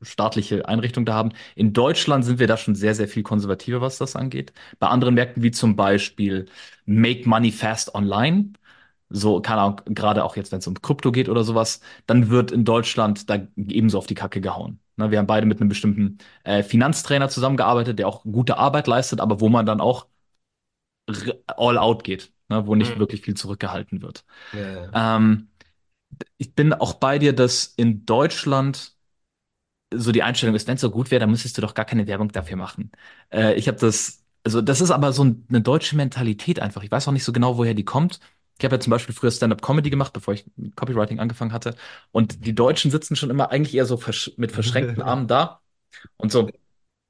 staatliche 0.01 0.67
Einrichtung 0.67 1.05
da 1.05 1.13
haben. 1.13 1.31
In 1.55 1.73
Deutschland 1.73 2.25
sind 2.25 2.39
wir 2.39 2.47
da 2.47 2.57
schon 2.57 2.75
sehr, 2.75 2.95
sehr 2.95 3.07
viel 3.07 3.23
konservativer, 3.23 3.81
was 3.81 3.97
das 3.97 4.15
angeht. 4.15 4.53
Bei 4.79 4.87
anderen 4.87 5.15
Märkten 5.15 5.43
wie 5.43 5.51
zum 5.51 5.75
Beispiel 5.75 6.45
Make 6.85 7.27
Money 7.29 7.51
Fast 7.51 7.93
Online, 7.95 8.53
so, 9.09 9.39
keine 9.41 9.61
Ahnung, 9.61 9.81
gerade 9.85 10.23
auch 10.23 10.35
jetzt, 10.35 10.51
wenn 10.51 10.59
es 10.59 10.67
um 10.67 10.81
Krypto 10.81 11.11
geht 11.11 11.29
oder 11.29 11.43
sowas, 11.43 11.79
dann 12.07 12.29
wird 12.29 12.51
in 12.51 12.65
Deutschland 12.65 13.29
da 13.29 13.47
ebenso 13.55 13.97
auf 13.99 14.07
die 14.07 14.15
Kacke 14.15 14.41
gehauen. 14.41 14.79
Ne, 14.97 15.11
wir 15.11 15.19
haben 15.19 15.27
beide 15.27 15.45
mit 15.45 15.59
einem 15.59 15.69
bestimmten 15.69 16.17
äh, 16.43 16.63
Finanztrainer 16.63 17.29
zusammengearbeitet, 17.29 17.99
der 17.99 18.07
auch 18.07 18.23
gute 18.23 18.57
Arbeit 18.57 18.87
leistet, 18.87 19.19
aber 19.21 19.41
wo 19.41 19.49
man 19.49 19.65
dann 19.65 19.81
auch 19.81 20.07
all 21.57 21.77
out 21.77 22.03
geht, 22.03 22.31
ne, 22.49 22.65
wo 22.67 22.75
nicht 22.75 22.95
Mhm. 22.95 22.99
wirklich 22.99 23.21
viel 23.21 23.35
zurückgehalten 23.35 24.01
wird. 24.01 24.25
Ja, 24.51 24.61
ja. 24.61 24.89
Ähm, 24.93 25.49
ich 26.37 26.55
bin 26.55 26.73
auch 26.73 26.95
bei 26.95 27.19
dir, 27.19 27.33
dass 27.33 27.65
in 27.77 28.05
Deutschland 28.05 28.95
so 29.93 30.11
die 30.11 30.23
Einstellung 30.23 30.55
ist, 30.55 30.67
wenn 30.67 30.75
es 30.75 30.81
so 30.81 30.91
gut 30.91 31.11
wäre, 31.11 31.19
dann 31.21 31.29
müsstest 31.31 31.57
du 31.57 31.61
doch 31.61 31.73
gar 31.73 31.85
keine 31.85 32.07
Werbung 32.07 32.29
dafür 32.31 32.57
machen. 32.57 32.91
Äh, 33.31 33.55
ich 33.55 33.67
habe 33.67 33.77
das, 33.79 34.23
also 34.43 34.61
das 34.61 34.81
ist 34.81 34.91
aber 34.91 35.13
so 35.13 35.23
ein- 35.23 35.45
eine 35.49 35.61
deutsche 35.61 35.95
Mentalität 35.95 36.59
einfach. 36.59 36.83
Ich 36.83 36.91
weiß 36.91 37.07
auch 37.07 37.11
nicht 37.11 37.23
so 37.23 37.31
genau, 37.33 37.57
woher 37.57 37.73
die 37.73 37.85
kommt. 37.85 38.19
Ich 38.59 38.65
habe 38.65 38.75
ja 38.75 38.79
zum 38.79 38.91
Beispiel 38.91 39.13
früher 39.15 39.31
Stand-up-Comedy 39.31 39.89
gemacht, 39.89 40.13
bevor 40.13 40.33
ich 40.33 40.45
mit 40.55 40.75
Copywriting 40.75 41.19
angefangen 41.19 41.51
hatte. 41.53 41.75
Und 42.11 42.45
die 42.45 42.55
Deutschen 42.55 42.91
sitzen 42.91 43.15
schon 43.15 43.29
immer 43.29 43.51
eigentlich 43.51 43.75
eher 43.75 43.85
so 43.85 43.97
versch 43.97 44.31
mit 44.37 44.51
verschränkten 44.51 45.01
Armen 45.03 45.27
da 45.27 45.61
und 46.17 46.31
so, 46.31 46.49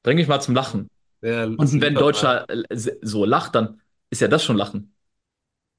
bring 0.04 0.18
mich 0.18 0.28
mal 0.28 0.42
zum 0.42 0.56
Lachen. 0.56 0.90
Ja, 1.22 1.44
Und 1.58 1.82
wenn 1.82 1.94
ein 1.96 1.98
liefert 1.98 2.12
mal. 2.14 2.32
Deutscher 2.38 2.50
äh, 2.50 2.66
so 3.02 3.26
lacht, 3.26 3.56
dann 3.56 3.82
ist 4.10 4.22
ja 4.22 4.28
das 4.30 4.44
schon 4.44 4.58
Lachen. 4.58 4.96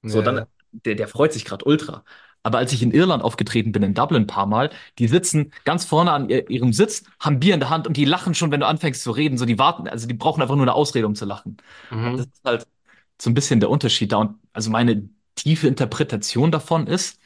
Ja, 0.03 0.11
So, 0.11 0.23
dann, 0.23 0.41
ja. 0.41 0.49
der, 0.73 0.95
der 0.95 1.09
freut 1.09 1.33
sich 1.33 1.45
gerade 1.45 1.65
ultra. 1.65 2.05
Aber 2.47 2.59
als 2.59 2.73
ich 2.73 2.83
in 2.83 2.93
Irland 2.93 3.25
aufgetreten 3.25 3.73
bin, 3.73 3.83
in 3.83 3.95
Dublin 3.95 4.23
ein 4.23 4.27
paar 4.29 4.47
Mal, 4.47 4.71
die 5.01 5.09
sitzen 5.09 5.53
ganz 5.65 5.85
vorne 5.85 6.13
an 6.13 6.29
ihr, 6.31 6.49
ihrem 6.49 6.73
Sitz, 6.73 7.03
haben 7.21 7.41
Bier 7.41 7.55
in 7.55 7.61
der 7.61 7.71
Hand 7.71 7.87
und 7.89 7.97
die 7.97 8.05
lachen 8.05 8.35
schon, 8.35 8.53
wenn 8.53 8.61
du 8.61 8.67
anfängst 8.67 9.03
zu 9.03 9.11
reden. 9.11 9.37
So, 9.39 9.45
die 9.47 9.59
warten, 9.59 9.89
also 9.89 10.07
die 10.07 10.15
brauchen 10.15 10.43
einfach 10.43 10.55
nur 10.57 10.65
eine 10.65 10.75
Ausrede, 10.75 11.07
um 11.07 11.15
zu 11.17 11.25
lachen. 11.25 11.57
Und 12.05 12.19
das 12.19 12.27
Mhm. 12.27 12.31
ist 12.33 12.45
halt 12.45 12.67
so 13.21 13.31
ein 13.31 13.35
bisschen 13.35 13.61
der 13.61 13.71
Unterschied 13.71 14.13
da. 14.13 14.19
Und 14.19 14.39
also 14.53 14.71
meine 14.71 15.09
tiefe 15.35 15.69
Interpretation 15.69 16.53
davon 16.53 16.87
ist, 16.87 17.21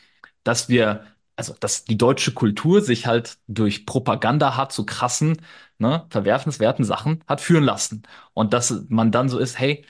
dass 0.44 0.68
wir, 0.68 1.04
also 1.36 1.54
dass 1.60 1.84
die 1.84 1.98
deutsche 1.98 2.32
Kultur 2.32 2.80
sich 2.82 3.06
halt 3.06 3.38
durch 3.48 3.86
Propaganda 3.86 4.56
hat 4.56 4.72
zu 4.72 4.86
krassen, 4.86 5.42
ne, 5.78 6.06
verwerfenswerten 6.10 6.84
Sachen 6.84 7.22
hat 7.26 7.40
führen 7.40 7.64
lassen. 7.64 8.02
Und 8.34 8.52
dass 8.52 8.84
man 8.88 9.12
dann 9.12 9.28
so 9.28 9.38
ist, 9.38 9.58
hey, 9.58 9.84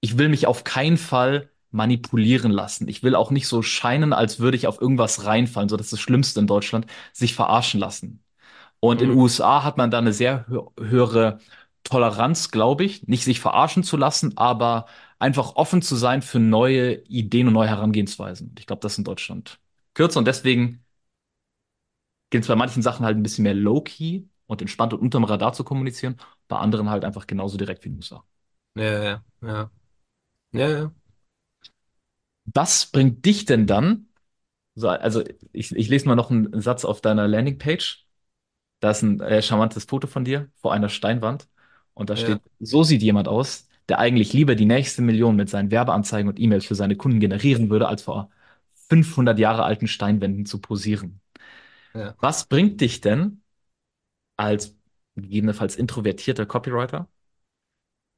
ich 0.00 0.18
will 0.18 0.28
mich 0.28 0.46
auf 0.46 0.64
keinen 0.64 0.96
Fall 0.96 1.50
manipulieren 1.70 2.52
lassen. 2.52 2.88
Ich 2.88 3.02
will 3.02 3.14
auch 3.14 3.30
nicht 3.30 3.48
so 3.48 3.62
scheinen, 3.62 4.12
als 4.12 4.40
würde 4.40 4.56
ich 4.56 4.66
auf 4.66 4.80
irgendwas 4.80 5.24
reinfallen. 5.26 5.68
So, 5.68 5.76
das 5.76 5.86
ist 5.88 5.92
das 5.94 6.00
Schlimmste 6.00 6.40
in 6.40 6.46
Deutschland, 6.46 6.86
sich 7.12 7.34
verarschen 7.34 7.80
lassen. 7.80 8.22
Und 8.80 9.02
in 9.02 9.08
den 9.10 9.16
Mhm. 9.16 9.18
USA 9.18 9.64
hat 9.64 9.76
man 9.76 9.90
da 9.90 9.98
eine 9.98 10.12
sehr 10.12 10.46
hö 10.48 10.60
höhere 10.78 11.38
Toleranz, 11.84 12.50
glaube 12.50 12.84
ich, 12.84 13.06
nicht 13.08 13.24
sich 13.24 13.40
verarschen 13.40 13.82
zu 13.84 13.96
lassen, 13.96 14.36
aber 14.36 14.86
einfach 15.18 15.56
offen 15.56 15.82
zu 15.82 15.96
sein 15.96 16.22
für 16.22 16.38
neue 16.40 16.94
Ideen 17.06 17.48
und 17.48 17.54
neue 17.54 17.68
Herangehensweisen. 17.68 18.54
Ich 18.58 18.66
glaube, 18.66 18.80
das 18.80 18.92
ist 18.94 18.98
in 18.98 19.04
Deutschland 19.04 19.58
kürzer 19.94 20.18
und 20.18 20.26
deswegen 20.26 20.84
gilt 22.30 22.44
es 22.44 22.48
bei 22.48 22.54
manchen 22.56 22.82
Sachen 22.82 23.04
halt 23.06 23.16
ein 23.16 23.22
bisschen 23.24 23.42
mehr 23.44 23.54
low-key 23.54 24.24
und 24.46 24.60
entspannt 24.60 24.92
und 24.94 25.00
unterm 25.00 25.24
Radar 25.24 25.52
zu 25.52 25.64
kommunizieren, 25.64 26.16
bei 26.48 26.56
anderen 26.58 26.88
halt 26.90 27.04
einfach 27.04 27.26
genauso 27.26 27.56
direkt 27.56 27.84
wie 27.84 27.88
in 27.88 27.94
den 27.94 27.98
USA. 27.98 28.24
Ja, 28.74 28.82
ja, 29.02 29.24
ja. 29.42 29.70
Ja, 30.52 30.68
ja. 30.70 30.92
Was 32.54 32.86
bringt 32.86 33.24
dich 33.24 33.44
denn 33.44 33.66
dann? 33.66 34.08
So, 34.74 34.88
also 34.90 35.24
ich, 35.52 35.72
ich 35.76 35.88
lese 35.88 36.08
mal 36.08 36.16
noch 36.16 36.30
einen 36.30 36.60
Satz 36.62 36.84
auf 36.84 37.00
deiner 37.00 37.28
Landingpage. 37.28 38.06
Da 38.80 38.90
ist 38.92 39.02
ein 39.02 39.20
äh, 39.20 39.42
charmantes 39.42 39.84
Foto 39.84 40.06
von 40.08 40.24
dir 40.24 40.50
vor 40.56 40.72
einer 40.74 40.88
Steinwand 40.90 41.48
und 41.94 42.10
da 42.10 42.16
Ja, 42.16 42.16
steht, 42.16 42.42
so 42.60 42.84
sieht 42.84 43.02
jemand 43.02 43.28
aus, 43.28 43.68
der 43.88 43.98
eigentlich 44.00 44.32
lieber 44.34 44.54
die 44.56 44.66
nächste 44.66 45.02
Million 45.02 45.36
mit 45.36 45.50
seinen 45.50 45.70
Werbeanzeigen 45.70 46.28
und 46.30 46.40
E-Mails 46.40 46.66
für 46.66 46.74
seine 46.76 46.96
Kunden 46.96 47.20
generieren 47.20 47.70
würde, 47.70 47.88
als 47.88 48.02
vor 48.02 48.30
500 48.90 49.38
Jahre 49.38 49.64
alten 49.64 49.88
Steinwänden 49.88 50.46
zu 50.46 50.60
posieren. 50.60 51.20
ja. 51.94 52.16
Was 52.20 52.46
bringt 52.48 52.80
dich 52.80 53.00
denn 53.00 53.42
als 54.36 54.76
gegebenenfalls 55.16 55.76
introvertierter 55.76 56.46
Copywriter 56.46 57.08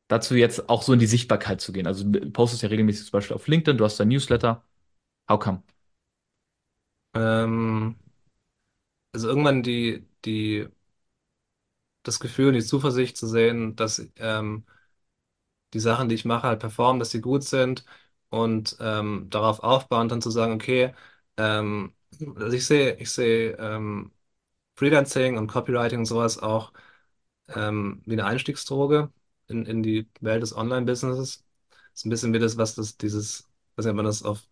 dazu, 0.08 0.34
jetzt 0.34 0.68
auch 0.68 0.82
so 0.82 0.92
in 0.92 0.98
die 0.98 1.06
Sichtbarkeit 1.06 1.60
zu 1.60 1.72
gehen? 1.72 1.86
Also 1.86 2.04
du 2.04 2.30
postest 2.32 2.62
ja 2.62 2.68
regelmäßig 2.68 3.06
zum 3.06 3.12
Beispiel 3.12 3.36
auf 3.36 3.46
LinkedIn, 3.48 3.78
du 3.78 3.84
hast 3.84 3.98
dein 4.00 4.08
Newsletter. 4.08 4.64
How 5.30 5.40
come? 5.40 5.62
Ähm, 7.14 7.96
also 9.12 9.28
irgendwann 9.28 9.62
die, 9.62 10.06
die, 10.24 10.68
das 12.02 12.20
Gefühl 12.20 12.48
und 12.48 12.54
die 12.54 12.62
Zuversicht 12.64 13.16
zu 13.16 13.26
sehen, 13.26 13.76
dass 13.76 14.06
ähm, 14.16 14.64
die 15.74 15.80
Sachen, 15.80 16.08
die 16.08 16.14
ich 16.14 16.24
mache, 16.24 16.46
halt 16.48 16.60
performen, 16.60 16.98
dass 17.00 17.10
sie 17.10 17.20
gut 17.20 17.44
sind 17.44 17.84
und 18.30 18.76
ähm, 18.80 19.26
darauf 19.30 19.60
aufbauen, 19.60 20.08
dann 20.08 20.22
zu 20.22 20.30
sagen, 20.30 20.52
okay, 20.54 20.94
ähm, 21.36 21.94
also 22.36 22.56
ich 22.56 22.66
sehe, 22.66 22.94
ich 22.96 23.10
sehe 23.10 23.52
ähm, 23.58 24.12
Freelancing 24.76 25.38
und 25.38 25.48
Copywriting 25.48 26.00
und 26.00 26.06
sowas 26.06 26.38
auch 26.38 26.72
ähm, 27.48 28.02
wie 28.06 28.14
eine 28.14 28.26
Einstiegsdroge 28.26 29.12
in, 29.48 29.66
in 29.66 29.82
die 29.82 30.08
Welt 30.20 30.42
des 30.42 30.56
Online-Businesses. 30.56 31.44
Ist 31.94 32.06
ein 32.06 32.10
bisschen 32.10 32.32
wie 32.32 32.38
das, 32.38 32.56
was 32.56 32.74
das, 32.74 32.96
dieses, 32.96 33.40
ich 33.40 33.78
weiß 33.78 33.86
nicht, 33.86 33.90
ob 33.90 33.96
man 33.96 34.04
das 34.06 34.22
auf 34.22 34.48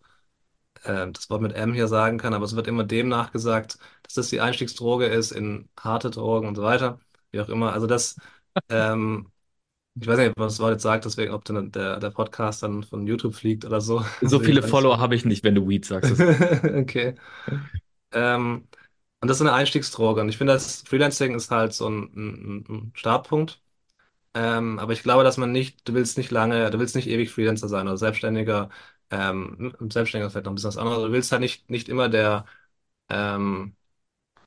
äh, 0.84 1.10
das 1.12 1.30
Wort 1.30 1.42
mit 1.42 1.54
M 1.54 1.74
hier 1.74 1.88
sagen 1.88 2.18
kann, 2.18 2.34
aber 2.34 2.44
es 2.44 2.56
wird 2.56 2.66
immer 2.66 2.84
dem 2.84 3.08
nachgesagt, 3.08 3.78
dass 4.02 4.14
das 4.14 4.28
die 4.30 4.40
Einstiegsdroge 4.40 5.06
ist 5.06 5.32
in 5.32 5.68
harte 5.78 6.10
Drogen 6.10 6.48
und 6.48 6.56
so 6.56 6.62
weiter, 6.62 7.00
wie 7.30 7.40
auch 7.40 7.48
immer. 7.48 7.72
Also 7.72 7.86
das, 7.86 8.16
ähm, 8.68 9.30
ich 9.98 10.06
weiß 10.06 10.18
nicht, 10.18 10.30
ob 10.30 10.38
man 10.38 10.48
das 10.48 10.58
Wort 10.60 10.72
jetzt 10.72 10.82
sagt, 10.82 11.04
deswegen, 11.06 11.32
ob 11.32 11.44
dann 11.44 11.72
der, 11.72 11.98
der 11.98 12.10
Podcast 12.10 12.62
dann 12.62 12.82
von 12.82 13.06
YouTube 13.06 13.34
fliegt 13.34 13.64
oder 13.64 13.80
so. 13.80 14.04
So 14.22 14.40
viele 14.40 14.62
Follower 14.62 14.98
habe 14.98 15.14
ich 15.14 15.24
nicht, 15.24 15.44
wenn 15.44 15.54
du 15.54 15.68
Weed 15.68 15.84
sagst. 15.84 16.20
Okay. 16.64 17.14
Ähm, 18.12 18.68
und 19.20 19.28
das 19.28 19.38
ist 19.38 19.40
eine 19.42 19.54
Einstiegsdroge. 19.54 20.20
Und 20.20 20.28
ich 20.28 20.38
finde, 20.38 20.52
das 20.52 20.82
Freelancing 20.82 21.34
ist 21.34 21.50
halt 21.50 21.72
so 21.72 21.88
ein, 21.88 22.10
ein, 22.14 22.64
ein 22.68 22.92
Startpunkt. 22.94 23.60
Ähm, 24.38 24.78
aber 24.78 24.92
ich 24.92 25.02
glaube, 25.02 25.24
dass 25.24 25.38
man 25.38 25.50
nicht, 25.52 25.88
du 25.88 25.94
willst 25.94 26.18
nicht 26.18 26.30
lange, 26.30 26.70
du 26.70 26.78
willst 26.78 26.94
nicht 26.94 27.08
ewig 27.08 27.30
Freelancer 27.30 27.68
sein 27.68 27.86
oder 27.88 27.96
Selbstständiger. 27.96 28.68
Ähm, 29.10 29.74
Selbstständiger 29.90 30.30
vielleicht 30.30 30.44
noch 30.46 30.52
ein 30.52 30.56
bisschen 30.56 30.68
was 30.68 30.76
anderes. 30.78 31.02
Du 31.04 31.12
willst 31.12 31.32
halt 31.32 31.40
nicht, 31.40 31.70
nicht 31.70 31.88
immer 31.88 32.08
der, 32.10 32.44
ähm, 33.08 33.76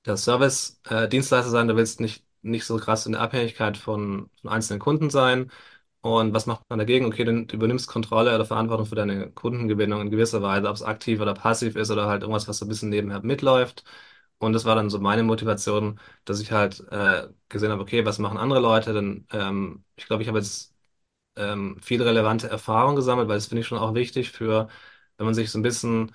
der 0.05 0.17
Service-Dienstleister 0.17 1.49
sein. 1.51 1.67
Du 1.67 1.75
willst 1.75 1.99
nicht, 2.01 2.25
nicht 2.41 2.65
so 2.65 2.77
krass 2.77 3.05
in 3.05 3.13
der 3.13 3.21
Abhängigkeit 3.21 3.77
von, 3.77 4.29
von 4.41 4.49
einzelnen 4.51 4.79
Kunden 4.79 5.09
sein. 5.09 5.51
Und 6.01 6.33
was 6.33 6.45
macht 6.47 6.63
man 6.69 6.79
dagegen? 6.79 7.05
Okay, 7.07 7.25
du 7.25 7.31
übernimmst 7.55 7.87
Kontrolle 7.89 8.35
oder 8.35 8.45
Verantwortung 8.45 8.85
für 8.87 8.95
deine 8.95 9.31
Kundengewinnung 9.31 10.01
in 10.01 10.11
gewisser 10.11 10.41
Weise, 10.41 10.69
ob 10.69 10.75
es 10.75 10.83
aktiv 10.83 11.21
oder 11.21 11.33
passiv 11.35 11.75
ist 11.77 11.91
oder 11.91 12.07
halt 12.07 12.23
irgendwas, 12.23 12.47
was 12.47 12.59
so 12.59 12.65
ein 12.65 12.69
bisschen 12.69 12.89
nebenher 12.89 13.21
mitläuft. 13.23 13.83
Und 14.39 14.53
das 14.53 14.65
war 14.65 14.75
dann 14.75 14.89
so 14.89 14.99
meine 14.99 15.23
Motivation, 15.23 15.99
dass 16.25 16.39
ich 16.41 16.51
halt 16.51 16.81
äh, 16.91 17.27
gesehen 17.49 17.71
habe, 17.71 17.81
okay, 17.83 18.05
was 18.05 18.19
machen 18.19 18.37
andere 18.37 18.59
Leute? 18.61 18.93
Denn 18.93 19.27
ähm, 19.31 19.83
ich 19.97 20.05
glaube, 20.07 20.23
ich 20.23 20.29
habe 20.29 20.39
jetzt 20.39 20.73
ähm, 21.35 21.77
viel 21.81 22.01
relevante 22.01 22.49
Erfahrung 22.49 22.95
gesammelt, 22.95 23.27
weil 23.29 23.37
das 23.37 23.47
finde 23.47 23.61
ich 23.61 23.67
schon 23.67 23.77
auch 23.79 23.93
wichtig 23.93 24.31
für, 24.31 24.67
wenn 25.17 25.25
man 25.25 25.35
sich 25.35 25.51
so 25.51 25.59
ein 25.59 25.61
bisschen, 25.63 26.13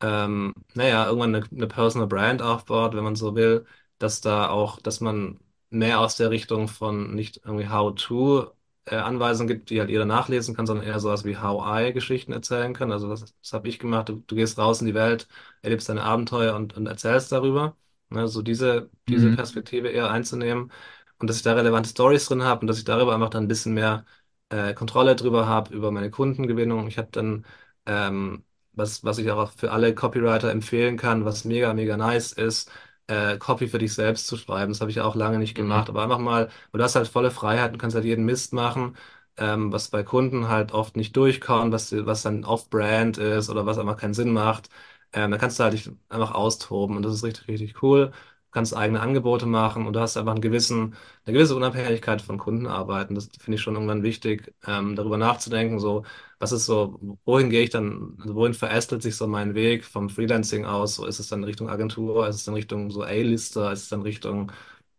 ähm, 0.00 0.54
naja, 0.74 1.06
irgendwann 1.06 1.34
eine, 1.34 1.46
eine 1.50 1.66
Personal 1.68 2.08
Brand 2.08 2.42
aufbaut, 2.42 2.94
wenn 2.94 3.04
man 3.04 3.16
so 3.16 3.34
will, 3.34 3.66
dass 3.98 4.20
da 4.20 4.48
auch, 4.50 4.80
dass 4.80 5.00
man 5.00 5.40
mehr 5.70 6.00
aus 6.00 6.16
der 6.16 6.30
Richtung 6.30 6.68
von 6.68 7.14
nicht 7.14 7.38
irgendwie 7.44 7.68
How-to 7.68 8.52
äh, 8.86 8.96
Anweisungen 8.96 9.48
gibt, 9.48 9.70
die 9.70 9.80
halt 9.80 9.90
jeder 9.90 10.04
nachlesen 10.06 10.54
kann, 10.56 10.66
sondern 10.66 10.86
eher 10.86 11.00
sowas 11.00 11.24
wie 11.24 11.36
How-I-Geschichten 11.38 12.32
erzählen 12.32 12.74
kann. 12.74 12.92
Also 12.92 13.08
was, 13.08 13.34
was 13.42 13.52
habe 13.52 13.68
ich 13.68 13.78
gemacht? 13.78 14.08
Du, 14.08 14.22
du 14.26 14.34
gehst 14.36 14.58
raus 14.58 14.80
in 14.80 14.86
die 14.86 14.94
Welt, 14.94 15.28
erlebst 15.62 15.88
deine 15.88 16.02
Abenteuer 16.04 16.54
und, 16.56 16.76
und 16.76 16.86
erzählst 16.86 17.32
darüber. 17.32 17.76
Ne, 18.08 18.28
so 18.28 18.40
diese, 18.42 18.88
diese 19.08 19.30
mhm. 19.30 19.36
Perspektive 19.36 19.88
eher 19.88 20.10
einzunehmen 20.10 20.70
und 21.18 21.28
dass 21.28 21.36
ich 21.38 21.42
da 21.42 21.54
relevante 21.54 21.88
Stories 21.90 22.26
drin 22.26 22.42
habe 22.44 22.60
und 22.60 22.66
dass 22.68 22.78
ich 22.78 22.84
darüber 22.84 23.14
einfach 23.14 23.30
dann 23.30 23.44
ein 23.44 23.48
bisschen 23.48 23.74
mehr 23.74 24.04
äh, 24.48 24.74
Kontrolle 24.74 25.16
drüber 25.16 25.46
habe, 25.46 25.74
über 25.74 25.90
meine 25.90 26.10
Kundengewinnung. 26.10 26.86
Ich 26.88 26.98
habe 26.98 27.08
dann, 27.10 27.44
ähm, 27.86 28.44
was, 28.72 29.02
was 29.04 29.18
ich 29.18 29.30
auch 29.30 29.52
für 29.52 29.72
alle 29.72 29.94
Copywriter 29.94 30.50
empfehlen 30.50 30.96
kann, 30.96 31.24
was 31.24 31.44
mega, 31.44 31.72
mega 31.74 31.96
nice 31.96 32.32
ist, 32.32 32.70
äh, 33.08 33.38
Copy 33.38 33.68
für 33.68 33.78
dich 33.78 33.94
selbst 33.94 34.26
zu 34.26 34.36
schreiben. 34.36 34.72
Das 34.72 34.80
habe 34.80 34.90
ich 34.90 35.00
auch 35.00 35.14
lange 35.14 35.38
nicht 35.38 35.54
Mhm. 35.56 35.62
gemacht, 35.62 35.88
aber 35.88 36.02
einfach 36.02 36.18
mal, 36.18 36.50
du 36.72 36.82
hast 36.82 36.96
halt 36.96 37.08
volle 37.08 37.30
Freiheit 37.30 37.72
und 37.72 37.78
kannst 37.78 37.94
halt 37.96 38.04
jeden 38.04 38.24
Mist 38.24 38.52
machen, 38.52 38.96
ähm, 39.36 39.72
was 39.72 39.88
bei 39.88 40.02
Kunden 40.02 40.48
halt 40.48 40.72
oft 40.72 40.96
nicht 40.96 41.16
durchkommt, 41.16 41.72
was, 41.72 41.92
was 42.06 42.22
dann 42.22 42.44
off-brand 42.44 43.18
ist 43.18 43.50
oder 43.50 43.66
was 43.66 43.78
einfach 43.78 43.96
keinen 43.96 44.14
Sinn 44.14 44.32
macht. 44.32 44.70
Ähm, 45.12 45.30
da 45.30 45.38
kannst 45.38 45.58
du 45.58 45.64
halt 45.64 45.74
dich 45.74 45.90
einfach 46.08 46.32
austoben 46.34 46.96
und 46.96 47.02
das 47.04 47.14
ist 47.14 47.24
richtig, 47.24 47.48
richtig 47.48 47.82
cool. 47.82 48.12
Du 48.56 48.60
kannst 48.60 48.74
eigene 48.74 49.00
Angebote 49.00 49.44
machen 49.46 49.86
und 49.86 49.92
du 49.92 50.00
hast 50.00 50.16
einfach 50.16 50.32
einen 50.32 50.40
gewissen 50.40 50.94
eine 51.26 51.34
gewisse 51.34 51.54
Unabhängigkeit 51.56 52.22
von 52.22 52.38
Kunden 52.38 52.66
arbeiten. 52.66 53.14
Das 53.14 53.28
finde 53.38 53.56
ich 53.56 53.62
schon 53.62 53.74
irgendwann 53.74 54.02
wichtig, 54.02 54.54
ähm, 54.66 54.96
darüber 54.96 55.18
nachzudenken, 55.18 55.78
so, 55.78 56.04
was 56.38 56.52
ist 56.52 56.64
so, 56.66 56.98
wohin 57.26 57.50
gehe 57.50 57.62
ich 57.62 57.70
dann, 57.70 58.16
also 58.20 58.34
wohin 58.34 58.54
verästelt 58.54 59.02
sich 59.02 59.16
so 59.16 59.26
mein 59.26 59.54
Weg 59.54 59.84
vom 59.84 60.08
Freelancing 60.08 60.64
aus? 60.64 60.94
So, 60.94 61.04
ist 61.06 61.18
es 61.18 61.28
dann 61.28 61.44
Richtung 61.44 61.68
Agentur, 61.68 62.26
ist 62.28 62.36
es 62.36 62.44
dann 62.44 62.54
Richtung 62.54 62.90
so 62.90 63.02
A-Lister, 63.02 63.72
ist 63.72 63.82
es 63.84 63.88
dann 63.90 64.02
Richtung 64.02 64.50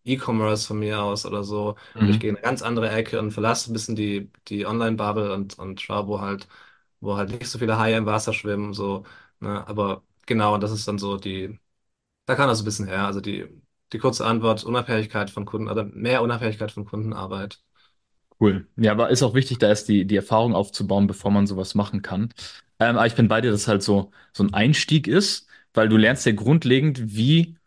E-Commerce 0.05 0.67
von 0.67 0.79
mir 0.79 1.01
aus 1.03 1.25
oder 1.25 1.43
so? 1.43 1.75
Oder 1.99 2.09
ich 2.11 2.19
Mhm. 2.19 2.19
gehe 2.19 2.29
in 2.29 2.35
eine 2.37 2.43
ganz 2.43 2.61
andere 2.61 2.89
Ecke 2.89 3.19
und 3.19 3.31
verlasse 3.31 3.71
ein 3.71 3.73
bisschen 3.73 3.95
die, 3.95 4.31
die 4.47 4.65
Online-Bubble 4.65 5.33
und, 5.33 5.57
und 5.59 5.81
schaue, 5.81 6.07
wo 6.07 6.21
halt, 6.21 6.47
wo 6.99 7.17
halt 7.17 7.29
nicht 7.31 7.47
so 7.47 7.59
viele 7.59 7.77
Haie 7.77 7.97
im 7.97 8.05
Wasser 8.05 8.33
schwimmen, 8.33 8.73
so, 8.73 9.03
ne? 9.39 9.65
Aber 9.67 10.03
genau, 10.25 10.53
und 10.55 10.61
das 10.63 10.71
ist 10.71 10.87
dann 10.87 10.97
so 10.97 11.17
die 11.17 11.59
da 12.27 12.35
kann 12.35 12.47
das 12.49 12.61
ein 12.61 12.65
bisschen 12.65 12.87
her. 12.87 13.05
Also 13.07 13.21
die, 13.21 13.47
die 13.93 13.99
kurze 13.99 14.25
Antwort, 14.25 14.63
Unabhängigkeit 14.65 15.31
von 15.31 15.45
Kunden, 15.45 15.69
oder 15.69 15.85
mehr 15.85 16.21
Unabhängigkeit 16.21 16.71
von 16.71 16.85
Kundenarbeit. 16.85 17.61
Cool. 18.39 18.67
Ja, 18.75 18.91
aber 18.91 19.09
ist 19.09 19.23
auch 19.23 19.33
wichtig, 19.33 19.57
da 19.57 19.67
erst 19.67 19.87
die, 19.89 20.05
die 20.05 20.15
Erfahrung 20.15 20.53
aufzubauen, 20.53 21.07
bevor 21.07 21.31
man 21.31 21.47
sowas 21.47 21.73
machen 21.73 22.01
kann. 22.03 22.33
Ähm, 22.79 22.97
aber 22.97 23.07
ich 23.07 23.15
bin 23.15 23.27
bei 23.27 23.41
dir, 23.41 23.49
dass 23.51 23.67
halt 23.67 23.81
so, 23.81 24.11
so 24.33 24.43
ein 24.43 24.53
Einstieg 24.53 25.07
ist, 25.07 25.47
weil 25.73 25.89
du 25.89 25.97
lernst 25.97 26.25
ja 26.25 26.33
grundlegend, 26.33 27.15
wie 27.15 27.57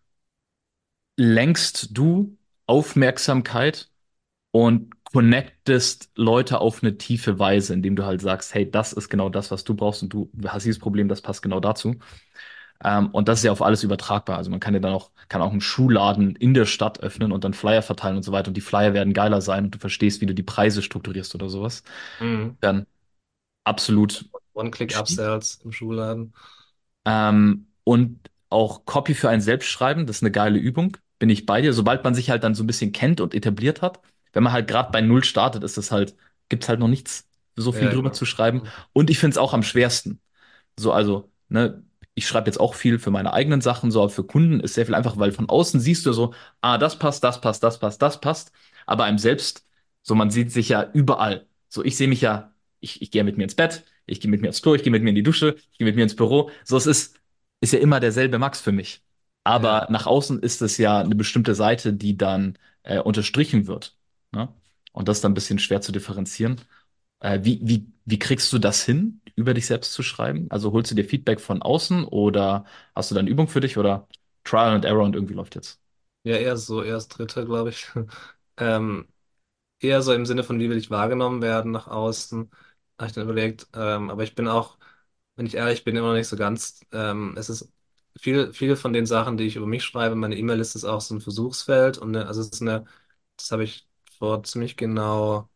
lenkst 1.16 1.88
du 1.96 2.36
Aufmerksamkeit 2.66 3.90
und 4.52 5.04
connectest 5.04 6.10
Leute 6.16 6.60
auf 6.60 6.82
eine 6.82 6.98
tiefe 6.98 7.38
Weise, 7.38 7.74
indem 7.74 7.96
du 7.96 8.04
halt 8.06 8.20
sagst, 8.22 8.54
hey, 8.54 8.70
das 8.70 8.92
ist 8.94 9.08
genau 9.10 9.28
das, 9.30 9.50
was 9.50 9.64
du 9.64 9.74
brauchst 9.74 10.02
und 10.04 10.12
du 10.14 10.30
hast 10.48 10.64
dieses 10.64 10.80
Problem, 10.80 11.08
das 11.08 11.22
passt 11.22 11.42
genau 11.42 11.60
dazu. 11.60 11.96
Ähm, 12.84 13.08
und 13.12 13.28
das 13.28 13.40
ist 13.40 13.44
ja 13.44 13.52
auf 13.52 13.62
alles 13.62 13.82
übertragbar. 13.84 14.38
Also 14.38 14.50
man 14.50 14.60
kann 14.60 14.74
ja 14.74 14.80
dann 14.80 14.92
auch, 14.94 15.10
kann 15.28 15.42
auch 15.42 15.50
einen 15.52 15.60
Schuhladen 15.60 16.36
in 16.36 16.54
der 16.54 16.66
Stadt 16.66 17.00
öffnen 17.00 17.32
und 17.32 17.44
dann 17.44 17.54
Flyer 17.54 17.82
verteilen 17.82 18.16
und 18.16 18.22
so 18.22 18.32
weiter. 18.32 18.48
Und 18.48 18.54
die 18.56 18.60
Flyer 18.62 18.94
werden 18.94 19.12
geiler 19.12 19.40
sein 19.42 19.64
und 19.66 19.74
du 19.74 19.78
verstehst, 19.78 20.20
wie 20.20 20.26
du 20.26 20.34
die 20.34 20.42
Preise 20.42 20.82
strukturierst 20.82 21.34
oder 21.34 21.48
sowas. 21.50 21.82
Mhm. 22.20 22.56
Dann 22.60 22.86
absolut. 23.64 24.26
One-Click-Upsells 24.54 25.60
im 25.64 25.72
Schuhladen. 25.72 26.32
Ähm, 27.04 27.66
und 27.84 28.30
auch 28.50 28.84
Copy 28.84 29.14
für 29.14 29.28
einen 29.28 29.40
selbst 29.40 29.68
schreiben, 29.68 30.06
das 30.06 30.16
ist 30.18 30.22
eine 30.22 30.30
geile 30.32 30.58
Übung, 30.58 30.96
bin 31.18 31.30
ich 31.30 31.46
bei 31.46 31.60
dir. 31.62 31.72
Sobald 31.72 32.04
man 32.04 32.14
sich 32.14 32.30
halt 32.30 32.44
dann 32.44 32.54
so 32.54 32.62
ein 32.64 32.66
bisschen 32.66 32.92
kennt 32.92 33.20
und 33.20 33.34
etabliert 33.34 33.82
hat, 33.82 34.00
wenn 34.32 34.42
man 34.42 34.52
halt 34.52 34.68
gerade 34.68 34.90
bei 34.92 35.00
Null 35.00 35.24
startet, 35.24 35.62
ist 35.64 35.76
es 35.78 35.90
halt, 35.90 36.16
gibt's 36.48 36.68
halt 36.68 36.80
noch 36.80 36.88
nichts 36.88 37.28
so 37.56 37.72
viel 37.72 37.88
Ja, 37.88 37.88
drüber 37.88 38.12
zu 38.12 38.24
genau. 38.24 38.26
schreiben. 38.26 38.62
Und 38.92 39.10
ich 39.10 39.18
finde 39.18 39.34
es 39.34 39.38
auch 39.38 39.54
am 39.54 39.62
schwersten. 39.62 40.20
So, 40.78 40.92
also, 40.92 41.30
ne, 41.48 41.84
ich 42.20 42.28
schreibe 42.28 42.46
jetzt 42.48 42.60
auch 42.60 42.74
viel 42.74 42.98
für 42.98 43.10
meine 43.10 43.32
eigenen 43.32 43.60
Sachen, 43.62 43.90
so, 43.90 44.00
aber 44.02 44.10
für 44.10 44.24
Kunden 44.24 44.60
ist 44.60 44.74
sehr 44.74 44.84
viel 44.86 44.94
einfacher, 44.94 45.18
weil 45.18 45.32
von 45.32 45.48
außen 45.48 45.80
siehst 45.80 46.04
du 46.06 46.12
so, 46.12 46.34
ah, 46.60 46.76
das 46.78 46.98
passt, 46.98 47.24
das 47.24 47.40
passt, 47.40 47.62
das 47.62 47.78
passt, 47.80 48.02
das 48.02 48.20
passt. 48.20 48.52
Aber 48.86 49.04
einem 49.04 49.18
selbst, 49.18 49.66
so, 50.02 50.14
man 50.14 50.30
sieht 50.30 50.52
sich 50.52 50.68
ja 50.68 50.90
überall. 50.92 51.46
So, 51.68 51.82
ich 51.84 51.96
sehe 51.96 52.08
mich 52.08 52.20
ja, 52.20 52.52
ich, 52.80 53.00
ich 53.02 53.10
gehe 53.10 53.24
mit 53.24 53.36
mir 53.38 53.44
ins 53.44 53.54
Bett, 53.54 53.84
ich 54.06 54.20
gehe 54.20 54.30
mit 54.30 54.40
mir 54.42 54.48
ins 54.48 54.60
Klo, 54.62 54.74
ich 54.74 54.82
gehe 54.82 54.92
mit 54.92 55.02
mir 55.02 55.10
in 55.10 55.14
die 55.14 55.22
Dusche, 55.22 55.56
ich 55.72 55.78
gehe 55.78 55.86
mit 55.86 55.96
mir 55.96 56.02
ins 56.02 56.16
Büro. 56.16 56.50
So, 56.64 56.76
es 56.76 56.86
ist, 56.86 57.18
ist 57.60 57.72
ja 57.72 57.78
immer 57.78 58.00
derselbe 58.00 58.38
Max 58.38 58.60
für 58.60 58.72
mich. 58.72 59.02
Aber 59.44 59.86
Ja. 59.86 59.90
nach 59.90 60.06
außen 60.06 60.40
ist 60.40 60.60
es 60.62 60.76
ja 60.76 61.00
eine 61.00 61.14
bestimmte 61.14 61.54
Seite, 61.54 61.92
die 61.94 62.16
dann 62.16 62.58
äh, 62.82 62.98
unterstrichen 63.00 63.66
wird. 63.66 63.96
Ne? 64.32 64.48
Und 64.92 65.08
das 65.08 65.18
ist 65.18 65.24
dann 65.24 65.32
ein 65.32 65.34
bisschen 65.34 65.58
schwer 65.58 65.80
zu 65.80 65.92
differenzieren. 65.92 66.60
Äh, 67.20 67.40
wie, 67.44 67.60
wie, 67.62 67.92
wie 68.04 68.18
kriegst 68.18 68.52
du 68.52 68.58
das 68.58 68.84
hin, 68.84 69.20
über 69.36 69.54
dich 69.54 69.66
selbst 69.66 69.92
zu 69.92 70.02
schreiben? 70.02 70.46
Also 70.50 70.72
holst 70.72 70.90
du 70.90 70.94
dir 70.94 71.04
Feedback 71.04 71.40
von 71.40 71.62
außen 71.62 72.04
oder 72.04 72.64
hast 72.94 73.10
du 73.10 73.14
dann 73.14 73.26
Übung 73.26 73.48
für 73.48 73.60
dich 73.60 73.78
oder 73.78 74.08
Trial 74.44 74.74
and 74.74 74.84
Error 74.84 75.04
und 75.04 75.14
irgendwie 75.14 75.34
läuft 75.34 75.54
jetzt? 75.54 75.80
Ja, 76.22 76.36
eher 76.36 76.56
so, 76.56 76.82
eher 76.82 76.94
das 76.94 77.08
Dritte, 77.08 77.44
glaube 77.46 77.70
ich. 77.70 77.86
Ähm, 78.62 79.08
eher 79.80 80.02
so 80.02 80.12
im 80.14 80.26
Sinne 80.26 80.44
von, 80.44 80.60
wie 80.60 80.70
will 80.70 80.78
ich 80.78 80.90
wahrgenommen 80.90 81.42
werden 81.42 81.72
nach 81.72 81.88
außen, 81.88 82.50
habe 82.98 83.08
ich 83.08 83.12
dann 83.14 83.24
überlegt. 83.24 83.68
Ähm, 83.74 84.10
aber 84.10 84.24
ich 84.24 84.34
bin 84.34 84.48
auch, 84.48 84.78
wenn 85.36 85.46
ich 85.46 85.54
ehrlich 85.56 85.84
bin, 85.84 85.96
immer 85.96 86.08
noch 86.08 86.14
nicht 86.16 86.28
so 86.28 86.36
ganz. 86.36 86.80
Ähm, 86.92 87.34
es 87.38 87.50
ist 87.50 87.72
viel, 88.20 88.52
viele 88.54 88.76
von 88.76 88.92
den 88.94 89.06
Sachen, 89.06 89.36
die 89.38 89.44
ich 89.46 89.56
über 89.56 89.66
mich 89.66 89.84
schreibe, 89.84 90.16
meine 90.16 90.36
E-Mail-Liste 90.38 90.78
ist 90.78 90.84
auch 90.86 91.00
so 91.02 91.14
ein 91.16 91.20
Versuchsfeld 91.22 91.98
und 91.98 92.16
eine, 92.16 92.26
also 92.28 92.40
es 92.42 92.48
ist 92.50 92.62
eine, 92.62 92.86
das 93.36 93.50
habe 93.52 93.64
ich 93.64 93.88
vor 94.18 94.42
ziemlich 94.44 94.76
genau. 94.76 95.50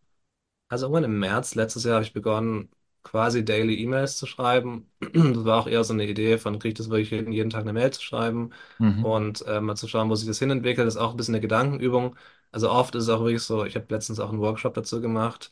Also 0.75 0.87
irgendwann 0.87 1.05
im 1.05 1.19
März 1.21 1.55
letztes 1.55 1.85
Jahr 1.85 1.95
habe 1.97 2.05
ich 2.05 2.13
begonnen, 2.13 2.71
quasi 3.03 3.45
Daily 3.45 3.75
E-Mails 3.83 4.17
zu 4.17 4.27
schreiben. 4.27 4.91
Das 5.01 5.45
war 5.45 5.61
auch 5.61 5.67
eher 5.69 5.85
so 5.85 5.93
eine 5.95 6.07
Idee 6.07 6.39
von, 6.39 6.59
kriege 6.59 6.69
ich 6.71 6.75
das 6.79 6.91
wirklich 6.91 7.11
hin, 7.11 7.33
jeden 7.33 7.51
Tag 7.51 7.63
eine 7.63 7.73
Mail 7.73 7.93
zu 7.93 8.03
schreiben 8.03 8.51
Mhm. 8.79 9.03
und 9.03 9.43
äh, 9.47 9.61
mal 9.61 9.77
zu 9.77 9.89
schauen, 9.89 10.11
wo 10.11 10.15
sich 10.17 10.27
das 10.27 10.39
hinentwickelt. 10.39 10.87
Das 10.87 10.95
ist 10.97 11.01
auch 11.01 11.11
ein 11.13 11.17
bisschen 11.17 11.35
eine 11.35 11.43
Gedankenübung. 11.43 12.17
Also 12.53 12.71
oft 12.71 12.95
ist 12.95 13.05
es 13.05 13.09
auch 13.11 13.21
wirklich 13.21 13.43
so, 13.43 13.65
ich 13.65 13.77
habe 13.77 13.87
letztens 13.91 14.21
auch 14.21 14.31
einen 14.31 14.41
Workshop 14.41 14.75
dazu 14.75 15.01
gemacht. 15.01 15.51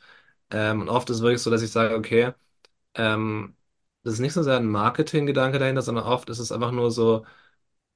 Ähm, 0.51 0.83
und 0.83 0.89
oft 0.89 1.09
ist 1.11 1.17
es 1.19 1.23
wirklich 1.23 1.43
so, 1.43 1.51
dass 1.51 1.63
ich 1.63 1.71
sage, 1.73 1.95
okay, 1.97 2.33
ähm, 2.95 3.57
das 4.05 4.15
ist 4.15 4.21
nicht 4.21 4.33
so 4.35 4.43
sehr 4.45 4.57
ein 4.59 4.67
Marketing-Gedanke 4.69 5.59
dahinter, 5.61 5.83
sondern 5.83 6.05
oft 6.07 6.31
ist 6.31 6.39
es 6.41 6.53
einfach 6.53 6.73
nur 6.73 6.91
so, 6.91 7.27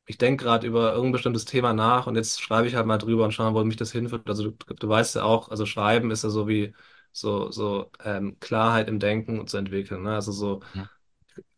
ich 0.06 0.18
denke 0.18 0.44
gerade 0.44 0.66
über 0.66 0.90
irgendein 0.92 1.12
bestimmtes 1.12 1.44
Thema 1.44 1.72
nach 1.72 2.06
und 2.06 2.16
jetzt 2.16 2.40
schreibe 2.40 2.68
ich 2.68 2.74
halt 2.76 2.86
mal 2.86 2.98
drüber 2.98 3.24
und 3.24 3.32
schaue, 3.32 3.54
wo 3.54 3.64
mich 3.64 3.76
das 3.76 3.92
hinführt. 3.92 4.28
Also 4.28 4.50
du, 4.52 4.74
du 4.74 4.88
weißt 4.88 5.16
ja 5.16 5.24
auch, 5.24 5.48
also 5.50 5.66
Schreiben 5.66 6.10
ist 6.10 6.22
ja 6.24 6.30
so 6.30 6.48
wie 6.48 6.74
so, 7.16 7.50
so 7.50 7.90
ähm, 8.04 8.38
Klarheit 8.40 8.88
im 8.88 8.98
Denken 9.00 9.46
zu 9.46 9.56
entwickeln. 9.58 10.02
Ne? 10.02 10.14
Also 10.14 10.32
so, 10.32 10.60
Mhm. 10.74 10.86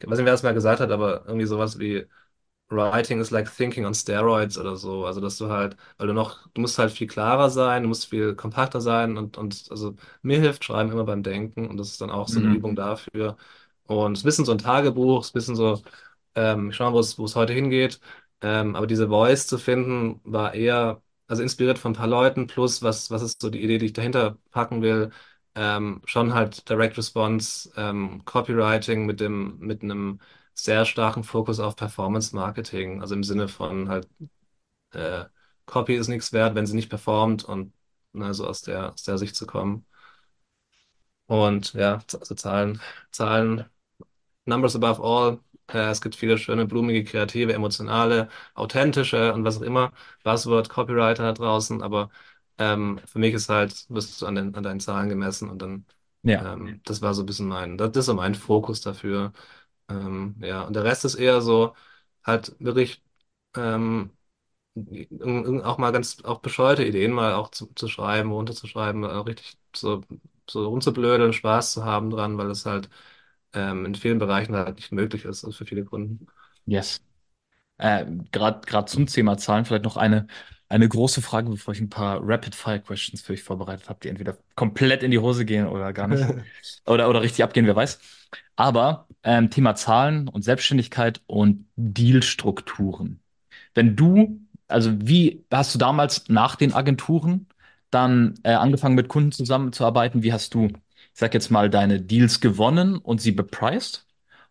ich 0.01 0.09
weiß 0.09 0.19
nicht, 0.19 0.27
wer 0.27 0.33
das 0.33 0.43
mal 0.43 0.55
gesagt 0.55 0.81
hat, 0.81 0.91
aber 0.91 1.25
irgendwie 1.27 1.47
sowas 1.47 1.79
wie 1.79 2.07
Writing 2.71 3.21
is 3.21 3.31
like 3.31 3.55
thinking 3.55 3.87
on 3.87 3.95
steroids 3.95 4.59
oder 4.59 4.77
so. 4.77 5.07
Also 5.07 5.21
dass 5.21 5.39
du 5.39 5.51
halt, 5.51 5.77
weil 5.99 6.09
du 6.09 6.15
noch, 6.15 6.49
du 6.55 6.61
musst 6.63 6.79
halt 6.79 6.93
viel 6.93 7.07
klarer 7.09 7.51
sein, 7.51 7.83
du 7.85 7.89
musst 7.89 8.07
viel 8.09 8.35
kompakter 8.37 8.81
sein 8.81 9.17
und, 9.19 9.39
und 9.39 9.67
also 9.71 9.97
mir 10.23 10.41
hilft 10.41 10.65
Schreiben 10.65 10.93
immer 10.93 11.05
beim 11.05 11.23
Denken 11.23 11.69
und 11.69 11.77
das 11.79 11.91
ist 11.91 12.01
dann 12.03 12.11
auch 12.11 12.29
so 12.29 12.41
eine 12.41 12.49
Übung 12.49 12.75
Mhm. 12.75 12.77
dafür. 12.77 13.37
Und 13.85 14.13
es 14.15 14.21
ist 14.21 14.25
ein 14.25 14.29
bisschen 14.29 14.45
so 14.47 14.53
ein 14.53 14.59
Tagebuch, 14.59 15.21
es 15.23 15.29
ist 15.29 15.33
ein 15.35 15.39
bisschen 15.39 15.57
so, 15.57 15.83
ähm, 16.35 16.71
ich 16.71 16.77
schaue 16.77 16.91
mal, 16.91 16.95
wo 16.97 17.01
es, 17.01 17.19
wo 17.19 17.25
es 17.25 17.37
heute 17.37 17.53
hingeht. 17.53 18.01
Ähm, 18.41 18.77
aber 18.77 18.87
diese 18.87 19.09
Voice 19.09 19.47
zu 19.47 19.59
finden, 19.59 20.21
war 20.25 20.55
eher, 20.55 21.03
also 21.27 21.43
inspiriert 21.43 21.79
von 21.79 21.93
ein 21.93 21.97
paar 21.97 22.07
Leuten, 22.07 22.47
plus 22.47 22.83
was, 22.83 23.11
was 23.11 23.23
ist 23.23 23.41
so 23.43 23.51
die 23.51 23.63
Idee, 23.63 23.79
die 23.79 23.87
ich 23.87 23.93
dahinter 23.93 24.39
packen 24.51 24.83
will. 24.83 25.11
Ähm, 25.61 26.03
schon 26.05 26.35
halt 26.35 26.69
Direct 26.69 26.97
Response, 26.99 27.71
ähm, 27.77 28.25
Copywriting 28.25 29.07
mit 29.07 29.21
dem, 29.21 29.59
mit 29.59 29.83
einem 29.83 30.21
sehr 30.55 30.85
starken 30.85 31.25
Fokus 31.25 31.59
auf 31.61 31.75
Performance 31.77 32.35
Marketing, 32.37 33.01
also 33.01 33.15
im 33.15 33.25
Sinne 33.25 33.49
von 33.49 33.89
halt, 33.89 34.09
äh, 34.93 35.27
Copy 35.67 35.95
ist 35.97 36.09
nichts 36.09 36.33
wert, 36.33 36.55
wenn 36.55 36.67
sie 36.67 36.77
nicht 36.77 36.91
performt 36.91 37.45
und 37.45 37.75
ne, 38.13 38.35
so 38.35 38.47
aus 38.47 38.63
der, 38.63 38.93
aus 38.95 39.03
der 39.05 39.19
Sicht 39.19 39.37
zu 39.37 39.47
kommen. 39.47 39.87
Und 41.27 41.75
ja, 41.75 42.01
also 42.19 42.35
Zahlen, 42.35 42.81
Zahlen 43.11 43.65
Numbers 44.47 44.77
above 44.77 45.03
all. 45.03 45.41
Äh, 45.69 45.91
es 45.91 46.01
gibt 46.03 46.17
viele 46.17 46.39
schöne, 46.39 46.67
blumige, 46.67 47.05
kreative, 47.05 47.55
emotionale, 47.55 48.29
authentische 48.55 49.35
und 49.35 49.45
was 49.45 49.59
auch 49.59 49.63
immer. 49.63 49.93
Buzzword, 50.25 50.69
Copywriter 50.71 51.25
da 51.25 51.33
draußen. 51.35 51.83
Aber 51.83 52.11
ähm, 52.59 53.01
für 53.07 53.19
mich 53.19 53.35
ist 53.35 53.49
halt, 53.49 53.87
wirst 53.91 54.21
du 54.23 54.27
an 54.27 54.35
den, 54.35 54.55
an 54.55 54.63
deinen 54.63 54.81
Zahlen 54.81 55.09
gemessen 55.09 55.51
und 55.51 55.61
dann, 55.63 55.87
Ja. 56.23 56.49
ähm, 56.55 56.81
das 56.85 57.03
war 57.03 57.15
so 57.15 57.23
ein 57.23 57.27
bisschen 57.27 57.49
mein, 57.49 57.79
das, 57.79 57.93
ist 57.97 58.07
so 58.07 58.15
mein 58.15 58.35
Fokus 58.35 58.81
dafür. 58.83 59.33
Ähm, 59.89 60.37
ja, 60.43 60.63
und 60.63 60.75
der 60.77 60.85
Rest 60.85 61.05
ist 61.05 61.15
eher 61.17 61.41
so, 61.43 61.75
halt 62.25 62.57
wirklich 62.61 63.03
ähm, 63.57 64.13
auch 65.65 65.79
mal 65.79 65.91
ganz, 65.93 66.23
auch 66.25 66.41
bescheuerte 66.41 66.85
Ideen 66.85 67.13
mal 67.13 67.35
auch 67.35 67.51
zu, 67.51 67.67
zu 67.75 67.89
schreiben, 67.89 68.31
runterzuschreiben, 68.33 69.03
äh, 69.05 69.07
richtig 69.09 69.59
so, 69.75 70.03
so 70.49 70.69
rumzublödeln, 70.69 71.33
Spaß 71.33 71.73
zu 71.73 71.85
haben 71.85 72.11
dran, 72.11 72.39
weil 72.39 72.51
es 72.51 72.65
halt 72.67 72.89
ähm, 73.53 73.87
in 73.87 73.95
vielen 73.95 74.19
Bereichen 74.19 74.55
halt 74.57 74.77
nicht 74.77 74.93
möglich 74.93 75.25
ist, 75.25 75.45
also 75.45 75.57
für 75.57 75.67
viele 75.67 75.85
Kunden. 75.85 76.27
Yes. 76.67 77.01
Äh, 77.79 78.07
gerade 78.33 78.61
gerade 78.67 78.87
zum 78.91 79.07
Thema 79.07 79.39
Zahlen 79.39 79.65
vielleicht 79.67 79.85
noch 79.85 79.97
eine, 79.99 80.27
eine 80.69 80.89
große 80.89 81.23
Frage, 81.23 81.51
bevor 81.51 81.73
ich 81.75 81.81
ein 81.81 81.89
paar 81.89 82.21
Rapid-Fire-Questions 82.23 83.23
für 83.23 83.33
euch 83.33 83.43
vorbereitet 83.43 83.89
habe, 83.89 84.01
die 84.03 84.09
entweder 84.09 84.37
komplett 84.55 85.03
in 85.03 85.11
die 85.11 85.19
Hose 85.19 85.45
gehen 85.45 85.67
oder 85.67 85.93
gar 85.93 86.09
nicht. 86.09 86.25
Oder, 86.87 87.09
oder 87.09 87.21
richtig 87.23 87.45
abgehen, 87.45 87.67
wer 87.67 87.77
weiß. 87.77 87.99
Aber 88.57 89.07
ähm, 89.23 89.51
Thema 89.51 89.75
Zahlen 89.75 90.29
und 90.29 90.43
Selbstständigkeit 90.43 91.21
und 91.27 91.67
Dealstrukturen. 91.77 93.21
Wenn 93.75 93.97
du, 93.97 94.41
also 94.69 94.93
wie 95.01 95.45
hast 95.53 95.75
du 95.75 95.79
damals 95.79 96.29
nach 96.29 96.57
den 96.57 96.73
Agenturen 96.75 97.47
dann 97.91 98.35
äh, 98.43 98.53
angefangen 98.53 98.95
mit 98.95 99.09
Kunden 99.09 99.33
zusammenzuarbeiten? 99.33 100.23
Wie 100.23 100.33
hast 100.33 100.55
du, 100.55 100.67
ich 100.67 100.75
sag 101.13 101.35
jetzt 101.35 101.51
mal, 101.51 101.71
deine 101.71 102.01
Deals 102.01 102.41
gewonnen 102.41 102.97
und 102.97 103.21
sie 103.21 103.33
bepreist? 103.33 104.07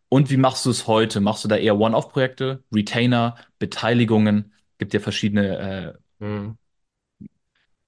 Und 0.10 0.30
wie 0.30 0.38
machst 0.38 0.66
du 0.66 0.70
es 0.70 0.88
heute? 0.88 1.20
Machst 1.22 1.44
du 1.44 1.48
da 1.50 1.58
eher 1.58 1.78
One-Off-Projekte, 1.80 2.64
Retainer, 2.74 3.36
Beteiligungen? 3.60 4.54
Gibt 4.78 4.94
ja 4.94 5.00
verschiedene 5.00 5.58
äh, 5.96 5.98
Hm. 6.20 6.52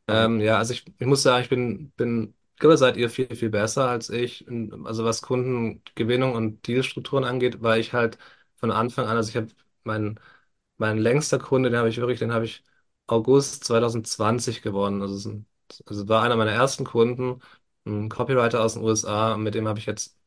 Ähm, 0.07 0.39
Varianten. 0.39 0.41
ja, 0.41 0.57
also 0.57 0.73
ich, 0.73 0.85
ich 0.99 1.05
muss 1.07 1.21
sagen, 1.23 1.43
ich 1.43 1.49
bin, 1.49 1.91
bin, 1.91 2.35
ich 2.55 2.59
glaube, 2.59 2.77
seid 2.77 2.97
ihr 2.97 3.09
viel, 3.09 3.33
viel 3.35 3.49
besser 3.49 3.87
als 3.89 4.09
ich. 4.09 4.45
Also 4.85 5.05
was 5.05 5.21
Kundengewinnung 5.21 6.33
und 6.33 6.65
Dealstrukturen 6.67 7.23
angeht, 7.23 7.61
war 7.61 7.77
ich 7.77 7.93
halt 7.93 8.17
von 8.55 8.71
Anfang 8.71 9.05
an, 9.07 9.15
also 9.17 9.29
ich 9.29 9.35
habe 9.37 9.47
meinen 9.83 10.19
mein 10.77 10.97
längster 10.97 11.39
Kunde, 11.39 11.69
den 11.69 11.77
habe 11.79 11.89
ich 11.89 11.97
wirklich, 11.97 12.19
den 12.19 12.33
habe 12.33 12.45
ich 12.45 12.65
August 13.07 13.65
2020 13.65 14.61
gewonnen. 14.61 15.01
Also, 15.01 15.15
es 15.15 15.21
ist 15.21 15.27
ein, 15.27 15.47
also 15.87 16.07
war 16.09 16.23
einer 16.23 16.35
meiner 16.37 16.51
ersten 16.51 16.85
Kunden, 16.85 17.41
ein 17.85 18.09
Copywriter 18.09 18.61
aus 18.63 18.73
den 18.75 18.83
USA, 18.83 19.33
und 19.35 19.43
mit 19.43 19.55
dem 19.55 19.67
habe 19.67 19.79
ich 19.79 19.85
jetzt 19.85 20.17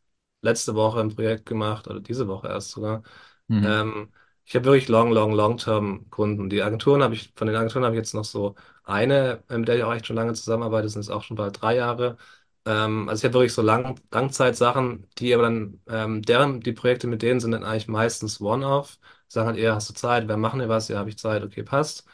letzte 0.42 0.74
Woche 0.74 1.00
ein 1.00 1.14
Projekt 1.14 1.46
gemacht, 1.46 1.88
oder 1.88 2.00
diese 2.00 2.28
Woche 2.28 2.48
erst 2.48 2.70
sogar. 2.70 3.02
Mhm. 3.48 3.64
Ähm, 3.64 4.12
ich 4.44 4.54
habe 4.54 4.64
wirklich 4.66 4.88
long, 4.88 5.12
long, 5.12 5.32
long-term 5.32 6.10
Kunden. 6.10 6.50
Die 6.50 6.62
Agenturen 6.62 7.02
habe 7.02 7.14
ich, 7.14 7.32
von 7.36 7.46
den 7.46 7.56
Agenturen 7.56 7.84
habe 7.84 7.94
ich 7.94 7.98
jetzt 8.00 8.14
noch 8.14 8.24
so 8.24 8.54
eine, 8.84 9.42
äh, 9.48 9.58
mit 9.58 9.68
der 9.68 9.76
ich 9.76 9.84
auch 9.84 9.92
echt 9.94 10.06
schon 10.06 10.16
lange 10.16 10.34
zusammenarbeite, 10.34 10.84
das 10.84 10.92
sind 10.94 11.02
jetzt 11.02 11.10
auch 11.10 11.22
schon 11.22 11.36
bald 11.36 11.60
drei 11.60 11.76
Jahre. 11.76 12.16
Ähm, 12.64 13.08
also 13.08 13.20
ich 13.20 13.24
habe 13.24 13.34
wirklich 13.34 13.52
so 13.54 13.62
Lang 13.62 14.00
Langzeitsachen, 14.10 15.06
die 15.18 15.34
aber 15.34 15.44
dann, 15.44 15.80
ähm, 15.88 16.22
deren, 16.22 16.60
die 16.60 16.72
Projekte 16.72 17.06
mit 17.06 17.22
denen 17.22 17.40
sind 17.40 17.52
dann 17.52 17.64
eigentlich 17.64 17.88
meistens 17.88 18.40
One-Off. 18.40 18.98
Sagen 19.28 19.48
halt 19.48 19.58
eher, 19.58 19.74
hast 19.74 19.88
du 19.88 19.94
Zeit, 19.94 20.28
wer 20.28 20.36
machen 20.36 20.60
wir 20.60 20.68
was? 20.68 20.88
Ja, 20.88 20.98
habe 20.98 21.08
ich 21.10 21.18
Zeit, 21.18 21.42
okay, 21.42 21.62
passt. 21.62 22.06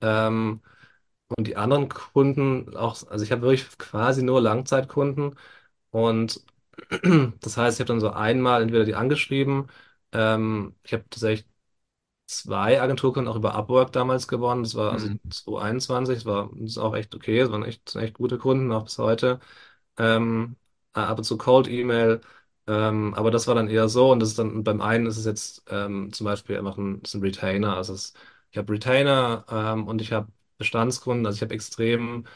Ähm, 0.00 0.60
und 1.36 1.46
die 1.46 1.56
anderen 1.56 1.88
Kunden 1.88 2.76
auch, 2.76 2.96
also 3.08 3.24
ich 3.24 3.32
habe 3.32 3.42
wirklich 3.42 3.78
quasi 3.78 4.22
nur 4.22 4.40
Langzeitkunden 4.40 5.36
und 5.90 6.42
das 7.40 7.56
heißt, 7.56 7.76
ich 7.78 7.80
habe 7.80 7.88
dann 7.88 8.00
so 8.00 8.10
einmal 8.10 8.62
entweder 8.62 8.84
die 8.84 8.94
angeschrieben, 8.94 9.68
ähm, 10.12 10.76
ich 10.84 10.92
habe 10.94 11.04
tatsächlich 11.10 11.48
zwei 12.26 12.80
Agenturkunden 12.80 13.30
auch 13.32 13.36
über 13.36 13.54
Upwork 13.54 13.92
damals 13.92 14.28
gewonnen. 14.28 14.62
Das 14.64 14.74
war 14.74 14.92
also 14.92 15.08
Mhm. 15.08 15.18
2021, 15.30 16.16
das 16.18 16.24
war 16.26 16.50
das 16.54 16.70
ist 16.72 16.78
auch 16.78 16.94
echt 16.96 17.14
okay, 17.14 17.40
das 17.40 17.50
waren 17.52 17.64
echt, 17.64 17.94
echt 17.96 18.14
gute 18.14 18.38
Kunden, 18.38 18.72
auch 18.72 18.84
bis 18.84 18.98
heute. 18.98 19.40
Ähm, 19.98 20.56
äh, 20.94 21.00
ab 21.00 21.18
und 21.18 21.24
zu 21.24 21.38
Cold 21.38 21.68
E-Mail, 21.68 22.20
ähm, 22.66 23.14
aber 23.14 23.30
das 23.30 23.46
war 23.46 23.54
dann 23.54 23.68
eher 23.68 23.88
so 23.88 24.10
und 24.12 24.20
das 24.20 24.30
ist 24.30 24.38
dann 24.38 24.64
beim 24.64 24.80
einen 24.80 25.06
ist 25.06 25.16
es 25.18 25.24
jetzt 25.26 25.64
ähm, 25.70 26.12
zum 26.12 26.24
Beispiel 26.26 26.58
einfach 26.58 26.76
ein, 26.78 27.02
ein 27.14 27.20
Retainer. 27.22 27.76
Also 27.76 27.94
es, 27.94 28.14
ich 28.50 28.58
habe 28.58 28.72
Retainer 28.72 29.44
ähm, 29.50 29.86
und 29.88 30.00
ich 30.02 30.12
habe 30.12 30.28
Bestandskunden, 30.58 31.26
also 31.26 31.36
ich 31.36 31.42
habe 31.42 31.54
extrem 31.54 32.26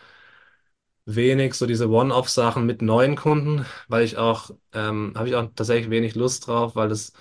wenig 1.06 1.54
so 1.54 1.66
diese 1.66 1.88
One-Off-Sachen 1.90 2.66
mit 2.66 2.82
neuen 2.82 3.16
Kunden, 3.16 3.66
weil 3.88 4.04
ich 4.04 4.16
auch, 4.18 4.50
ähm, 4.72 5.12
habe 5.16 5.28
ich 5.28 5.34
auch 5.34 5.46
tatsächlich 5.54 5.90
wenig 5.90 6.14
Lust 6.14 6.46
drauf, 6.46 6.76
weil 6.76 6.88
das, 6.88 7.12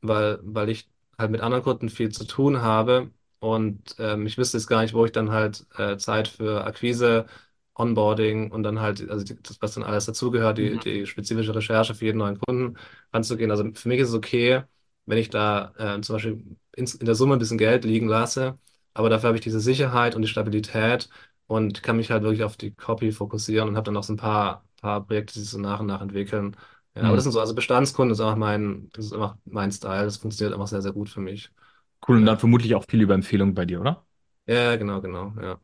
weil, 0.00 0.38
weil 0.42 0.68
ich 0.70 0.90
halt 1.18 1.30
mit 1.30 1.40
anderen 1.40 1.62
Kunden 1.64 1.88
viel 1.88 2.10
zu 2.10 2.24
tun 2.26 2.62
habe 2.62 3.10
und 3.40 3.94
ähm, 3.98 4.26
ich 4.26 4.38
wüsste 4.38 4.56
jetzt 4.58 4.66
gar 4.68 4.82
nicht, 4.82 4.94
wo 4.94 5.04
ich 5.04 5.12
dann 5.12 5.30
halt 5.30 5.66
äh, 5.78 5.96
Zeit 5.96 6.28
für 6.28 6.64
Akquise, 6.64 7.26
Onboarding 7.74 8.50
und 8.52 8.62
dann 8.64 8.80
halt, 8.80 9.08
also 9.08 9.24
die, 9.24 9.40
das, 9.42 9.60
was 9.62 9.74
dann 9.74 9.82
alles 9.84 10.04
dazugehört, 10.06 10.58
die, 10.58 10.78
Mhm. 10.78 10.78
die 10.78 11.06
spezifische 11.06 11.54
Recherche 11.54 11.94
für 11.94 12.04
jeden 12.04 12.18
neuen 12.18 12.38
Kunden 12.38 12.76
anzugehen. 13.10 13.50
Also 13.50 13.64
für 13.74 13.88
mich 13.88 14.00
ist 14.00 14.10
es 14.10 14.14
okay, 14.14 14.62
wenn 15.06 15.18
ich 15.18 15.30
da 15.30 15.72
äh, 15.78 16.00
zum 16.02 16.16
Beispiel 16.16 16.56
ins, 16.76 16.94
in 16.94 17.06
der 17.06 17.14
Summe 17.14 17.34
ein 17.36 17.38
bisschen 17.38 17.58
Geld 17.58 17.84
liegen 17.84 18.08
lasse, 18.08 18.58
aber 18.94 19.08
dafür 19.10 19.28
habe 19.28 19.38
ich 19.38 19.42
diese 19.44 19.60
Sicherheit 19.60 20.14
und 20.14 20.22
die 20.22 20.28
Stabilität 20.28 21.08
und 21.46 21.82
kann 21.82 21.96
mich 21.96 22.10
halt 22.10 22.22
wirklich 22.22 22.44
auf 22.44 22.56
die 22.56 22.72
Copy 22.74 23.10
fokussieren 23.12 23.68
und 23.70 23.76
habe 23.76 23.84
dann 23.86 23.96
auch 23.96 24.02
so 24.04 24.12
ein 24.12 24.16
paar, 24.16 24.64
paar 24.80 25.04
Projekte, 25.06 25.34
die 25.34 25.40
sich 25.40 25.50
so 25.50 25.58
nach 25.58 25.80
und 25.80 25.86
nach 25.86 26.00
entwickeln. 26.02 26.56
Ja, 26.94 27.06
aber 27.08 27.16
das 27.16 27.24
Mhm. 27.24 27.24
sind 27.24 27.32
so, 27.32 27.40
also 27.40 27.54
Bestandskunden 27.54 28.12
ist 28.12 28.20
einfach 28.20 28.36
mein, 28.36 28.90
das 28.92 29.06
ist 29.06 29.12
einfach 29.14 29.36
mein 29.44 29.72
Style. 29.72 30.04
Das 30.04 30.18
funktioniert 30.18 30.54
einfach 30.54 30.68
sehr, 30.68 30.82
sehr 30.82 30.92
gut 30.92 31.08
für 31.08 31.20
mich. 31.20 31.50
Cool, 32.06 32.18
und 32.18 32.26
dann 32.26 32.36
Ja, 32.36 32.38
vermutlich 32.38 32.74
auch 32.74 32.84
viel 32.88 33.00
über 33.02 33.14
Empfehlungen 33.14 33.54
bei 33.54 33.64
dir, 33.66 33.80
oder? 33.80 34.04
ja, 34.46 34.76
genau, 34.76 35.00
genau, 35.00 35.32
ja. 35.40 35.60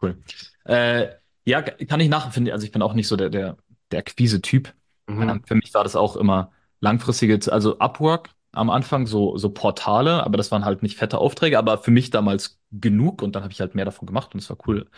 Cool. 0.00 0.22
Äh, 0.64 1.08
ja, 1.44 1.62
kann 1.62 2.00
ich 2.00 2.08
nachempfinden. 2.08 2.52
Also 2.52 2.64
ich 2.66 2.72
bin 2.72 2.82
auch 2.82 2.94
nicht 2.94 3.08
so 3.08 3.16
der, 3.16 3.30
der, 3.30 3.56
der 3.90 4.00
Akquise-Typ. 4.00 4.74
Ähm, 5.18 5.40
Mhm, 5.40 5.44
für 5.46 5.54
mich 5.54 5.72
war 5.74 5.84
das 5.84 5.96
auch 5.96 6.16
immer 6.16 6.52
langfristige, 6.80 7.38
also 7.52 7.78
Upwork 7.78 8.30
am 8.52 8.70
Anfang, 8.70 9.06
so, 9.06 9.36
so 9.36 9.50
Portale, 9.50 10.24
aber 10.24 10.36
das 10.36 10.50
waren 10.52 10.64
halt 10.64 10.82
nicht 10.82 10.96
fette 10.96 11.18
Aufträge, 11.18 11.58
aber 11.58 11.78
für 11.78 11.90
mich 11.90 12.10
damals 12.10 12.60
genug 12.70 13.20
und 13.22 13.34
dann 13.34 13.42
habe 13.42 13.52
ich 13.52 13.60
halt 13.60 13.74
mehr 13.74 13.84
davon 13.84 14.06
gemacht 14.06 14.32
und 14.34 14.40
es 14.40 14.48
war 14.50 14.56
cool, 14.66 14.88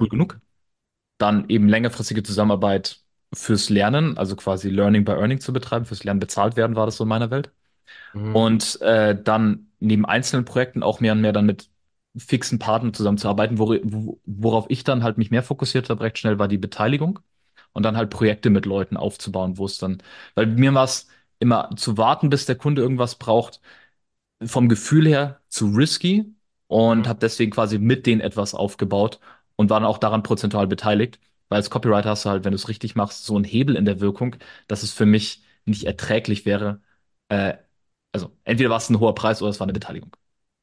cool 0.00 0.08
genau. 0.08 0.10
genug. 0.10 0.40
Dann 1.18 1.48
eben 1.50 1.68
längerfristige 1.68 2.22
Zusammenarbeit 2.24 3.03
fürs 3.34 3.68
Lernen, 3.70 4.18
also 4.18 4.36
quasi 4.36 4.70
Learning 4.70 5.04
by 5.04 5.12
Earning 5.12 5.40
zu 5.40 5.52
betreiben, 5.52 5.84
fürs 5.86 6.04
Lernen 6.04 6.20
bezahlt 6.20 6.56
werden, 6.56 6.76
war 6.76 6.86
das 6.86 6.96
so 6.96 7.04
in 7.04 7.08
meiner 7.08 7.30
Welt. 7.30 7.52
Mhm, 8.14 8.48
Und 8.48 8.80
äh, 8.82 9.20
dann 9.22 9.68
neben 9.80 10.06
einzelnen 10.06 10.44
Projekten 10.44 10.82
auch 10.82 11.00
mehr 11.00 11.12
und 11.12 11.20
mehr 11.20 11.32
dann 11.32 11.46
mit 11.46 11.70
fixen 12.16 12.58
Partnern 12.58 12.94
zusammenzuarbeiten, 12.94 13.58
wor 13.58 13.78
wo- 13.84 14.20
worauf 14.24 14.66
ich 14.68 14.84
dann 14.84 15.02
halt 15.02 15.18
mich 15.18 15.30
mehr 15.30 15.42
fokussiert 15.42 15.90
habe, 15.90 16.02
recht 16.04 16.18
schnell 16.18 16.38
war 16.38 16.48
die 16.48 16.58
Beteiligung 16.58 17.20
und 17.72 17.82
dann 17.84 17.96
halt 17.96 18.10
Projekte 18.10 18.50
mit 18.50 18.66
Leuten 18.66 18.96
aufzubauen, 18.96 19.58
wo 19.58 19.66
es 19.66 19.78
dann, 19.78 20.02
weil 20.34 20.46
mir 20.46 20.74
war 20.74 20.84
es 20.84 21.08
immer 21.40 21.70
zu 21.76 21.98
warten, 21.98 22.30
bis 22.30 22.46
der 22.46 22.56
Kunde 22.56 22.82
irgendwas 22.82 23.16
braucht, 23.16 23.60
vom 24.44 24.68
Gefühl 24.68 25.06
her 25.08 25.40
zu 25.48 25.66
risky 25.68 26.34
und 26.66 27.06
mhm, 27.06 27.08
habe 27.08 27.18
deswegen 27.20 27.50
quasi 27.52 27.78
mit 27.78 28.06
denen 28.06 28.20
etwas 28.20 28.54
aufgebaut 28.54 29.20
und 29.56 29.70
war 29.70 29.80
dann 29.80 29.88
auch 29.88 29.98
daran 29.98 30.22
prozentual 30.22 30.66
beteiligt, 30.66 31.18
weil 31.48 31.56
als 31.58 31.70
Copywriter 31.70 32.10
hast 32.10 32.24
du 32.24 32.30
halt, 32.30 32.44
wenn 32.44 32.52
du 32.52 32.56
es 32.56 32.68
richtig 32.68 32.94
machst, 32.96 33.24
so 33.24 33.36
einen 33.36 33.44
Hebel 33.44 33.76
in 33.76 33.84
der 33.84 34.00
Wirkung, 34.00 34.36
dass 34.68 34.82
es 34.82 34.92
für 34.92 35.06
mich 35.06 35.42
nicht 35.64 35.84
erträglich 35.84 36.46
wäre. 36.46 36.82
Äh, 37.28 37.54
also 38.12 38.36
entweder 38.44 38.70
war 38.70 38.78
es 38.78 38.90
ein 38.90 39.00
hoher 39.00 39.14
Preis 39.14 39.42
oder 39.42 39.50
es 39.50 39.60
war 39.60 39.66
eine 39.66 39.72
Beteiligung. 39.72 40.16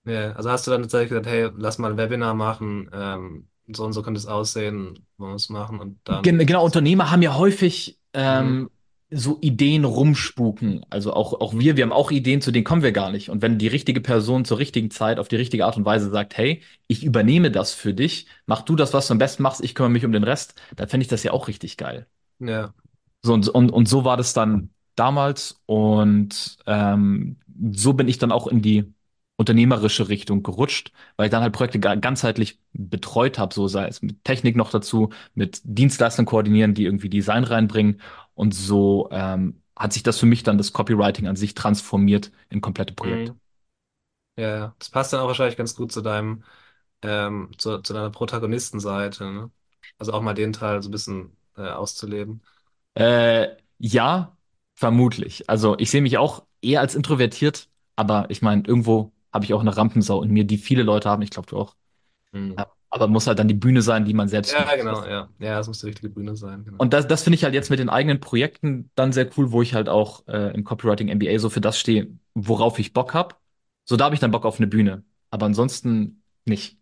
ja. 0.05 0.34
Also 0.34 0.49
hast 0.51 0.67
du 0.67 0.71
dann 0.71 0.82
tatsächlich 0.84 1.09
gesagt, 1.09 1.27
hey, 1.27 1.49
lass 1.55 1.77
mal 1.77 1.91
ein 1.91 1.97
Webinar 1.97 2.34
machen, 2.34 2.89
ähm, 2.93 3.49
so 3.67 3.86
und 3.86 3.93
so 3.93 4.01
könnte 4.03 4.17
es 4.19 4.25
aussehen, 4.27 5.07
wollen 5.17 5.32
wir 5.34 5.36
es 5.36 5.49
machen 5.49 5.79
und 5.79 5.99
Gen 6.09 6.38
dann. 6.38 6.45
genau, 6.45 6.65
Unternehmer 6.65 7.09
haben 7.11 7.21
ja 7.21 7.36
häufig 7.38 7.99
Mhm, 8.27 8.53
ähm, 8.53 8.69
so 9.14 9.38
Ideen 9.41 9.84
rumspuken. 9.84 10.86
Also 10.89 11.14
auch, 11.14 11.34
auch 11.41 11.53
wir, 11.53 11.76
wir 11.78 11.84
haben 11.84 11.91
auch 11.91 12.12
Ideen, 12.12 12.41
zu 12.41 12.51
denen 12.51 12.64
kommen 12.64 12.82
wir 12.84 12.93
gar 12.93 13.12
nicht. 13.12 13.30
Und 13.30 13.41
wenn 13.41 13.57
die 13.57 13.68
richtige 13.68 13.99
Person 14.01 14.45
zur 14.45 14.57
richtigen 14.59 14.89
Zeit 14.91 15.20
auf 15.20 15.28
die 15.28 15.36
richtige 15.36 15.66
Art 15.66 15.76
und 15.78 15.86
Weise 15.86 16.09
sagt, 16.09 16.38
hey, 16.38 16.62
ich 16.88 17.03
übernehme 17.03 17.51
das 17.51 17.74
für 17.74 17.93
dich, 17.93 18.28
mach 18.45 18.62
du 18.62 18.76
das, 18.76 18.93
was 18.93 19.07
du 19.07 19.14
am 19.14 19.18
besten 19.20 19.43
machst, 19.43 19.62
ich 19.64 19.76
kümmere 19.76 19.91
mich 19.91 20.05
um 20.05 20.14
den 20.14 20.24
Rest, 20.24 20.55
dann 20.78 20.88
fände 20.89 21.03
ich 21.03 21.09
das 21.09 21.24
ja 21.24 21.32
auch 21.34 21.47
richtig 21.49 21.78
geil. 21.78 22.07
ja. 22.39 22.74
So, 23.24 23.34
und, 23.34 23.47
und, 23.49 23.72
und 23.72 23.88
so 23.88 24.03
war 24.05 24.18
das 24.18 24.34
dann 24.34 24.72
damals. 24.95 25.62
Und 25.66 26.57
ähm, 26.66 27.38
so 27.72 27.93
bin 27.93 28.07
ich 28.07 28.18
dann 28.18 28.32
auch 28.32 28.47
in 28.47 28.62
die 28.62 28.86
unternehmerische 29.38 30.07
Richtung 30.09 30.43
gerutscht, 30.43 30.91
weil 31.18 31.26
ich 31.26 31.32
dann 31.32 31.41
halt 31.41 31.53
Projekte 31.53 31.80
ga- 31.80 31.95
ganzheitlich 31.95 32.59
betreut 32.74 33.39
habe, 33.39 33.53
so 33.53 33.68
sei 33.68 33.88
es 33.88 34.01
mit 34.01 34.24
Technik 34.24 34.55
noch 34.55 34.70
dazu, 34.70 35.09
mit 35.34 35.62
Dienstleistern 35.64 36.26
koordinieren, 36.26 36.74
die 36.76 36.86
irgendwie 36.86 37.09
Design 37.09 37.43
reinbringen. 37.43 38.01
Und 38.41 38.55
so 38.55 39.07
ähm, 39.11 39.61
hat 39.77 39.93
sich 39.93 40.01
das 40.01 40.17
für 40.17 40.25
mich 40.25 40.41
dann 40.41 40.57
das 40.57 40.73
Copywriting 40.73 41.27
an 41.27 41.35
sich 41.35 41.53
transformiert 41.53 42.31
in 42.49 42.59
komplette 42.59 42.93
Projekte. 42.95 43.33
Mhm. 43.33 43.39
Ja, 44.37 44.55
ja. 44.57 44.75
Das 44.79 44.89
passt 44.89 45.13
dann 45.13 45.19
auch 45.21 45.27
wahrscheinlich 45.27 45.57
ganz 45.57 45.75
gut 45.75 45.91
zu 45.91 46.01
deinem, 46.01 46.43
ähm, 47.03 47.51
zu, 47.57 47.79
zu 47.79 47.93
deiner 47.93 48.09
Protagonistenseite, 48.09 49.31
ne? 49.31 49.51
Also 49.99 50.13
auch 50.13 50.21
mal 50.21 50.33
den 50.33 50.53
Teil 50.53 50.81
so 50.81 50.89
ein 50.89 50.91
bisschen 50.91 51.37
äh, 51.57 51.69
auszuleben. 51.69 52.41
Äh, 52.95 53.49
ja, 53.77 54.37
vermutlich. 54.75 55.49
Also 55.49 55.77
ich 55.77 55.91
sehe 55.91 56.01
mich 56.01 56.17
auch 56.17 56.45
eher 56.61 56.81
als 56.81 56.95
introvertiert, 56.95 57.69
aber 57.95 58.29
ich 58.29 58.41
meine, 58.41 58.63
irgendwo 58.65 59.11
habe 59.31 59.45
ich 59.45 59.53
auch 59.53 59.61
eine 59.61 59.75
Rampensau 59.77 60.23
in 60.23 60.31
mir, 60.31 60.43
die 60.45 60.57
viele 60.57 60.83
Leute 60.83 61.09
haben. 61.09 61.21
Ich 61.21 61.29
glaube, 61.29 61.47
du 61.47 61.57
auch. 61.57 61.75
Mhm. 62.33 62.63
Aber 62.91 63.07
muss 63.07 63.27
halt 63.27 63.39
dann 63.39 63.47
die 63.49 63.53
Bühne 63.55 63.81
sein, 63.81 64.05
die 64.05 64.13
man 64.13 64.27
selbst 64.29 64.59
Ja, 64.59 64.59
nutzt. 64.59 64.75
genau, 64.75 65.05
ja. 65.05 65.29
Ja, 65.39 65.57
das 65.57 65.67
muss 65.67 65.79
die 65.79 65.87
richtige 65.87 66.09
Bühne 66.09 66.35
sein, 66.35 66.63
genau. 66.65 66.77
Und 66.77 66.93
das, 66.93 67.07
das 67.07 67.23
finde 67.23 67.35
ich 67.35 67.43
halt 67.43 67.53
jetzt 67.53 67.69
mit 67.69 67.79
den 67.79 67.89
eigenen 67.89 68.19
Projekten 68.19 68.89
dann 68.95 69.13
sehr 69.13 69.29
cool, 69.37 69.51
wo 69.51 69.61
ich 69.61 69.73
halt 69.75 69.87
auch 69.87 70.27
äh, 70.27 70.53
im 70.55 70.63
Copywriting 70.63 71.09
MBA 71.09 71.37
so 71.39 71.49
für 71.49 71.61
das 71.61 71.79
stehe, 71.79 72.07
worauf 72.33 72.79
ich 72.79 72.93
Bock 72.93 73.13
habe. 73.13 73.35
So, 73.85 73.97
da 73.97 74.05
habe 74.05 74.15
ich 74.15 74.21
dann 74.21 74.31
Bock 74.31 74.45
auf 74.45 74.57
eine 74.59 74.67
Bühne. 74.67 75.03
Aber 75.29 75.45
ansonsten 75.45 76.23
nicht. 76.45 76.77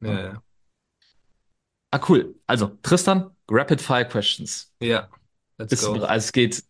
Ja, 0.00 0.10
Ja. 0.12 0.20
ja. 0.22 0.42
Ah, 1.90 2.00
cool. 2.08 2.34
Also, 2.46 2.78
Tristan, 2.82 3.30
Rapid 3.48 3.80
Fire 3.80 4.04
Questions. 4.08 4.72
Ja, 4.80 5.08
let's 5.58 5.74
Ist, 5.74 5.78
go. 5.78 5.94
also 5.96 6.12
es 6.14 6.32
geht 6.32 6.64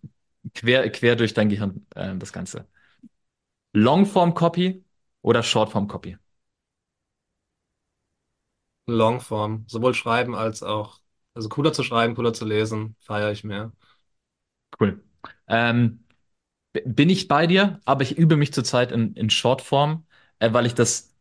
quer, 0.54 0.90
quer 0.90 1.16
durch 1.16 1.34
dein 1.34 1.48
Gehirn, 1.48 1.86
äh, 1.94 2.16
das 2.16 2.32
Ganze. 2.32 2.66
Longform 3.74 4.32
Copy 4.34 4.82
oder 5.20 5.42
Shortform 5.42 5.86
Copy? 5.88 6.16
Longform, 8.86 9.64
sowohl 9.68 9.94
schreiben 9.94 10.34
als 10.34 10.62
auch, 10.62 11.00
also 11.34 11.48
cooler 11.48 11.72
zu 11.72 11.82
schreiben, 11.84 12.14
cooler 12.14 12.32
zu 12.34 12.44
lesen, 12.44 12.96
feiere 13.00 13.32
ich 13.32 13.44
mehr. 13.44 13.72
Cool. 14.80 15.02
Ähm, 15.48 16.04
b- 16.72 16.82
bin 16.86 17.10
ich 17.10 17.28
bei 17.28 17.46
dir, 17.46 17.80
aber 17.84 18.02
ich 18.02 18.18
übe 18.18 18.36
mich 18.36 18.52
zurzeit 18.52 18.92
in, 18.92 19.14
in 19.14 19.30
Shortform, 19.30 20.06
äh, 20.40 20.52
weil 20.52 20.66
ich 20.66 20.74
das 20.74 21.14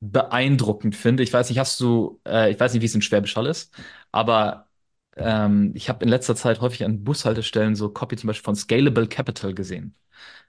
beeindruckend 0.00 0.96
finde. 0.96 1.22
Ich 1.22 1.32
weiß 1.32 1.48
nicht, 1.50 1.58
hast 1.60 1.80
du, 1.80 2.20
äh, 2.26 2.52
ich 2.52 2.60
weiß 2.60 2.72
nicht, 2.74 2.82
wie 2.82 2.86
es 2.86 2.94
in 2.94 3.02
Schwäbisch 3.02 3.36
Hall 3.36 3.46
ist, 3.48 3.74
aber 4.12 4.68
ähm, 5.16 5.72
ich 5.76 5.88
habe 5.88 6.04
in 6.04 6.10
letzter 6.10 6.36
Zeit 6.36 6.60
häufig 6.60 6.84
an 6.84 7.04
Bushaltestellen 7.04 7.76
so 7.76 7.90
Copy 7.90 8.16
zum 8.16 8.28
Beispiel 8.28 8.44
von 8.44 8.56
Scalable 8.56 9.08
Capital 9.08 9.54
gesehen. 9.54 9.96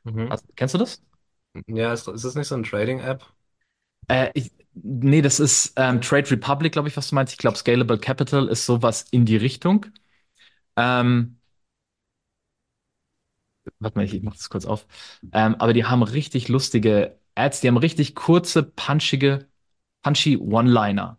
Mhm. 0.05 0.29
Hast, 0.29 0.45
kennst 0.57 0.75
du 0.75 0.79
das? 0.79 1.03
Ja, 1.67 1.91
ist, 1.93 2.07
ist 2.07 2.23
das 2.25 2.35
nicht 2.35 2.47
so 2.47 2.55
eine 2.55 2.63
Trading-App? 2.63 3.25
Äh, 4.07 4.31
ich, 4.33 4.51
nee, 4.76 5.21
das 5.21 5.39
ist 5.39 5.74
ähm. 5.78 6.01
Trade 6.01 6.30
Republic, 6.32 6.74
glaube 6.74 6.88
ich, 6.88 6.97
was 6.97 7.09
du 7.09 7.15
meinst. 7.15 7.34
Ich 7.34 7.39
glaube, 7.39 7.57
Scalable 7.57 7.97
Capital 7.99 8.47
ist 8.47 8.65
sowas 8.65 9.03
in 9.11 9.26
die 9.26 9.38
Richtung. 9.38 9.86
Ähm, 10.78 11.39
warte 13.80 13.97
mal, 13.97 14.05
ich 14.05 14.21
mach 14.24 14.36
das 14.36 14.49
kurz 14.49 14.65
auf. 14.65 14.86
Ähm, 15.32 15.55
aber 15.59 15.74
die 15.74 15.86
haben 15.86 16.03
richtig 16.03 16.47
lustige 16.49 17.17
Ads, 17.36 17.61
die 17.61 17.67
haben 17.67 17.78
richtig 17.78 18.15
kurze, 18.15 18.63
punchige, 18.63 19.47
punchy 20.03 20.38
One-Liner. 20.38 21.17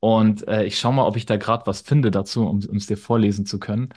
Und 0.00 0.48
äh, 0.48 0.64
ich 0.64 0.78
schaue 0.78 0.94
mal, 0.94 1.06
ob 1.06 1.16
ich 1.16 1.26
da 1.26 1.36
gerade 1.36 1.66
was 1.66 1.82
finde 1.82 2.10
dazu, 2.10 2.46
um 2.48 2.58
es 2.76 2.86
dir 2.86 2.96
vorlesen 2.98 3.46
zu 3.46 3.58
können. 3.60 3.90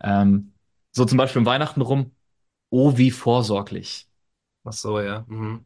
Ähm, 0.00 0.54
so 0.92 1.04
zum 1.06 1.18
Beispiel 1.18 1.40
um 1.40 1.46
Weihnachten 1.46 1.82
rum. 1.82 2.12
Oh, 2.70 2.96
wie 2.98 3.10
vorsorglich. 3.10 4.08
Ach 4.64 4.72
so, 4.72 5.00
ja. 5.00 5.24
Mhm. 5.28 5.64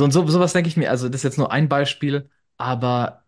So 0.00 0.04
und 0.04 0.12
so, 0.12 0.26
sowas 0.28 0.52
denke 0.54 0.68
ich 0.68 0.76
mir. 0.78 0.90
Also, 0.90 1.08
das 1.08 1.20
ist 1.20 1.24
jetzt 1.24 1.38
nur 1.38 1.52
ein 1.52 1.68
Beispiel, 1.68 2.30
aber 2.56 3.24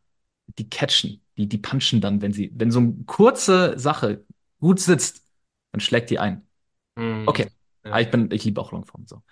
die 0.58 0.68
catchen, 0.70 1.22
die, 1.36 1.48
die 1.48 1.58
punchen 1.58 2.00
dann, 2.00 2.22
wenn 2.22 2.32
sie, 2.32 2.50
wenn 2.56 2.70
so 2.70 2.80
eine 2.80 2.94
kurze 3.06 3.78
Sache 3.78 4.24
gut 4.60 4.80
sitzt, 4.80 5.24
dann 5.72 5.80
schlägt 5.80 6.10
die 6.10 6.18
ein. 6.18 6.46
Mhm. 6.96 7.28
Okay. 7.28 7.50
Ah, 7.90 8.00
Ja. 8.00 8.00
ich 8.00 8.10
bin, 8.10 8.30
ich 8.32 8.44
liebe 8.44 8.60
auch 8.60 8.72
Longform. 8.72 9.06
So. 9.06 9.22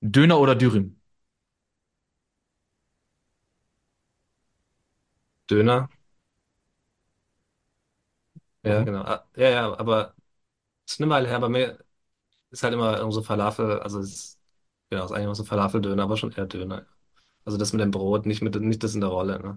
Döner 0.00 0.38
oder 0.40 0.54
Dürüm? 0.54 0.96
Döner? 5.50 5.88
Ja, 8.62 8.82
Warum? 8.82 8.84
genau. 8.84 9.02
Ah, 9.02 9.28
ja, 9.36 9.48
ja, 9.50 9.78
aber 9.78 10.14
es 10.86 11.00
ist 11.00 11.08
Weile 11.10 11.28
her, 11.28 11.40
bei 11.40 11.48
mir 11.50 11.84
ist 12.50 12.62
halt 12.64 12.74
immer 12.74 13.10
so 13.12 13.22
Falafel, 13.22 13.80
also 13.80 14.00
es 14.00 14.10
ist, 14.14 14.35
genau, 14.90 15.04
ist 15.04 15.12
eigentlich 15.12 15.24
immer 15.24 15.34
so 15.34 15.44
Falafeldöner, 15.44 16.02
aber 16.02 16.16
schon 16.16 16.32
eher 16.32 16.46
Döner. 16.46 16.86
Also 17.44 17.58
das 17.58 17.72
mit 17.72 17.82
dem 17.82 17.90
Brot, 17.90 18.26
nicht 18.26 18.42
mit, 18.42 18.54
nicht 18.56 18.82
das 18.82 18.94
in 18.94 19.00
der 19.00 19.10
Rolle, 19.10 19.40
ne? 19.40 19.56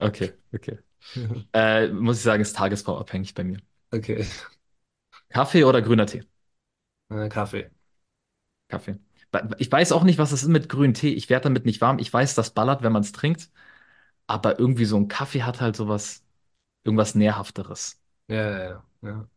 Okay, 0.00 0.32
okay. 0.54 0.78
Äh, 1.52 1.88
muss 1.88 2.18
ich 2.18 2.22
sagen, 2.24 2.42
ist 2.42 2.56
tagesformabhängig 2.56 3.34
bei 3.34 3.44
mir. 3.44 3.58
Okay. 3.92 4.26
Kaffee 5.28 5.64
oder 5.64 5.82
grüner 5.82 6.06
Tee? 6.06 6.24
Äh, 7.10 7.28
Kaffee. 7.28 7.70
Kaffee. 8.68 8.98
Ich 9.58 9.70
weiß 9.70 9.92
auch 9.92 10.04
nicht, 10.04 10.18
was 10.18 10.32
es 10.32 10.42
ist 10.42 10.48
mit 10.48 10.68
grünem 10.68 10.94
Tee. 10.94 11.12
Ich 11.14 11.28
werde 11.28 11.44
damit 11.44 11.66
nicht 11.66 11.80
warm. 11.80 11.98
Ich 11.98 12.12
weiß, 12.12 12.34
das 12.34 12.50
ballert, 12.50 12.82
wenn 12.82 12.92
man 12.92 13.02
es 13.02 13.12
trinkt. 13.12 13.50
Aber 14.26 14.58
irgendwie 14.58 14.86
so 14.86 14.96
ein 14.98 15.08
Kaffee 15.08 15.42
hat 15.44 15.60
halt 15.60 15.76
sowas, 15.76 16.24
irgendwas 16.84 17.14
Nährhafteres. 17.14 18.00
Ja, 18.28 18.36
ja, 18.36 18.58
ja. 18.64 18.84
ja. 19.02 19.28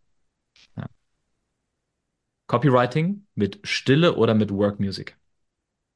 Ja. 0.78 0.88
Copywriting 2.48 3.26
mit 3.36 3.62
Stille 3.64 4.16
oder 4.18 4.34
mit 4.36 4.52
Work 4.52 4.82
Music? 4.82 5.18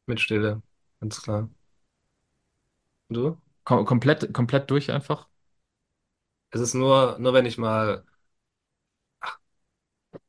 Mit 0.06 0.20
Stille, 0.22 0.62
ganz 0.99 1.22
klar. 1.22 1.49
Und 3.10 3.16
du? 3.18 3.38
Kom 3.66 3.84
komplett, 3.86 4.34
komplett 4.34 4.70
durch 4.72 4.89
einfach? 4.91 5.28
Es 6.51 6.62
ist 6.62 6.74
nur, 6.74 7.18
nur 7.20 7.34
wenn 7.34 7.45
ich 7.45 7.58
mal, 7.58 8.06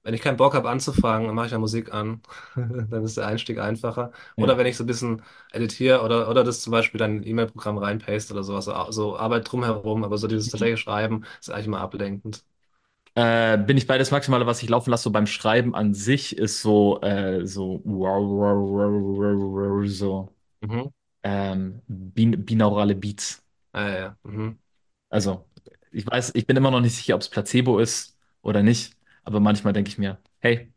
wenn 0.03 0.14
ich 0.14 0.20
keinen 0.22 0.37
Bock 0.37 0.55
habe 0.55 0.68
anzufangen, 0.70 1.27
dann 1.27 1.35
mache 1.37 1.47
ich 1.47 1.53
ja 1.53 1.59
Musik 1.59 1.93
an. 1.93 2.22
Dann 2.57 3.05
ist 3.05 3.16
der 3.16 3.27
Einstieg 3.27 3.59
einfacher. 3.59 4.12
Ja. 4.37 4.45
Oder 4.45 4.57
wenn 4.59 4.66
ich 4.66 4.77
so 4.77 4.85
ein 4.85 4.87
bisschen 4.87 5.22
editiere 5.53 6.03
oder, 6.03 6.29
oder 6.29 6.45
das 6.45 6.61
zum 6.62 6.70
Beispiel 6.70 6.99
dann 6.99 7.16
in 7.16 7.22
ein 7.22 7.27
E-Mail-Programm 7.27 7.79
reinpaste 7.79 8.33
oder 8.35 8.45
sowas, 8.45 8.64
so, 8.66 8.91
so 8.93 9.16
Arbeit 9.16 9.51
drumherum, 9.51 10.05
aber 10.05 10.18
so 10.18 10.27
dieses 10.29 10.47
Mhm. 10.47 10.51
tatsächliche 10.53 10.83
Schreiben 10.83 11.25
ist 11.41 11.51
eigentlich 11.51 11.66
immer 11.66 11.81
ablenkend. 11.81 12.45
Äh, 13.17 13.59
bin 13.59 13.77
ich 13.77 13.87
bei 13.87 13.97
das 13.99 14.11
Maximale, 14.11 14.47
was 14.47 14.62
ich 14.62 14.69
laufen 14.69 14.91
lasse, 14.91 15.05
so 15.05 15.11
beim 15.12 15.27
Schreiben 15.27 15.75
an 15.75 15.95
sich, 15.95 16.37
ist 16.37 16.61
so, 16.62 17.01
äh, 17.03 17.47
so, 17.47 17.81
so, 19.87 20.35
Mhm. 20.61 20.93
ähm, 21.23 21.83
bin 21.89 22.45
binaurale 22.45 22.95
Beats. 22.95 23.43
Ah, 23.73 23.89
ja. 23.91 24.19
Mhm. 24.25 24.59
Also, 25.11 25.47
ich 25.93 26.07
weiß, 26.07 26.33
ich 26.35 26.47
bin 26.47 26.57
immer 26.57 26.71
noch 26.71 26.81
nicht 26.81 26.97
sicher, 26.97 27.15
ob 27.15 27.23
es 27.23 27.29
Placebo 27.31 27.79
ist 27.79 28.19
oder 28.43 28.62
nicht, 28.62 28.97
aber 29.25 29.41
manchmal 29.41 29.73
denke 29.73 29.91
ich 29.91 29.99
mir, 29.99 30.19
hey, 30.41 30.73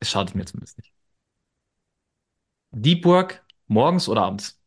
es 0.00 0.10
schadet 0.10 0.34
mir 0.34 0.44
zumindest 0.44 0.76
nicht. 0.78 0.92
Deep 2.72 3.04
Work, 3.06 3.42
morgens 3.66 4.08
oder 4.10 4.22
abends? 4.24 4.60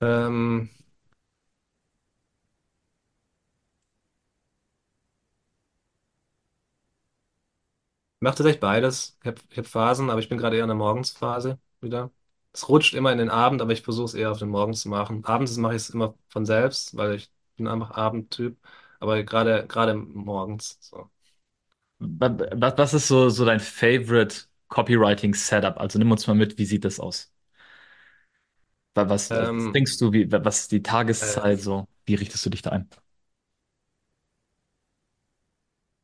Ähm, 0.00 0.68
mache 8.20 8.36
tatsächlich 8.36 8.60
beides. 8.60 9.16
Ich 9.22 9.26
habe 9.28 9.40
ich 9.50 9.58
hab 9.58 9.66
Phasen, 9.66 10.10
aber 10.10 10.20
ich 10.20 10.28
bin 10.28 10.38
gerade 10.38 10.56
eher 10.56 10.64
in 10.64 10.68
der 10.68 10.76
Morgensphase 10.76 11.58
wieder. 11.80 12.10
Es 12.52 12.68
rutscht 12.68 12.94
immer 12.94 13.12
in 13.12 13.18
den 13.18 13.30
Abend, 13.30 13.60
aber 13.62 13.72
ich 13.72 13.82
versuche 13.82 14.06
es 14.06 14.14
eher 14.14 14.30
auf 14.32 14.38
den 14.38 14.48
Morgen 14.48 14.74
zu 14.74 14.88
machen. 14.88 15.24
Abends 15.24 15.56
mache 15.56 15.74
ich 15.76 15.82
es 15.82 15.90
immer 15.90 16.14
von 16.28 16.44
selbst, 16.46 16.96
weil 16.96 17.14
ich 17.14 17.30
bin 17.56 17.68
einfach 17.68 17.90
Abendtyp. 17.92 18.58
Aber 19.00 19.22
gerade 19.22 19.66
gerade 19.66 19.94
morgens. 19.94 20.78
So. 20.80 21.10
Wa- 22.00 22.28
wa- 22.60 22.74
Was 22.78 22.94
ist 22.94 23.08
so, 23.08 23.28
so 23.30 23.44
dein 23.44 23.60
Favorite 23.60 24.46
Copywriting 24.68 25.34
Setup? 25.34 25.78
Also 25.78 25.98
nimm 25.98 26.10
uns 26.10 26.26
mal 26.26 26.34
mit, 26.34 26.58
wie 26.58 26.64
sieht 26.66 26.84
das 26.84 27.00
aus? 27.00 27.32
Wa- 28.94 29.08
Was, 29.08 29.30
was 29.32 29.70
Ähm, 29.70 29.74
denkst 29.74 29.98
du, 29.98 30.12
wie, 30.12 30.30
wa- 30.32 30.44
was 30.44 30.60
ist 30.62 30.72
die 30.72 30.82
äh, 31.20 31.38
Tageszeit 31.38 31.60
so? 31.60 31.88
Wie 32.06 32.14
richtest 32.14 32.44
du 32.46 32.50
dich 32.50 32.62
da 32.62 32.70
ein? 32.70 32.88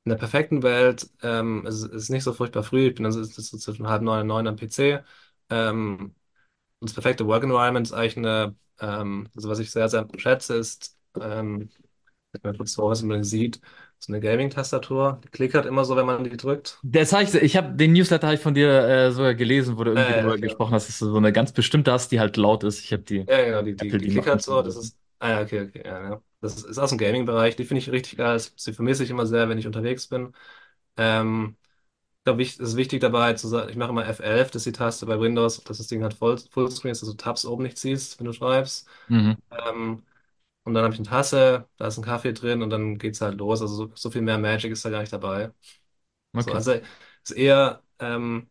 In 0.05 0.11
der 0.11 0.17
perfekten 0.17 0.63
Welt 0.63 1.11
ähm, 1.23 1.67
es 1.67 1.83
ist 1.83 2.11
nicht 2.11 2.25
so 2.25 2.33
furchtbar 2.33 2.63
früh. 2.63 2.89
Ich 2.89 2.95
bin 2.95 3.05
ist 3.07 3.35
so 3.37 3.59
zwischen 3.59 3.89
halb 3.89 4.03
neun 4.03 4.21
und 4.23 4.27
neun 4.29 4.47
am 4.49 4.57
PC. 4.57 5.01
Ähm, 5.51 6.15
und 6.81 6.91
das 6.91 6.95
perfekte 6.95 7.27
Work 7.27 7.45
Environment 7.45 7.87
ist 7.87 7.93
eigentlich 7.95 8.19
eine, 8.19 8.57
ähm, 8.81 9.29
also 9.37 9.49
was 9.49 9.59
ich 9.61 9.71
sehr, 9.71 9.89
sehr 9.89 10.09
schätze, 10.19 10.57
ist 10.57 10.99
ähm, 11.21 11.71
Wenn 12.33 12.41
man 12.45 12.57
kurz 12.59 12.75
vor, 12.77 12.91
was 12.91 13.03
man 13.03 13.25
sieht, 13.25 13.61
so 14.01 14.13
eine 14.13 14.21
Gaming-Tastatur, 14.21 15.21
die 15.25 15.29
klickert 15.31 15.67
immer 15.67 15.85
so, 15.87 15.97
wenn 15.97 16.07
man 16.07 16.25
die 16.25 16.37
drückt. 16.37 16.85
Das 16.87 17.13
hab 17.15 17.23
ich, 17.23 17.35
ich 17.35 17.57
habe 17.57 17.75
den 17.77 17.95
Newsletter 17.95 18.27
hab 18.27 18.35
ich 18.35 18.41
von 18.41 18.53
dir 18.55 18.69
äh, 18.87 19.11
sogar 19.13 19.35
gelesen, 19.35 19.79
wo 19.79 19.85
du 19.85 19.91
irgendwie 19.93 20.13
Äh, 20.13 20.23
darüber 20.23 20.37
okay. 20.37 20.39
gesprochen 20.39 20.75
hast, 20.75 20.89
dass 20.89 20.99
du 20.99 21.07
so 21.11 21.17
eine 21.17 21.33
ganz 21.33 21.53
bestimmte 21.53 21.91
hast, 21.93 22.13
die 22.13 22.21
halt 22.21 22.37
laut 22.37 22.63
ist. 22.63 22.81
Ich 22.85 22.93
habe 22.93 23.03
die 23.03 23.27
Ja, 23.27 23.43
genau, 23.45 23.63
die, 23.63 23.75
die, 23.77 23.97
Apple, 23.97 24.01
die 24.01 24.07
die 24.07 24.11
macht 24.11 24.33
klickert 24.33 24.35
nicht 24.35 24.45
so 24.45 24.53
so, 24.53 24.61
das 24.63 24.77
ist, 24.77 24.99
ah 25.19 25.31
ja, 25.31 25.41
okay, 25.43 25.63
okay, 25.63 25.83
ja, 25.85 26.03
ja. 26.11 26.23
Das 26.45 26.63
ist, 26.65 26.79
aus 26.79 26.91
dem 26.91 26.99
Gaming-Bereich, 26.99 27.57
die 27.57 27.65
finde 27.65 27.81
ich 27.81 27.91
richtig 27.91 28.19
geil, 28.19 28.39
sie 28.57 28.73
vermisse 28.73 29.05
ich 29.05 29.11
immer 29.11 29.27
sehr, 29.27 29.49
wenn 29.49 29.59
ich 29.59 29.67
unterwegs 29.67 30.07
bin. 30.09 30.35
Ähm, 30.97 31.57
ich 32.21 32.25
glaube, 32.25 32.43
es 32.43 32.59
ist 32.59 32.77
wichtig 32.77 33.01
dabei 33.01 33.35
zu 33.35 33.49
sagen, 33.49 33.71
ich 33.71 33.77
mache 33.77 33.91
immer 33.91 34.07
F11, 34.07 34.51
das 34.53 34.63
ist 34.63 34.67
die 34.67 34.73
Taste 34.79 35.07
bei 35.07 35.21
Windows, 35.21 35.63
dass 35.65 35.79
das 35.79 35.89
Ding 35.89 36.03
halt 36.03 36.15
voll, 36.15 36.39
Fullscreen 36.39 36.93
ist, 36.93 37.03
dass 37.03 37.11
du 37.11 37.17
Tabs 37.17 37.45
oben 37.47 37.65
nicht 37.65 37.79
siehst, 37.79 38.19
wenn 38.21 38.27
du 38.27 38.33
schreibst. 38.33 38.89
Mhm. 39.09 39.35
Ähm, 39.51 40.05
und 40.65 40.75
dann 40.75 40.85
habe 40.85 40.95
ich 40.95 41.01
eine 41.01 41.09
Tasse, 41.09 41.69
da 41.79 41.89
ist 41.89 41.99
ein 41.99 42.05
Kaffee 42.05 42.33
drin 42.35 42.63
und 42.63 42.71
dann 42.71 42.99
geht's 42.99 43.21
halt 43.23 43.39
los. 43.39 43.63
Also 43.63 43.75
so, 43.89 43.93
so 43.97 44.11
viel 44.11 44.23
mehr 44.23 44.39
Magic 44.39 44.73
ist 44.73 44.85
da 44.85 44.91
gar 44.91 45.01
nicht 45.01 45.13
dabei. 45.13 45.53
So, 46.39 46.53
Okay. 46.53 46.55
also 46.55 46.73
ist 47.23 47.33
eher, 47.33 47.83
ähm, 47.99 48.51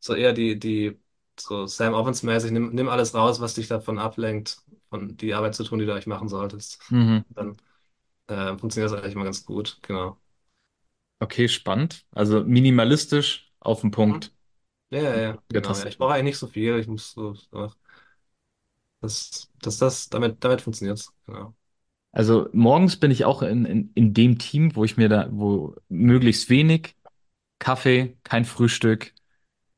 so 0.00 0.14
eher 0.14 0.32
die, 0.32 0.58
die, 0.58 0.98
so 1.38 1.66
Sam 1.66 1.94
Ovens-mäßig, 1.94 2.50
nimm, 2.52 2.70
nimm 2.74 2.88
alles 2.88 3.14
raus, 3.14 3.40
was 3.40 3.54
dich 3.54 3.68
davon 3.68 3.98
ablenkt, 3.98 4.62
von 4.90 5.16
die 5.16 5.34
Arbeit 5.34 5.54
zu 5.54 5.64
tun, 5.64 5.78
die 5.80 5.86
du 5.86 5.92
eigentlich 5.92 6.06
machen 6.08 6.28
solltest. 6.28 6.82
Mhm. 6.90 7.24
Dann 7.30 7.56
äh, 8.28 8.58
funktioniert 8.58 8.92
das 8.92 8.98
eigentlich 9.00 9.14
immer 9.14 9.24
ganz 9.24 9.44
gut, 9.46 9.78
genau. 9.82 10.18
Okay, 11.18 11.48
spannend. 11.48 12.04
Also 12.12 12.44
minimalistisch 12.44 13.52
auf 13.60 13.80
den 13.82 13.90
Mhm. 13.96 14.00
Punkt. 14.18 14.32
Ja, 14.90 15.00
ja, 15.02 15.16
ja, 15.20 15.42
Der 15.50 15.62
genau. 15.62 15.76
Ja. 15.78 15.86
Ich 15.86 15.98
brauche 15.98 16.14
eigentlich 16.14 16.24
nicht 16.24 16.38
so 16.38 16.46
viel. 16.48 16.78
Ich 16.80 16.86
muss 16.88 17.12
so, 17.12 17.34
so 17.34 17.72
das, 19.00 19.50
das, 19.62 19.78
das, 19.78 20.08
damit, 20.08 20.42
damit 20.44 20.62
funktioniert's, 20.62 21.12
genau. 21.26 21.54
Also 22.12 22.48
morgens 22.52 22.96
bin 22.96 23.10
ich 23.10 23.24
auch 23.24 23.42
in, 23.42 23.64
in, 23.64 23.92
in 23.94 24.14
dem 24.14 24.38
Team, 24.38 24.74
wo 24.74 24.84
ich 24.84 24.96
mir 24.96 25.08
da, 25.08 25.28
wo 25.32 25.76
möglichst 25.88 26.50
wenig 26.50 26.96
Kaffee, 27.60 28.18
kein 28.24 28.44
Frühstück, 28.46 29.14